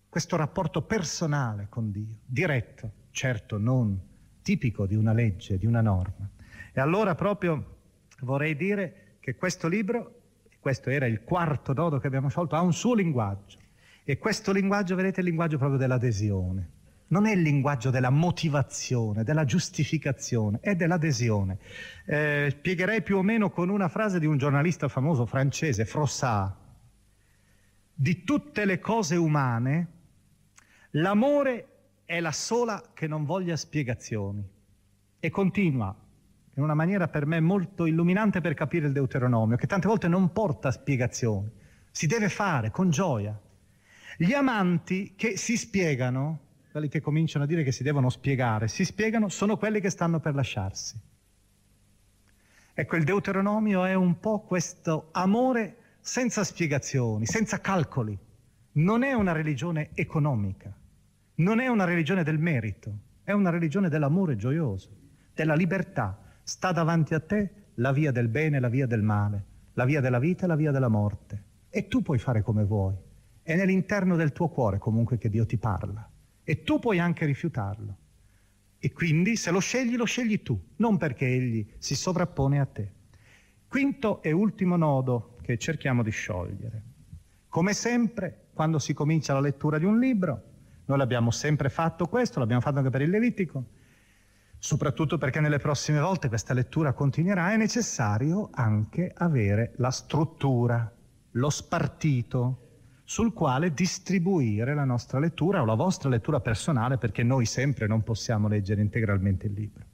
questo 0.08 0.36
rapporto 0.36 0.82
personale 0.82 1.66
con 1.68 1.92
Dio, 1.92 2.16
diretto, 2.26 2.90
certo 3.12 3.56
non 3.56 4.00
tipico 4.42 4.86
di 4.86 4.96
una 4.96 5.12
legge, 5.12 5.58
di 5.58 5.66
una 5.66 5.80
norma. 5.80 6.28
E 6.72 6.80
allora 6.80 7.14
proprio 7.14 7.76
vorrei 8.22 8.56
dire 8.56 9.16
che 9.20 9.36
questo 9.36 9.68
libro, 9.68 10.22
questo 10.58 10.90
era 10.90 11.06
il 11.06 11.22
quarto 11.22 11.72
nodo 11.72 11.98
che 11.98 12.08
abbiamo 12.08 12.28
sciolto, 12.28 12.56
ha 12.56 12.62
un 12.62 12.72
suo 12.72 12.94
linguaggio. 12.94 13.58
E 14.02 14.18
questo 14.18 14.50
linguaggio, 14.50 14.96
vedete, 14.96 15.18
è 15.18 15.20
il 15.20 15.26
linguaggio 15.26 15.58
proprio 15.58 15.78
dell'adesione 15.78 16.80
non 17.12 17.26
è 17.26 17.32
il 17.32 17.42
linguaggio 17.42 17.90
della 17.90 18.08
motivazione, 18.08 19.22
della 19.22 19.44
giustificazione, 19.44 20.58
è 20.62 20.74
dell'adesione. 20.74 21.58
Eh, 22.06 22.48
spiegherei 22.50 23.02
più 23.02 23.18
o 23.18 23.22
meno 23.22 23.50
con 23.50 23.68
una 23.68 23.88
frase 23.88 24.18
di 24.18 24.24
un 24.24 24.38
giornalista 24.38 24.88
famoso 24.88 25.26
francese, 25.26 25.84
Frossard. 25.84 26.54
Di 27.94 28.24
tutte 28.24 28.64
le 28.64 28.78
cose 28.80 29.16
umane, 29.16 29.88
l'amore 30.92 31.66
è 32.06 32.18
la 32.18 32.32
sola 32.32 32.82
che 32.94 33.06
non 33.06 33.26
voglia 33.26 33.56
spiegazioni. 33.56 34.42
E 35.20 35.30
continua, 35.30 35.94
in 36.54 36.62
una 36.62 36.74
maniera 36.74 37.08
per 37.08 37.26
me 37.26 37.40
molto 37.40 37.84
illuminante 37.84 38.40
per 38.40 38.54
capire 38.54 38.86
il 38.86 38.92
Deuteronomio, 38.92 39.56
che 39.56 39.66
tante 39.66 39.86
volte 39.86 40.08
non 40.08 40.32
porta 40.32 40.70
spiegazioni, 40.70 41.50
si 41.90 42.06
deve 42.06 42.30
fare 42.30 42.70
con 42.70 42.88
gioia. 42.88 43.38
Gli 44.16 44.32
amanti 44.32 45.12
che 45.14 45.36
si 45.36 45.58
spiegano, 45.58 46.51
quelli 46.72 46.88
che 46.88 47.02
cominciano 47.02 47.44
a 47.44 47.46
dire 47.46 47.62
che 47.62 47.70
si 47.70 47.82
devono 47.82 48.08
spiegare, 48.08 48.66
si 48.66 48.86
spiegano, 48.86 49.28
sono 49.28 49.58
quelli 49.58 49.78
che 49.78 49.90
stanno 49.90 50.20
per 50.20 50.34
lasciarsi. 50.34 50.98
Ecco, 52.72 52.96
il 52.96 53.04
Deuteronomio 53.04 53.84
è 53.84 53.92
un 53.92 54.18
po' 54.18 54.40
questo 54.40 55.08
amore 55.12 55.76
senza 56.00 56.42
spiegazioni, 56.42 57.26
senza 57.26 57.60
calcoli. 57.60 58.18
Non 58.72 59.02
è 59.02 59.12
una 59.12 59.32
religione 59.32 59.90
economica, 59.92 60.74
non 61.36 61.60
è 61.60 61.68
una 61.68 61.84
religione 61.84 62.22
del 62.22 62.38
merito, 62.38 62.90
è 63.22 63.32
una 63.32 63.50
religione 63.50 63.90
dell'amore 63.90 64.36
gioioso, 64.36 64.88
della 65.34 65.54
libertà. 65.54 66.18
Sta 66.42 66.72
davanti 66.72 67.12
a 67.12 67.20
te 67.20 67.50
la 67.74 67.92
via 67.92 68.12
del 68.12 68.28
bene 68.28 68.56
e 68.56 68.60
la 68.60 68.70
via 68.70 68.86
del 68.86 69.02
male, 69.02 69.44
la 69.74 69.84
via 69.84 70.00
della 70.00 70.18
vita 70.18 70.44
e 70.44 70.48
la 70.48 70.56
via 70.56 70.70
della 70.70 70.88
morte. 70.88 71.42
E 71.68 71.86
tu 71.86 72.00
puoi 72.00 72.18
fare 72.18 72.40
come 72.40 72.64
vuoi. 72.64 72.96
È 73.42 73.54
nell'interno 73.54 74.16
del 74.16 74.32
tuo 74.32 74.48
cuore 74.48 74.78
comunque 74.78 75.18
che 75.18 75.28
Dio 75.28 75.44
ti 75.44 75.58
parla. 75.58 76.08
E 76.44 76.62
tu 76.62 76.78
puoi 76.78 76.98
anche 76.98 77.24
rifiutarlo. 77.24 77.96
E 78.78 78.92
quindi 78.92 79.36
se 79.36 79.50
lo 79.50 79.60
scegli, 79.60 79.96
lo 79.96 80.04
scegli 80.04 80.42
tu, 80.42 80.60
non 80.76 80.96
perché 80.96 81.26
egli 81.26 81.66
si 81.78 81.94
sovrappone 81.94 82.58
a 82.58 82.66
te. 82.66 82.92
Quinto 83.68 84.22
e 84.22 84.32
ultimo 84.32 84.76
nodo 84.76 85.36
che 85.40 85.56
cerchiamo 85.56 86.02
di 86.02 86.10
sciogliere. 86.10 86.82
Come 87.48 87.74
sempre, 87.74 88.48
quando 88.52 88.78
si 88.78 88.92
comincia 88.92 89.34
la 89.34 89.40
lettura 89.40 89.78
di 89.78 89.84
un 89.84 89.98
libro, 89.98 90.42
noi 90.86 90.98
l'abbiamo 90.98 91.30
sempre 91.30 91.68
fatto 91.68 92.06
questo, 92.08 92.40
l'abbiamo 92.40 92.60
fatto 92.60 92.78
anche 92.78 92.90
per 92.90 93.02
il 93.02 93.10
Levitico, 93.10 93.64
soprattutto 94.58 95.16
perché 95.16 95.40
nelle 95.40 95.58
prossime 95.58 96.00
volte 96.00 96.28
questa 96.28 96.54
lettura 96.54 96.92
continuerà, 96.92 97.52
è 97.52 97.56
necessario 97.56 98.50
anche 98.52 99.12
avere 99.14 99.74
la 99.76 99.90
struttura, 99.90 100.92
lo 101.30 101.50
spartito 101.50 102.61
sul 103.12 103.34
quale 103.34 103.74
distribuire 103.74 104.72
la 104.74 104.86
nostra 104.86 105.18
lettura 105.18 105.60
o 105.60 105.66
la 105.66 105.74
vostra 105.74 106.08
lettura 106.08 106.40
personale, 106.40 106.96
perché 106.96 107.22
noi 107.22 107.44
sempre 107.44 107.86
non 107.86 108.02
possiamo 108.02 108.48
leggere 108.48 108.80
integralmente 108.80 109.48
il 109.48 109.52
libro. 109.52 109.84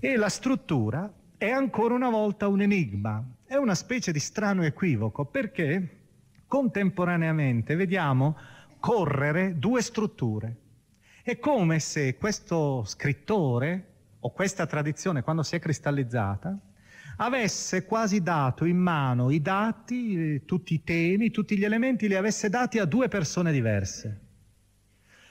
E 0.00 0.16
la 0.16 0.30
struttura 0.30 1.12
è 1.36 1.50
ancora 1.50 1.92
una 1.92 2.08
volta 2.08 2.48
un 2.48 2.62
enigma, 2.62 3.22
è 3.44 3.56
una 3.56 3.74
specie 3.74 4.12
di 4.12 4.18
strano 4.18 4.64
equivoco, 4.64 5.26
perché 5.26 6.04
contemporaneamente 6.46 7.74
vediamo 7.74 8.34
correre 8.80 9.58
due 9.58 9.82
strutture. 9.82 10.56
È 11.22 11.38
come 11.38 11.80
se 11.80 12.16
questo 12.16 12.82
scrittore 12.84 13.88
o 14.20 14.32
questa 14.32 14.64
tradizione, 14.64 15.20
quando 15.20 15.42
si 15.42 15.54
è 15.54 15.58
cristallizzata, 15.58 16.58
avesse 17.24 17.84
quasi 17.84 18.22
dato 18.22 18.64
in 18.64 18.78
mano 18.78 19.30
i 19.30 19.40
dati, 19.40 20.44
tutti 20.44 20.74
i 20.74 20.82
temi, 20.82 21.30
tutti 21.30 21.56
gli 21.56 21.64
elementi, 21.64 22.08
li 22.08 22.16
avesse 22.16 22.48
dati 22.48 22.78
a 22.78 22.84
due 22.84 23.08
persone 23.08 23.52
diverse. 23.52 24.20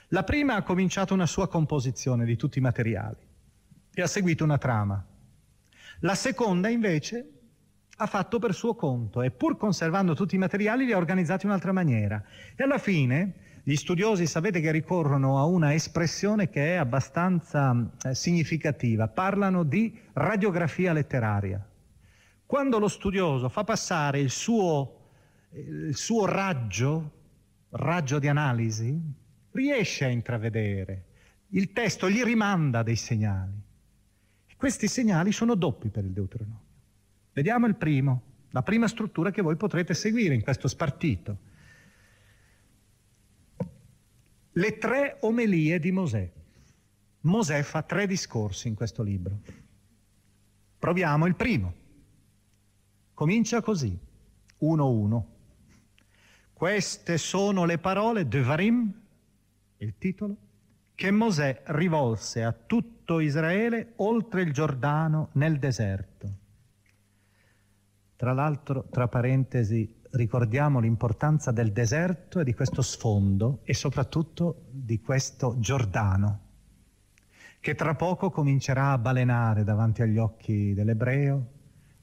La 0.08 0.24
prima 0.24 0.54
ha 0.54 0.62
cominciato 0.62 1.12
una 1.14 1.26
sua 1.26 1.48
composizione 1.48 2.24
di 2.24 2.36
tutti 2.36 2.58
i 2.58 2.62
materiali 2.62 3.26
e 3.94 4.02
ha 4.02 4.06
seguito 4.06 4.44
una 4.44 4.58
trama. 4.58 5.04
La 6.00 6.14
seconda 6.14 6.68
invece 6.68 7.30
ha 7.96 8.06
fatto 8.06 8.38
per 8.38 8.54
suo 8.54 8.74
conto 8.74 9.22
e 9.22 9.30
pur 9.30 9.56
conservando 9.56 10.14
tutti 10.14 10.34
i 10.34 10.38
materiali 10.38 10.86
li 10.86 10.92
ha 10.92 10.96
organizzati 10.96 11.44
in 11.44 11.50
un'altra 11.50 11.72
maniera. 11.72 12.22
E 12.56 12.62
alla 12.62 12.78
fine 12.78 13.34
gli 13.62 13.76
studiosi 13.76 14.26
sapete 14.26 14.60
che 14.60 14.70
ricorrono 14.70 15.38
a 15.38 15.44
una 15.44 15.72
espressione 15.74 16.48
che 16.48 16.72
è 16.72 16.76
abbastanza 16.76 17.90
eh, 18.02 18.14
significativa, 18.14 19.08
parlano 19.08 19.62
di 19.62 19.96
radiografia 20.14 20.92
letteraria. 20.92 21.64
Quando 22.52 22.78
lo 22.78 22.88
studioso 22.88 23.48
fa 23.48 23.64
passare 23.64 24.20
il 24.20 24.28
suo, 24.28 25.08
il 25.52 25.96
suo 25.96 26.26
raggio, 26.26 27.12
raggio 27.70 28.18
di 28.18 28.28
analisi, 28.28 28.94
riesce 29.52 30.04
a 30.04 30.08
intravedere. 30.08 31.04
Il 31.52 31.72
testo 31.72 32.10
gli 32.10 32.22
rimanda 32.22 32.82
dei 32.82 32.96
segnali. 32.96 33.58
E 34.46 34.54
questi 34.54 34.86
segnali 34.86 35.32
sono 35.32 35.54
doppi 35.54 35.88
per 35.88 36.04
il 36.04 36.10
Deuteronomio. 36.10 36.60
Vediamo 37.32 37.66
il 37.66 37.74
primo, 37.74 38.22
la 38.50 38.62
prima 38.62 38.86
struttura 38.86 39.30
che 39.30 39.40
voi 39.40 39.56
potrete 39.56 39.94
seguire 39.94 40.34
in 40.34 40.42
questo 40.42 40.68
spartito. 40.68 41.38
Le 44.52 44.76
tre 44.76 45.16
omelie 45.20 45.78
di 45.78 45.90
Mosè. 45.90 46.30
Mosè 47.20 47.62
fa 47.62 47.80
tre 47.80 48.06
discorsi 48.06 48.68
in 48.68 48.74
questo 48.74 49.02
libro. 49.02 49.40
Proviamo 50.78 51.24
il 51.24 51.34
primo. 51.34 51.80
Comincia 53.22 53.60
così, 53.60 53.96
1-1. 54.62 55.22
Queste 56.52 57.18
sono 57.18 57.64
le 57.64 57.78
parole 57.78 58.26
Devarim, 58.26 58.92
il 59.76 59.94
titolo, 59.96 60.36
che 60.96 61.12
Mosè 61.12 61.62
rivolse 61.66 62.42
a 62.42 62.50
tutto 62.50 63.20
Israele 63.20 63.92
oltre 63.98 64.42
il 64.42 64.52
Giordano 64.52 65.28
nel 65.34 65.60
deserto. 65.60 66.32
Tra 68.16 68.32
l'altro, 68.32 68.88
tra 68.90 69.06
parentesi, 69.06 70.00
ricordiamo 70.10 70.80
l'importanza 70.80 71.52
del 71.52 71.70
deserto 71.70 72.40
e 72.40 72.44
di 72.44 72.54
questo 72.54 72.82
sfondo 72.82 73.60
e 73.62 73.72
soprattutto 73.72 74.64
di 74.68 74.98
questo 75.00 75.54
Giordano, 75.60 76.40
che 77.60 77.76
tra 77.76 77.94
poco 77.94 78.30
comincerà 78.30 78.90
a 78.90 78.98
balenare 78.98 79.62
davanti 79.62 80.02
agli 80.02 80.18
occhi 80.18 80.74
dell'ebreo, 80.74 81.51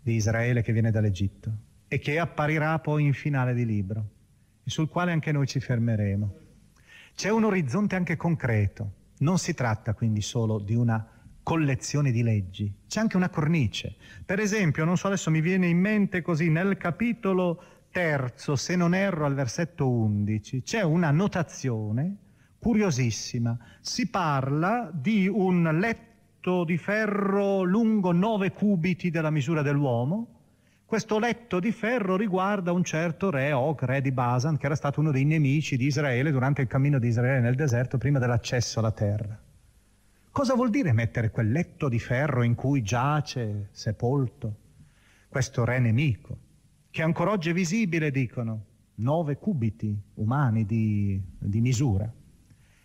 di 0.09 0.15
Israele 0.15 0.63
che 0.63 0.73
viene 0.73 0.89
dall'Egitto 0.89 1.51
e 1.87 1.99
che 1.99 2.17
apparirà 2.17 2.79
poi 2.79 3.05
in 3.05 3.13
finale 3.13 3.53
di 3.53 3.65
libro 3.65 4.09
e 4.63 4.69
sul 4.69 4.89
quale 4.89 5.11
anche 5.11 5.31
noi 5.31 5.45
ci 5.45 5.59
fermeremo. 5.59 6.35
C'è 7.15 7.29
un 7.29 7.43
orizzonte 7.43 7.95
anche 7.95 8.17
concreto, 8.17 8.93
non 9.19 9.37
si 9.37 9.53
tratta 9.53 9.93
quindi 9.93 10.21
solo 10.21 10.57
di 10.57 10.73
una 10.73 11.05
collezione 11.43 12.11
di 12.11 12.23
leggi, 12.23 12.73
c'è 12.87 12.99
anche 12.99 13.17
una 13.17 13.29
cornice. 13.29 13.95
Per 14.25 14.39
esempio, 14.39 14.83
non 14.83 14.97
so 14.97 15.07
adesso 15.07 15.29
mi 15.29 15.41
viene 15.41 15.67
in 15.67 15.77
mente 15.77 16.21
così, 16.21 16.49
nel 16.49 16.77
capitolo 16.77 17.63
terzo, 17.91 18.55
se 18.55 18.75
non 18.75 18.95
erro 18.95 19.25
al 19.25 19.35
versetto 19.35 19.89
11, 19.89 20.63
c'è 20.63 20.81
una 20.81 21.11
notazione 21.11 22.15
curiosissima. 22.57 23.57
Si 23.79 24.09
parla 24.09 24.89
di 24.91 25.27
un 25.27 25.77
letto 25.79 26.08
letto 26.39 26.63
di 26.63 26.77
ferro 26.77 27.63
lungo 27.63 28.13
9 28.13 28.51
cubiti 28.51 29.09
della 29.09 29.29
misura 29.29 29.61
dell'uomo. 29.61 30.37
Questo 30.85 31.19
letto 31.19 31.59
di 31.59 31.73
ferro 31.73 32.15
riguarda 32.15 32.71
un 32.71 32.83
certo 32.83 33.29
re 33.29 33.51
Og, 33.51 33.83
re 33.83 33.99
di 33.99 34.13
Basan, 34.13 34.57
che 34.57 34.65
era 34.65 34.75
stato 34.75 35.01
uno 35.01 35.11
dei 35.11 35.25
nemici 35.25 35.75
di 35.75 35.87
Israele 35.87 36.31
durante 36.31 36.61
il 36.61 36.67
cammino 36.67 36.97
di 36.97 37.09
Israele 37.09 37.41
nel 37.41 37.55
deserto 37.55 37.97
prima 37.97 38.19
dell'accesso 38.19 38.79
alla 38.79 38.93
terra. 38.93 39.37
Cosa 40.31 40.55
vuol 40.55 40.69
dire 40.69 40.93
mettere 40.93 41.29
quel 41.29 41.51
letto 41.51 41.89
di 41.89 41.99
ferro 41.99 42.43
in 42.43 42.55
cui 42.55 42.81
giace 42.83 43.67
sepolto 43.71 44.55
questo 45.27 45.65
re 45.65 45.79
nemico, 45.79 46.37
che 46.89 47.01
ancora 47.01 47.31
oggi 47.31 47.49
è 47.49 47.53
visibile, 47.53 48.11
dicono, 48.11 48.63
9 48.95 49.37
cubiti 49.37 49.93
umani 50.15 50.65
di, 50.65 51.21
di 51.37 51.59
misura? 51.59 52.09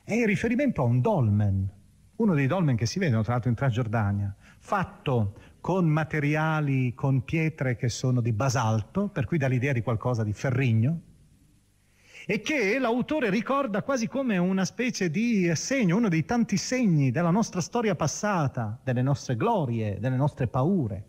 È 0.03 0.13
in 0.13 0.27
riferimento 0.27 0.83
a 0.83 0.87
un 0.87 1.01
dolmen, 1.01 1.69
uno 2.17 2.35
dei 2.35 2.47
dolmen 2.47 2.77
che 2.77 2.87
si 2.87 2.99
vedono 2.99 3.23
tra 3.23 3.33
l'altro 3.33 3.51
in 3.51 3.57
Transgiordania, 3.57 4.35
fatto 4.59 5.35
con 5.61 5.87
materiali, 5.87 6.95
con 6.95 7.25
pietre 7.25 7.77
che 7.77 7.89
sono 7.89 8.21
di 8.21 8.33
basalto, 8.33 9.09
per 9.09 9.25
cui 9.25 9.39
dà 9.39 9.49
l'idea 9.49 9.73
di 9.73 9.83
qualcosa 9.83 10.23
di 10.23 10.33
ferrigno, 10.33 11.01
e 12.27 12.41
che 12.41 12.79
l'autore 12.79 13.31
ricorda 13.31 13.83
quasi 13.83 14.09
come 14.09 14.39
una 14.39 14.65
specie 14.65 15.11
di 15.11 15.51
segno, 15.55 15.97
uno 15.97 16.09
dei 16.09 16.25
tanti 16.25 16.57
segni 16.57 17.11
della 17.11 17.31
nostra 17.31 17.61
storia 17.61 17.95
passata, 17.95 18.79
delle 18.83 19.03
nostre 19.03 19.37
glorie, 19.37 19.99
delle 20.01 20.17
nostre 20.17 20.47
paure. 20.47 21.05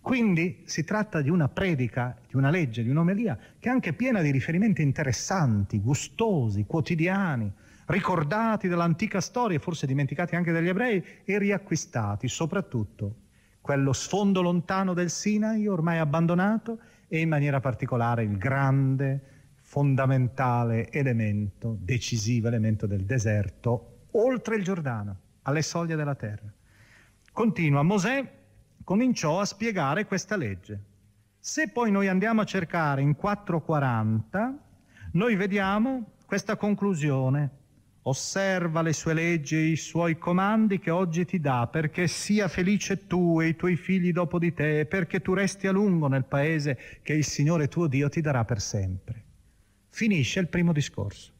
Quindi 0.00 0.62
si 0.64 0.84
tratta 0.84 1.20
di 1.20 1.28
una 1.28 1.48
predica, 1.48 2.16
di 2.26 2.36
una 2.36 2.48
legge, 2.48 2.82
di 2.82 2.88
un'omelia 2.88 3.38
che 3.58 3.68
è 3.68 3.72
anche 3.72 3.92
piena 3.92 4.22
di 4.22 4.30
riferimenti 4.30 4.80
interessanti, 4.80 5.80
gustosi, 5.80 6.64
quotidiani, 6.64 7.52
ricordati 7.88 8.68
dall'antica 8.68 9.20
storia, 9.20 9.58
forse 9.58 9.86
dimenticati 9.86 10.36
anche 10.36 10.52
dagli 10.52 10.68
ebrei, 10.68 11.04
e 11.24 11.38
riacquistati, 11.38 12.28
soprattutto 12.28 13.26
quello 13.60 13.92
sfondo 13.92 14.40
lontano 14.40 14.94
del 14.94 15.10
Sinai, 15.10 15.66
ormai 15.66 15.98
abbandonato, 15.98 16.78
e 17.08 17.20
in 17.20 17.28
maniera 17.28 17.60
particolare 17.60 18.22
il 18.22 18.38
grande, 18.38 19.36
fondamentale 19.60 20.90
elemento, 20.90 21.76
decisivo 21.78 22.48
elemento 22.48 22.86
del 22.86 23.04
deserto, 23.04 24.06
oltre 24.12 24.56
il 24.56 24.64
Giordano, 24.64 25.16
alle 25.42 25.62
soglie 25.62 25.96
della 25.96 26.14
terra. 26.14 26.50
Continua, 27.32 27.82
Mosè 27.82 28.36
cominciò 28.84 29.40
a 29.40 29.44
spiegare 29.44 30.06
questa 30.06 30.36
legge. 30.36 30.80
Se 31.38 31.68
poi 31.70 31.90
noi 31.90 32.08
andiamo 32.08 32.40
a 32.40 32.44
cercare 32.44 33.02
in 33.02 33.14
440, 33.14 34.58
noi 35.12 35.36
vediamo 35.36 36.12
questa 36.26 36.56
conclusione. 36.56 37.50
Osserva 38.08 38.80
le 38.80 38.94
sue 38.94 39.12
leggi 39.12 39.54
e 39.54 39.66
i 39.66 39.76
suoi 39.76 40.16
comandi 40.16 40.78
che 40.78 40.90
oggi 40.90 41.26
ti 41.26 41.40
dà, 41.40 41.66
perché 41.66 42.08
sia 42.08 42.48
felice 42.48 43.06
tu 43.06 43.38
e 43.38 43.48
i 43.48 43.56
tuoi 43.56 43.76
figli 43.76 44.12
dopo 44.12 44.38
di 44.38 44.54
te, 44.54 44.80
e 44.80 44.86
perché 44.86 45.20
tu 45.20 45.34
resti 45.34 45.66
a 45.66 45.72
lungo 45.72 46.08
nel 46.08 46.24
paese 46.24 46.78
che 47.02 47.12
il 47.12 47.24
Signore 47.24 47.68
tuo 47.68 47.86
Dio 47.86 48.08
ti 48.08 48.22
darà 48.22 48.46
per 48.46 48.62
sempre. 48.62 49.24
Finisce 49.90 50.40
il 50.40 50.48
primo 50.48 50.72
discorso. 50.72 51.32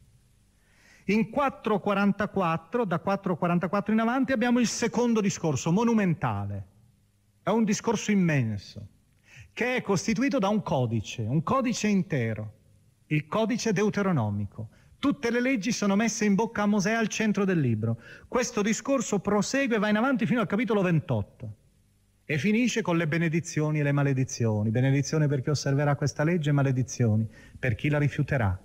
In 1.05 1.31
444, 1.31 2.85
da 2.85 2.99
444 2.99 3.93
in 3.93 3.99
avanti, 3.99 4.31
abbiamo 4.31 4.59
il 4.59 4.67
secondo 4.67 5.21
discorso, 5.21 5.71
monumentale. 5.71 6.67
È 7.41 7.49
un 7.49 7.63
discorso 7.63 8.11
immenso, 8.11 8.87
che 9.53 9.77
è 9.77 9.81
costituito 9.81 10.37
da 10.37 10.49
un 10.49 10.61
codice, 10.61 11.23
un 11.23 11.41
codice 11.41 11.87
intero, 11.87 12.53
il 13.07 13.25
codice 13.25 13.73
deuteronomico. 13.73 14.69
Tutte 14.99 15.31
le 15.31 15.39
leggi 15.39 15.71
sono 15.71 15.95
messe 15.95 16.25
in 16.25 16.35
bocca 16.35 16.63
a 16.63 16.65
Mosè 16.65 16.91
al 16.91 17.07
centro 17.07 17.45
del 17.45 17.61
libro. 17.61 18.01
Questo 18.27 18.61
discorso 18.61 19.19
prosegue 19.19 19.77
e 19.77 19.79
va 19.79 19.87
in 19.87 19.95
avanti 19.95 20.25
fino 20.25 20.41
al 20.41 20.47
capitolo 20.47 20.81
28 20.81 21.53
e 22.25 22.37
finisce 22.37 22.81
con 22.81 22.97
le 22.97 23.07
benedizioni 23.07 23.79
e 23.79 23.83
le 23.83 23.93
maledizioni. 23.93 24.71
Benedizione 24.71 25.27
per 25.27 25.41
chi 25.41 25.51
osserverà 25.51 25.95
questa 25.95 26.25
legge 26.25 26.49
e 26.49 26.53
maledizioni 26.53 27.25
per 27.57 27.75
chi 27.75 27.87
la 27.87 27.97
rifiuterà. 27.97 28.59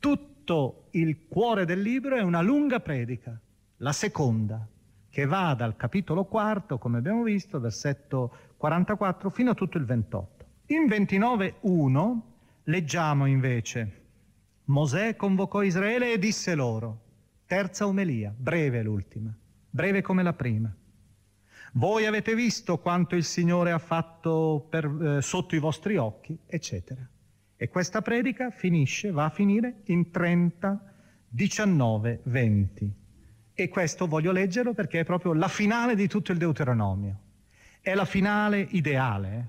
Tutto 0.00 0.88
il 0.90 1.26
cuore 1.28 1.64
del 1.64 1.82
libro 1.82 2.16
è 2.16 2.20
una 2.20 2.42
lunga 2.42 2.80
predica, 2.80 3.40
la 3.76 3.92
seconda, 3.92 4.66
che 5.08 5.24
va 5.24 5.54
dal 5.54 5.76
capitolo 5.76 6.24
quarto, 6.24 6.78
come 6.78 6.98
abbiamo 6.98 7.22
visto, 7.22 7.60
versetto 7.60 8.32
44, 8.56 9.30
fino 9.30 9.52
a 9.52 9.54
tutto 9.54 9.78
il 9.78 9.84
28. 9.84 10.46
In 10.66 10.86
29.1 10.88 12.20
leggiamo 12.64 13.26
invece, 13.26 14.07
Mosè 14.68 15.16
convocò 15.16 15.62
Israele 15.62 16.12
e 16.12 16.18
disse 16.18 16.54
loro, 16.54 17.00
terza 17.46 17.86
omelia, 17.86 18.34
breve 18.36 18.82
l'ultima, 18.82 19.34
breve 19.70 20.02
come 20.02 20.22
la 20.22 20.34
prima. 20.34 20.70
Voi 21.72 22.04
avete 22.04 22.34
visto 22.34 22.78
quanto 22.78 23.16
il 23.16 23.24
Signore 23.24 23.72
ha 23.72 23.78
fatto 23.78 24.66
per, 24.68 24.84
eh, 24.84 25.22
sotto 25.22 25.54
i 25.54 25.58
vostri 25.58 25.96
occhi, 25.96 26.38
eccetera. 26.46 27.00
E 27.56 27.68
questa 27.70 28.02
predica 28.02 28.50
finisce, 28.50 29.10
va 29.10 29.24
a 29.24 29.30
finire 29.30 29.80
in 29.84 30.10
30, 30.10 30.94
19, 31.30 32.20
20. 32.24 32.92
E 33.54 33.68
questo 33.68 34.06
voglio 34.06 34.32
leggerlo 34.32 34.74
perché 34.74 35.00
è 35.00 35.04
proprio 35.04 35.32
la 35.32 35.48
finale 35.48 35.94
di 35.94 36.08
tutto 36.08 36.32
il 36.32 36.38
Deuteronomio. 36.38 37.20
È 37.80 37.94
la 37.94 38.04
finale 38.04 38.66
ideale 38.72 39.34
eh, 39.34 39.44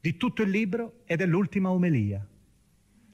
di 0.00 0.16
tutto 0.16 0.40
il 0.40 0.48
libro 0.48 1.02
ed 1.04 1.20
è 1.20 1.26
l'ultima 1.26 1.70
omelia. 1.70 2.26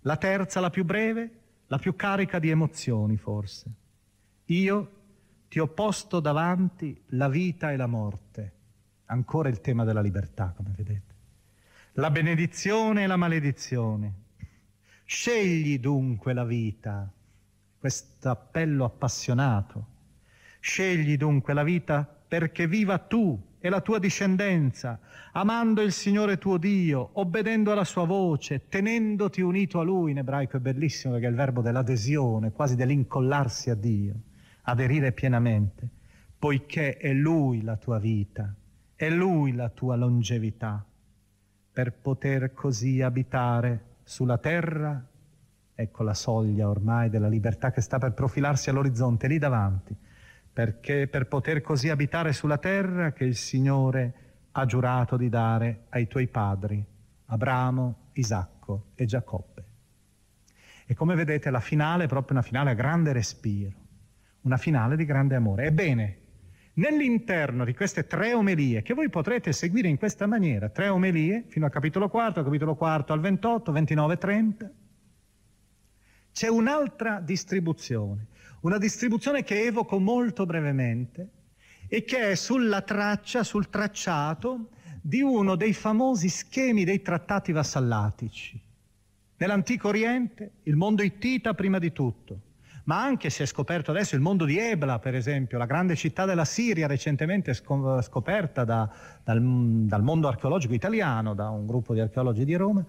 La 0.03 0.17
terza, 0.17 0.61
la 0.61 0.71
più 0.71 0.85
breve, 0.85 1.38
la 1.69 1.79
più 1.79 1.97
carica 1.97 2.39
di 2.39 2.51
emozioni 2.51 3.17
forse. 3.17 3.71
Io 4.47 4.93
ti 5.49 5.59
ho 5.59 5.69
posto 5.69 6.21
davanti 6.21 7.01
la 7.13 7.29
vita 7.29 7.73
e 7.73 7.77
la 7.77 7.87
morte. 7.87 8.53
Ancora 9.07 9.49
il 9.49 9.63
tema 9.63 9.85
della 9.85 10.03
libertà, 10.03 10.53
come 10.55 10.73
vedete. 10.77 11.15
La 11.93 12.11
benedizione 12.11 13.05
e 13.05 13.07
la 13.07 13.17
maledizione 13.17 14.27
Scegli 15.11 15.79
dunque 15.79 16.35
la 16.35 16.45
vita, 16.45 17.11
questo 17.79 18.29
appello 18.29 18.85
appassionato. 18.85 19.87
Scegli 20.61 21.17
dunque 21.17 21.55
la 21.55 21.63
vita 21.63 22.05
perché 22.05 22.69
viva 22.69 22.99
tu 22.99 23.43
e 23.61 23.69
la 23.69 23.81
tua 23.81 23.99
discendenza, 23.99 25.01
amando 25.33 25.83
il 25.83 25.93
Signore 25.93 26.39
tuo 26.39 26.59
Dio, 26.59 27.11
obbedendo 27.15 27.73
alla 27.73 27.85
sua 27.85 28.05
voce, 28.05 28.69
tenendoti 28.69 29.41
unito 29.41 29.81
a 29.81 29.83
Lui. 29.83 30.13
In 30.13 30.19
ebraico 30.19 30.57
è 30.57 30.61
bellissimo 30.61 31.15
perché 31.15 31.27
è 31.27 31.31
il 31.31 31.37
verbo 31.37 31.61
dell'adesione, 31.61 32.53
quasi 32.53 32.77
dell'incollarsi 32.77 33.71
a 33.71 33.75
Dio, 33.75 34.15
aderire 34.63 35.13
pienamente, 35.13 35.89
poiché 36.39 36.97
è 36.97 37.13
Lui 37.13 37.63
la 37.63 37.77
tua 37.77 37.99
vita, 37.99 38.55
è 38.95 39.11
Lui 39.11 39.53
la 39.53 39.69
tua 39.71 39.97
longevità, 39.97 40.85
per 41.73 41.93
poter 41.93 42.53
così 42.55 43.03
abitare 43.03 43.97
sulla 44.05 44.39
terra, 44.39 45.05
ecco 45.75 46.03
la 46.03 46.15
soglia 46.15 46.69
ormai 46.69 47.11
della 47.11 47.29
libertà 47.29 47.71
che 47.71 47.81
sta 47.81 47.99
per 47.99 48.13
profilarsi 48.13 48.71
all'orizzonte 48.71 49.29
lì 49.29 49.39
davanti, 49.39 49.95
perché 50.59 51.07
per 51.07 51.29
poter 51.29 51.61
così 51.61 51.89
abitare 51.89 52.33
sulla 52.33 52.59
terra 52.59 53.13
che 53.13 53.23
il 53.23 53.37
Signore 53.37 54.49
ha 54.51 54.67
giurato 54.67 55.17
di 55.17 55.29
dare 55.29 55.85
ai 55.91 56.09
tuoi 56.09 56.27
padri, 56.27 56.85
Abramo, 57.27 58.09
Isacco 58.15 58.87
e 58.97 59.05
Giacobbe. 59.05 59.65
E 60.85 60.95
come 60.95 61.15
vedete 61.15 61.51
la 61.51 61.61
finale 61.61 62.07
è 62.07 62.09
proprio 62.09 62.37
una 62.37 62.45
finale 62.45 62.71
a 62.71 62.75
grande 62.75 63.13
respiro, 63.13 63.77
una 64.41 64.57
finale 64.57 64.97
di 64.97 65.05
grande 65.05 65.37
amore. 65.37 65.67
Ebbene, 65.67 66.19
Nell'interno 66.79 67.65
di 67.65 67.75
queste 67.75 68.09
tre 68.09 68.35
omelie, 68.35 68.83
che 68.83 68.95
voi 68.95 69.09
potrete 69.11 69.53
seguire 69.53 69.87
in 69.87 69.97
questa 69.97 70.27
maniera, 70.27 70.69
tre 70.71 70.89
omelie 70.89 71.45
fino 71.47 71.67
al 71.67 71.73
capitolo 71.73 72.09
4, 72.09 72.43
capitolo 72.43 72.75
4 72.75 73.15
al 73.15 73.21
28, 73.21 73.71
29 73.71 74.17
30, 74.17 74.71
c'è 76.33 76.49
un'altra 76.49 77.21
distribuzione, 77.21 78.28
una 78.61 78.79
distribuzione 78.79 79.43
che 79.43 79.65
evoco 79.65 79.99
molto 79.99 80.47
brevemente 80.47 81.29
e 81.89 82.05
che 82.05 82.31
è 82.31 82.35
sulla 82.35 82.83
traccia, 82.83 83.43
sul 83.43 83.69
tracciato 83.69 84.71
di 85.01 85.23
uno 85.23 85.57
dei 85.57 85.73
famosi 85.73 86.29
schemi 86.29 86.85
dei 86.85 87.01
trattati 87.01 87.53
vassallatici. 87.53 88.61
Nell'antico 89.37 89.89
Oriente, 89.89 90.53
il 90.65 90.77
mondo 90.77 91.03
ittita 91.03 91.55
prima 91.55 91.79
di 91.79 91.93
tutto, 91.93 92.41
ma 92.85 93.03
anche 93.03 93.31
si 93.31 93.43
è 93.43 93.47
scoperto 93.47 93.91
adesso 93.91 94.15
il 94.15 94.21
mondo 94.23 94.45
di 94.45 94.59
Ebla, 94.59 94.99
per 94.99 95.15
esempio, 95.15 95.59
la 95.59 95.67
grande 95.67 95.95
città 95.95 96.25
della 96.25 96.47
Siria 96.47 96.87
recentemente 96.87 97.53
scoperta 97.53 98.65
da, 98.65 98.91
dal, 99.23 99.41
dal 99.43 100.03
mondo 100.03 100.27
archeologico 100.27 100.73
italiano, 100.73 101.35
da 101.35 101.51
un 101.51 101.67
gruppo 101.67 101.93
di 101.93 102.01
archeologi 102.01 102.45
di 102.45 102.55
Roma. 102.55 102.85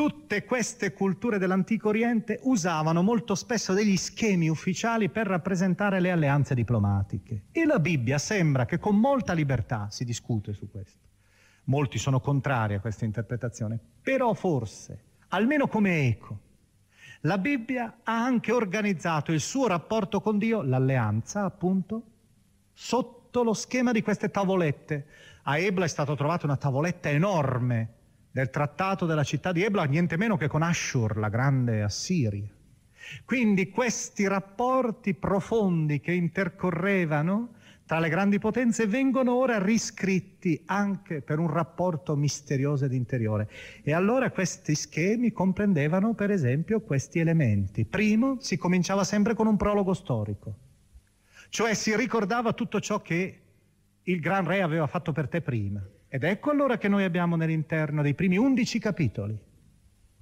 Tutte 0.00 0.46
queste 0.46 0.94
culture 0.94 1.36
dell'antico 1.36 1.88
Oriente 1.88 2.40
usavano 2.44 3.02
molto 3.02 3.34
spesso 3.34 3.74
degli 3.74 3.98
schemi 3.98 4.48
ufficiali 4.48 5.10
per 5.10 5.26
rappresentare 5.26 6.00
le 6.00 6.10
alleanze 6.10 6.54
diplomatiche. 6.54 7.42
E 7.52 7.66
la 7.66 7.78
Bibbia 7.78 8.16
sembra 8.16 8.64
che 8.64 8.78
con 8.78 8.98
molta 8.98 9.34
libertà 9.34 9.88
si 9.90 10.06
discute 10.06 10.54
su 10.54 10.70
questo. 10.70 11.06
Molti 11.64 11.98
sono 11.98 12.18
contrari 12.18 12.72
a 12.72 12.80
questa 12.80 13.04
interpretazione, 13.04 13.78
però 14.00 14.32
forse, 14.32 15.02
almeno 15.28 15.68
come 15.68 16.06
eco, 16.06 16.38
la 17.20 17.36
Bibbia 17.36 17.98
ha 18.02 18.24
anche 18.24 18.52
organizzato 18.52 19.32
il 19.32 19.40
suo 19.40 19.66
rapporto 19.66 20.22
con 20.22 20.38
Dio, 20.38 20.62
l'alleanza 20.62 21.44
appunto, 21.44 22.04
sotto 22.72 23.42
lo 23.42 23.52
schema 23.52 23.92
di 23.92 24.00
queste 24.00 24.30
tavolette. 24.30 25.06
A 25.42 25.58
Ebla 25.58 25.84
è 25.84 25.88
stata 25.88 26.16
trovata 26.16 26.46
una 26.46 26.56
tavoletta 26.56 27.10
enorme 27.10 27.98
del 28.30 28.50
trattato 28.50 29.06
della 29.06 29.24
città 29.24 29.52
di 29.52 29.62
Ebla, 29.62 29.84
niente 29.84 30.16
meno 30.16 30.36
che 30.36 30.48
con 30.48 30.62
Ashur, 30.62 31.16
la 31.16 31.28
grande 31.28 31.82
Assiria. 31.82 32.48
Quindi 33.24 33.70
questi 33.70 34.28
rapporti 34.28 35.14
profondi 35.14 36.00
che 36.00 36.12
intercorrevano 36.12 37.54
tra 37.90 37.98
le 37.98 38.08
grandi 38.08 38.38
potenze 38.38 38.86
vengono 38.86 39.34
ora 39.34 39.60
riscritti 39.60 40.62
anche 40.66 41.22
per 41.22 41.40
un 41.40 41.48
rapporto 41.48 42.14
misterioso 42.14 42.84
ed 42.84 42.92
interiore. 42.92 43.50
E 43.82 43.92
allora 43.92 44.30
questi 44.30 44.76
schemi 44.76 45.32
comprendevano 45.32 46.14
per 46.14 46.30
esempio 46.30 46.82
questi 46.82 47.18
elementi. 47.18 47.84
Primo, 47.84 48.36
si 48.38 48.56
cominciava 48.56 49.02
sempre 49.02 49.34
con 49.34 49.48
un 49.48 49.56
prologo 49.56 49.92
storico, 49.92 50.54
cioè 51.48 51.74
si 51.74 51.96
ricordava 51.96 52.52
tutto 52.52 52.78
ciò 52.78 53.02
che 53.02 53.40
il 54.04 54.20
gran 54.20 54.46
re 54.46 54.62
aveva 54.62 54.86
fatto 54.86 55.10
per 55.10 55.26
te 55.26 55.40
prima. 55.40 55.84
Ed 56.12 56.24
ecco 56.24 56.50
allora 56.50 56.76
che 56.76 56.88
noi 56.88 57.04
abbiamo 57.04 57.36
nell'interno 57.36 58.02
dei 58.02 58.14
primi 58.14 58.36
undici 58.36 58.80
capitoli 58.80 59.38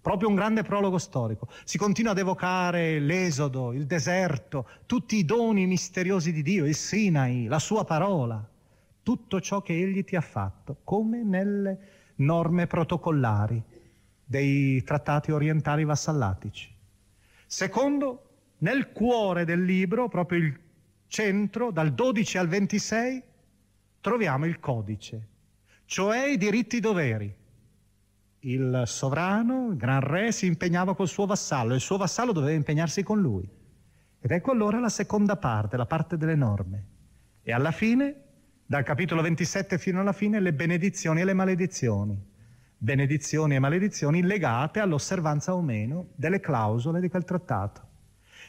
proprio 0.01 0.29
un 0.29 0.37
grande 0.37 0.63
prologo 0.63 0.97
storico. 0.97 1.49
Si 1.65 1.77
continua 1.77 2.13
ad 2.13 2.19
evocare 2.19 2.99
l'esodo, 2.99 3.73
il 3.73 3.85
deserto, 3.85 4.67
tutti 4.87 5.17
i 5.17 5.25
doni 5.25 5.67
misteriosi 5.67 6.33
di 6.33 6.43
Dio, 6.43 6.65
il 6.65 6.75
Sinai, 6.75 7.47
la 7.47 7.59
sua 7.59 7.85
parola, 7.85 8.43
tutto 9.03 9.41
ciò 9.41 9.61
che 9.61 9.75
egli 9.79 10.05
ti 10.05 10.17
ha 10.17 10.23
fatto, 10.23 10.79
come 10.85 11.23
nelle 11.23 11.79
norme 12.17 12.67
protocollari 12.67 13.63
dei 14.25 14.83
trattati 14.83 15.31
orientali 15.31 15.85
vassallatici. 15.85 16.75
Secondo, 17.47 18.23
nel 18.59 18.93
cuore 18.93 19.45
del 19.45 19.63
libro, 19.63 20.09
proprio 20.09 20.39
il 20.39 20.59
centro, 21.07 21.71
dal 21.71 21.93
12 21.93 22.39
al 22.39 22.49
26, 22.49 23.23
troviamo 24.01 24.47
il 24.47 24.59
codice, 24.59 25.27
cioè 25.89 26.27
i 26.27 26.37
diritti 26.37 26.81
doveri 26.81 27.35
il 28.41 28.83
sovrano, 28.85 29.71
il 29.71 29.77
gran 29.79 30.01
re, 30.01 30.33
si 30.33 30.45
impegnava 30.45 30.95
col 30.95 31.09
suo 31.09 31.25
vassallo 31.25 31.73
e 31.73 31.77
il 31.77 31.81
suo 31.81 31.97
vassallo 31.97 32.33
doveva 32.33 32.53
impegnarsi 32.53 33.03
con 33.03 33.19
lui. 33.19 33.49
Ed 34.21 34.31
ecco 34.31 34.51
allora 34.51 34.79
la 34.81 34.91
seconda 34.91 35.37
parte, 35.37 35.79
la 35.79 35.87
parte 35.87 36.19
delle 36.19 36.35
norme. 36.35 36.87
E 37.43 37.53
alla 37.53 37.71
fine, 37.71 38.15
dal 38.67 38.85
capitolo 38.85 39.23
27 39.23 39.79
fino 39.79 40.01
alla 40.01 40.13
fine, 40.13 40.41
le 40.41 40.53
benedizioni 40.53 41.23
e 41.23 41.25
le 41.25 41.33
maledizioni. 41.33 42.23
Benedizioni 42.77 43.55
e 43.55 43.59
maledizioni 43.59 44.23
legate 44.23 44.81
all'osservanza 44.81 45.55
o 45.55 45.63
meno 45.63 46.09
delle 46.17 46.41
clausole 46.41 47.01
di 47.01 47.09
quel 47.09 47.25
trattato. 47.25 47.88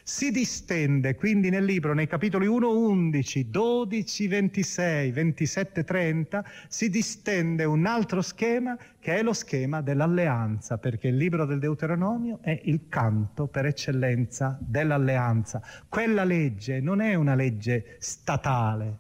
Si 0.10 0.32
distende 0.32 1.14
quindi 1.14 1.52
nel 1.52 1.64
libro, 1.64 1.94
nei 1.94 2.08
capitoli 2.08 2.48
1, 2.48 2.68
11, 2.68 3.52
12, 3.52 4.28
26, 4.28 5.12
27, 5.12 5.84
30, 5.84 6.44
si 6.68 6.90
distende 6.90 7.64
un 7.64 7.86
altro 7.86 8.24
schema 8.24 8.76
che 9.00 9.18
è 9.18 9.22
lo 9.22 9.34
schema 9.34 9.82
dell'alleanza, 9.82 10.80
perché 10.80 11.10
il 11.10 11.16
libro 11.16 11.46
del 11.46 11.60
Deuteronomio 11.60 12.40
è 12.42 12.60
il 12.64 12.88
canto 12.90 13.46
per 13.46 13.68
eccellenza 13.68 14.58
dell'alleanza. 14.60 15.62
Quella 15.88 16.24
legge 16.24 16.80
non 16.82 17.02
è 17.02 17.14
una 17.14 17.36
legge 17.36 17.98
statale, 18.00 18.98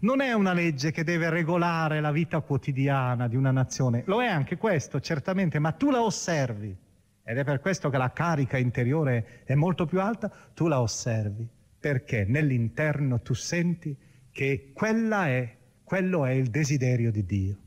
non 0.00 0.20
è 0.20 0.34
una 0.34 0.52
legge 0.52 0.90
che 0.92 1.04
deve 1.04 1.30
regolare 1.30 2.02
la 2.02 2.12
vita 2.12 2.38
quotidiana 2.40 3.28
di 3.28 3.34
una 3.34 3.50
nazione, 3.50 4.02
lo 4.04 4.20
è 4.20 4.26
anche 4.26 4.58
questo 4.58 5.00
certamente, 5.00 5.58
ma 5.58 5.72
tu 5.72 5.90
la 5.90 6.02
osservi 6.02 6.88
ed 7.22 7.38
è 7.38 7.44
per 7.44 7.60
questo 7.60 7.90
che 7.90 7.98
la 7.98 8.12
carica 8.12 8.56
interiore 8.58 9.42
è 9.44 9.54
molto 9.54 9.86
più 9.86 10.00
alta, 10.00 10.30
tu 10.54 10.66
la 10.66 10.80
osservi, 10.80 11.48
perché 11.78 12.24
nell'interno 12.24 13.20
tu 13.20 13.34
senti 13.34 13.96
che 14.30 14.72
quella 14.72 15.26
è, 15.26 15.56
quello 15.84 16.24
è 16.24 16.32
il 16.32 16.50
desiderio 16.50 17.10
di 17.10 17.24
Dio, 17.24 17.58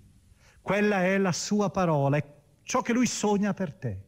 quella 0.61 1.03
è 1.03 1.17
la 1.17 1.31
sua 1.31 1.69
parola, 1.69 2.17
è 2.17 2.25
ciò 2.63 2.81
che 2.81 2.93
lui 2.93 3.05
sogna 3.05 3.53
per 3.53 3.73
te. 3.73 4.01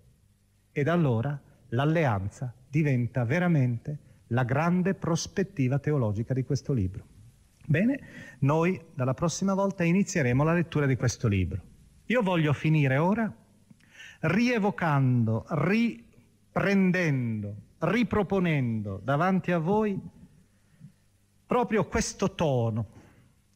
Ed 0.71 0.87
allora 0.87 1.39
l'alleanza 1.69 2.53
diventa 2.67 3.23
veramente 3.23 3.99
la 4.27 4.43
grande 4.43 4.93
prospettiva 4.93 5.79
teologica 5.79 6.33
di 6.33 6.43
questo 6.43 6.73
libro. 6.73 7.05
Bene, 7.65 7.99
noi 8.39 8.79
dalla 8.93 9.13
prossima 9.13 9.53
volta 9.53 9.83
inizieremo 9.83 10.43
la 10.43 10.53
lettura 10.53 10.85
di 10.85 10.95
questo 10.95 11.27
libro. 11.27 11.61
Io 12.07 12.21
voglio 12.21 12.53
finire 12.53 12.97
ora 12.97 13.33
rievocando, 14.27 15.45
riprendendo, 15.49 17.55
riproponendo 17.79 18.99
davanti 19.03 19.51
a 19.51 19.59
voi 19.59 19.99
proprio 21.45 21.85
questo 21.85 22.33
tono 22.33 22.87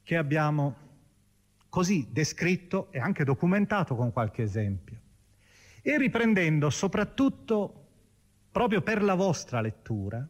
che 0.03 0.15
abbiamo 0.15 0.87
così 1.69 2.07
descritto 2.11 2.91
e 2.91 2.99
anche 2.99 3.23
documentato 3.23 3.95
con 3.95 4.11
qualche 4.11 4.43
esempio. 4.43 4.97
E 5.81 5.97
riprendendo 5.97 6.69
soprattutto, 6.69 7.85
proprio 8.51 8.81
per 8.81 9.01
la 9.01 9.15
vostra 9.15 9.61
lettura, 9.61 10.27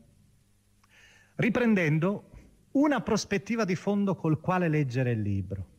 riprendendo 1.36 2.30
una 2.72 3.02
prospettiva 3.02 3.66
di 3.66 3.76
fondo 3.76 4.16
col 4.16 4.40
quale 4.40 4.68
leggere 4.68 5.12
il 5.12 5.22
libro. 5.22 5.78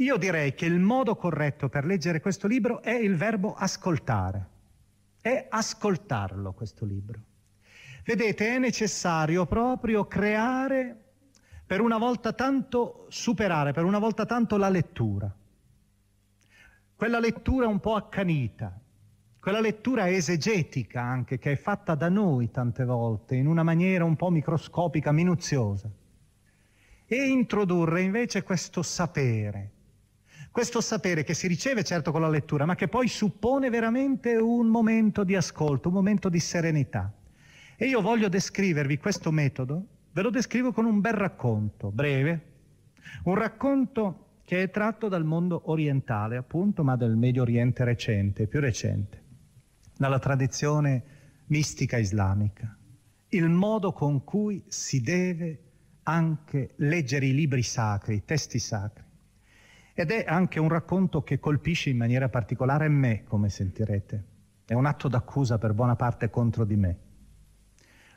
Io 0.00 0.16
direi 0.16 0.54
che 0.54 0.64
il 0.64 0.80
modo 0.80 1.14
corretto 1.14 1.68
per 1.68 1.84
leggere 1.84 2.22
questo 2.22 2.46
libro 2.46 2.80
è 2.80 2.94
il 2.94 3.16
verbo 3.16 3.52
ascoltare. 3.52 4.48
È 5.20 5.46
ascoltarlo 5.50 6.54
questo 6.54 6.86
libro. 6.86 7.20
Vedete, 8.02 8.48
è 8.48 8.58
necessario 8.58 9.44
proprio 9.44 10.06
creare, 10.06 10.96
per 11.66 11.82
una 11.82 11.98
volta 11.98 12.32
tanto, 12.32 13.04
superare 13.10 13.72
per 13.72 13.84
una 13.84 13.98
volta 13.98 14.24
tanto 14.24 14.56
la 14.56 14.70
lettura. 14.70 15.30
Quella 16.96 17.20
lettura 17.20 17.68
un 17.68 17.78
po' 17.78 17.94
accanita, 17.94 18.80
quella 19.38 19.60
lettura 19.60 20.08
esegetica 20.08 21.02
anche, 21.02 21.38
che 21.38 21.52
è 21.52 21.56
fatta 21.56 21.94
da 21.94 22.08
noi 22.08 22.50
tante 22.50 22.86
volte, 22.86 23.34
in 23.36 23.46
una 23.46 23.62
maniera 23.62 24.04
un 24.04 24.16
po' 24.16 24.30
microscopica, 24.30 25.12
minuziosa. 25.12 25.90
E 27.04 27.28
introdurre 27.28 28.00
invece 28.00 28.42
questo 28.42 28.82
sapere, 28.82 29.72
questo 30.50 30.80
sapere 30.80 31.22
che 31.22 31.34
si 31.34 31.46
riceve 31.46 31.84
certo 31.84 32.10
con 32.10 32.20
la 32.20 32.28
lettura, 32.28 32.64
ma 32.64 32.74
che 32.74 32.88
poi 32.88 33.06
suppone 33.06 33.70
veramente 33.70 34.34
un 34.34 34.66
momento 34.66 35.22
di 35.22 35.36
ascolto, 35.36 35.88
un 35.88 35.94
momento 35.94 36.28
di 36.28 36.40
serenità. 36.40 37.12
E 37.76 37.86
io 37.86 38.00
voglio 38.00 38.28
descrivervi 38.28 38.98
questo 38.98 39.30
metodo, 39.30 39.86
ve 40.12 40.22
lo 40.22 40.30
descrivo 40.30 40.72
con 40.72 40.86
un 40.86 41.00
bel 41.00 41.12
racconto, 41.12 41.90
breve, 41.90 42.46
un 43.24 43.36
racconto 43.36 44.26
che 44.44 44.64
è 44.64 44.70
tratto 44.70 45.06
dal 45.06 45.24
mondo 45.24 45.62
orientale, 45.66 46.36
appunto, 46.36 46.82
ma 46.82 46.96
del 46.96 47.14
Medio 47.14 47.42
Oriente 47.42 47.84
recente, 47.84 48.48
più 48.48 48.58
recente, 48.58 49.22
dalla 49.96 50.18
tradizione 50.18 51.02
mistica 51.46 51.96
islamica. 51.96 52.76
Il 53.28 53.48
modo 53.48 53.92
con 53.92 54.24
cui 54.24 54.64
si 54.66 55.00
deve 55.00 55.62
anche 56.02 56.70
leggere 56.76 57.26
i 57.26 57.34
libri 57.34 57.62
sacri, 57.62 58.16
i 58.16 58.24
testi 58.24 58.58
sacri. 58.58 59.04
Ed 60.00 60.12
è 60.12 60.24
anche 60.26 60.58
un 60.58 60.70
racconto 60.70 61.22
che 61.22 61.38
colpisce 61.38 61.90
in 61.90 61.98
maniera 61.98 62.30
particolare 62.30 62.88
me, 62.88 63.22
come 63.24 63.50
sentirete. 63.50 64.24
È 64.64 64.72
un 64.72 64.86
atto 64.86 65.08
d'accusa 65.08 65.58
per 65.58 65.74
buona 65.74 65.94
parte 65.94 66.30
contro 66.30 66.64
di 66.64 66.74
me. 66.74 66.98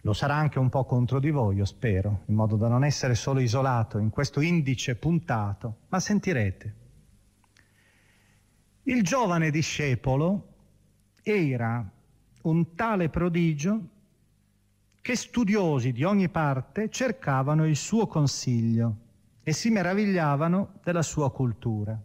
Lo 0.03 0.13
sarà 0.13 0.34
anche 0.36 0.59
un 0.59 0.69
po' 0.69 0.86
contro 0.86 1.19
di 1.19 1.29
voi, 1.29 1.57
io 1.57 1.65
spero, 1.65 2.21
in 2.27 2.36
modo 2.36 2.55
da 2.55 2.69
non 2.69 2.86
essere 2.86 3.15
solo 3.15 3.41
isolato 3.41 3.97
in 3.97 4.11
questo 4.11 4.39
indice 4.39 4.95
puntato, 4.95 5.79
ma 5.89 5.99
sentirete. 5.99 6.75
Il 8.84 9.03
giovane 9.03 9.51
discepolo 9.51 10.53
era 11.21 11.86
un 12.43 12.75
tale 12.75 13.09
prodigio 13.09 13.88
che 15.01 15.17
studiosi 15.17 15.91
di 15.91 16.05
ogni 16.05 16.29
parte 16.29 16.89
cercavano 16.89 17.67
il 17.67 17.75
suo 17.75 18.07
consiglio 18.07 19.02
e 19.43 19.51
si 19.51 19.69
meravigliavano 19.69 20.79
della 20.83 21.01
sua 21.01 21.31
cultura. 21.31 21.99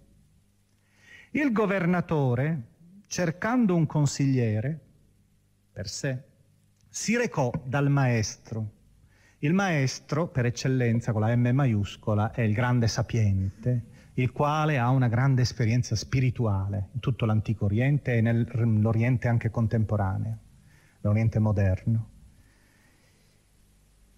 Il 1.31 1.53
governatore, 1.53 2.63
cercando 3.07 3.75
un 3.77 3.87
consigliere 3.87 4.81
per 5.73 5.89
sé, 5.89 6.23
si 6.89 7.17
recò 7.17 7.51
dal 7.65 7.89
maestro. 7.89 8.77
Il 9.39 9.53
maestro, 9.53 10.27
per 10.27 10.47
eccellenza, 10.47 11.13
con 11.13 11.21
la 11.21 11.37
M 11.37 11.51
maiuscola, 11.53 12.33
è 12.33 12.41
il 12.41 12.53
grande 12.53 12.89
sapiente, 12.89 13.85
il 14.15 14.33
quale 14.33 14.79
ha 14.79 14.89
una 14.91 15.07
grande 15.07 15.43
esperienza 15.43 15.95
spirituale 15.95 16.89
in 16.93 16.99
tutto 16.99 17.25
l'antico 17.25 17.67
Oriente 17.67 18.17
e 18.17 18.21
nell'Oriente 18.21 19.29
anche 19.29 19.51
contemporaneo, 19.51 20.39
l'Oriente 21.03 21.39
moderno. 21.39 22.11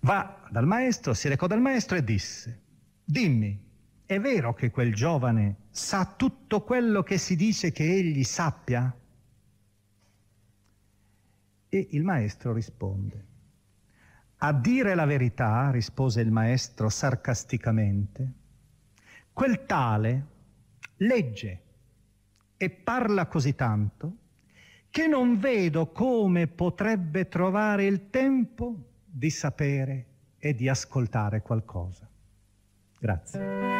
Va 0.00 0.48
dal 0.50 0.66
maestro, 0.66 1.12
si 1.12 1.28
recò 1.28 1.46
dal 1.46 1.60
maestro 1.60 1.98
e 1.98 2.04
disse, 2.04 2.60
Dimmi, 3.10 3.60
è 4.06 4.20
vero 4.20 4.54
che 4.54 4.70
quel 4.70 4.94
giovane 4.94 5.62
sa 5.70 6.14
tutto 6.16 6.62
quello 6.62 7.02
che 7.02 7.18
si 7.18 7.34
dice 7.34 7.72
che 7.72 7.82
egli 7.82 8.22
sappia? 8.22 8.96
E 11.68 11.88
il 11.90 12.04
maestro 12.04 12.52
risponde. 12.52 13.26
A 14.36 14.52
dire 14.52 14.94
la 14.94 15.06
verità, 15.06 15.72
rispose 15.72 16.20
il 16.20 16.30
maestro 16.30 16.88
sarcasticamente, 16.88 18.32
quel 19.32 19.66
tale 19.66 20.26
legge 20.98 21.62
e 22.56 22.70
parla 22.70 23.26
così 23.26 23.56
tanto 23.56 24.16
che 24.88 25.08
non 25.08 25.40
vedo 25.40 25.90
come 25.90 26.46
potrebbe 26.46 27.26
trovare 27.26 27.86
il 27.86 28.08
tempo 28.08 29.00
di 29.04 29.30
sapere 29.30 30.06
e 30.38 30.54
di 30.54 30.68
ascoltare 30.68 31.42
qualcosa. 31.42 32.09
Grazie. 33.00 33.79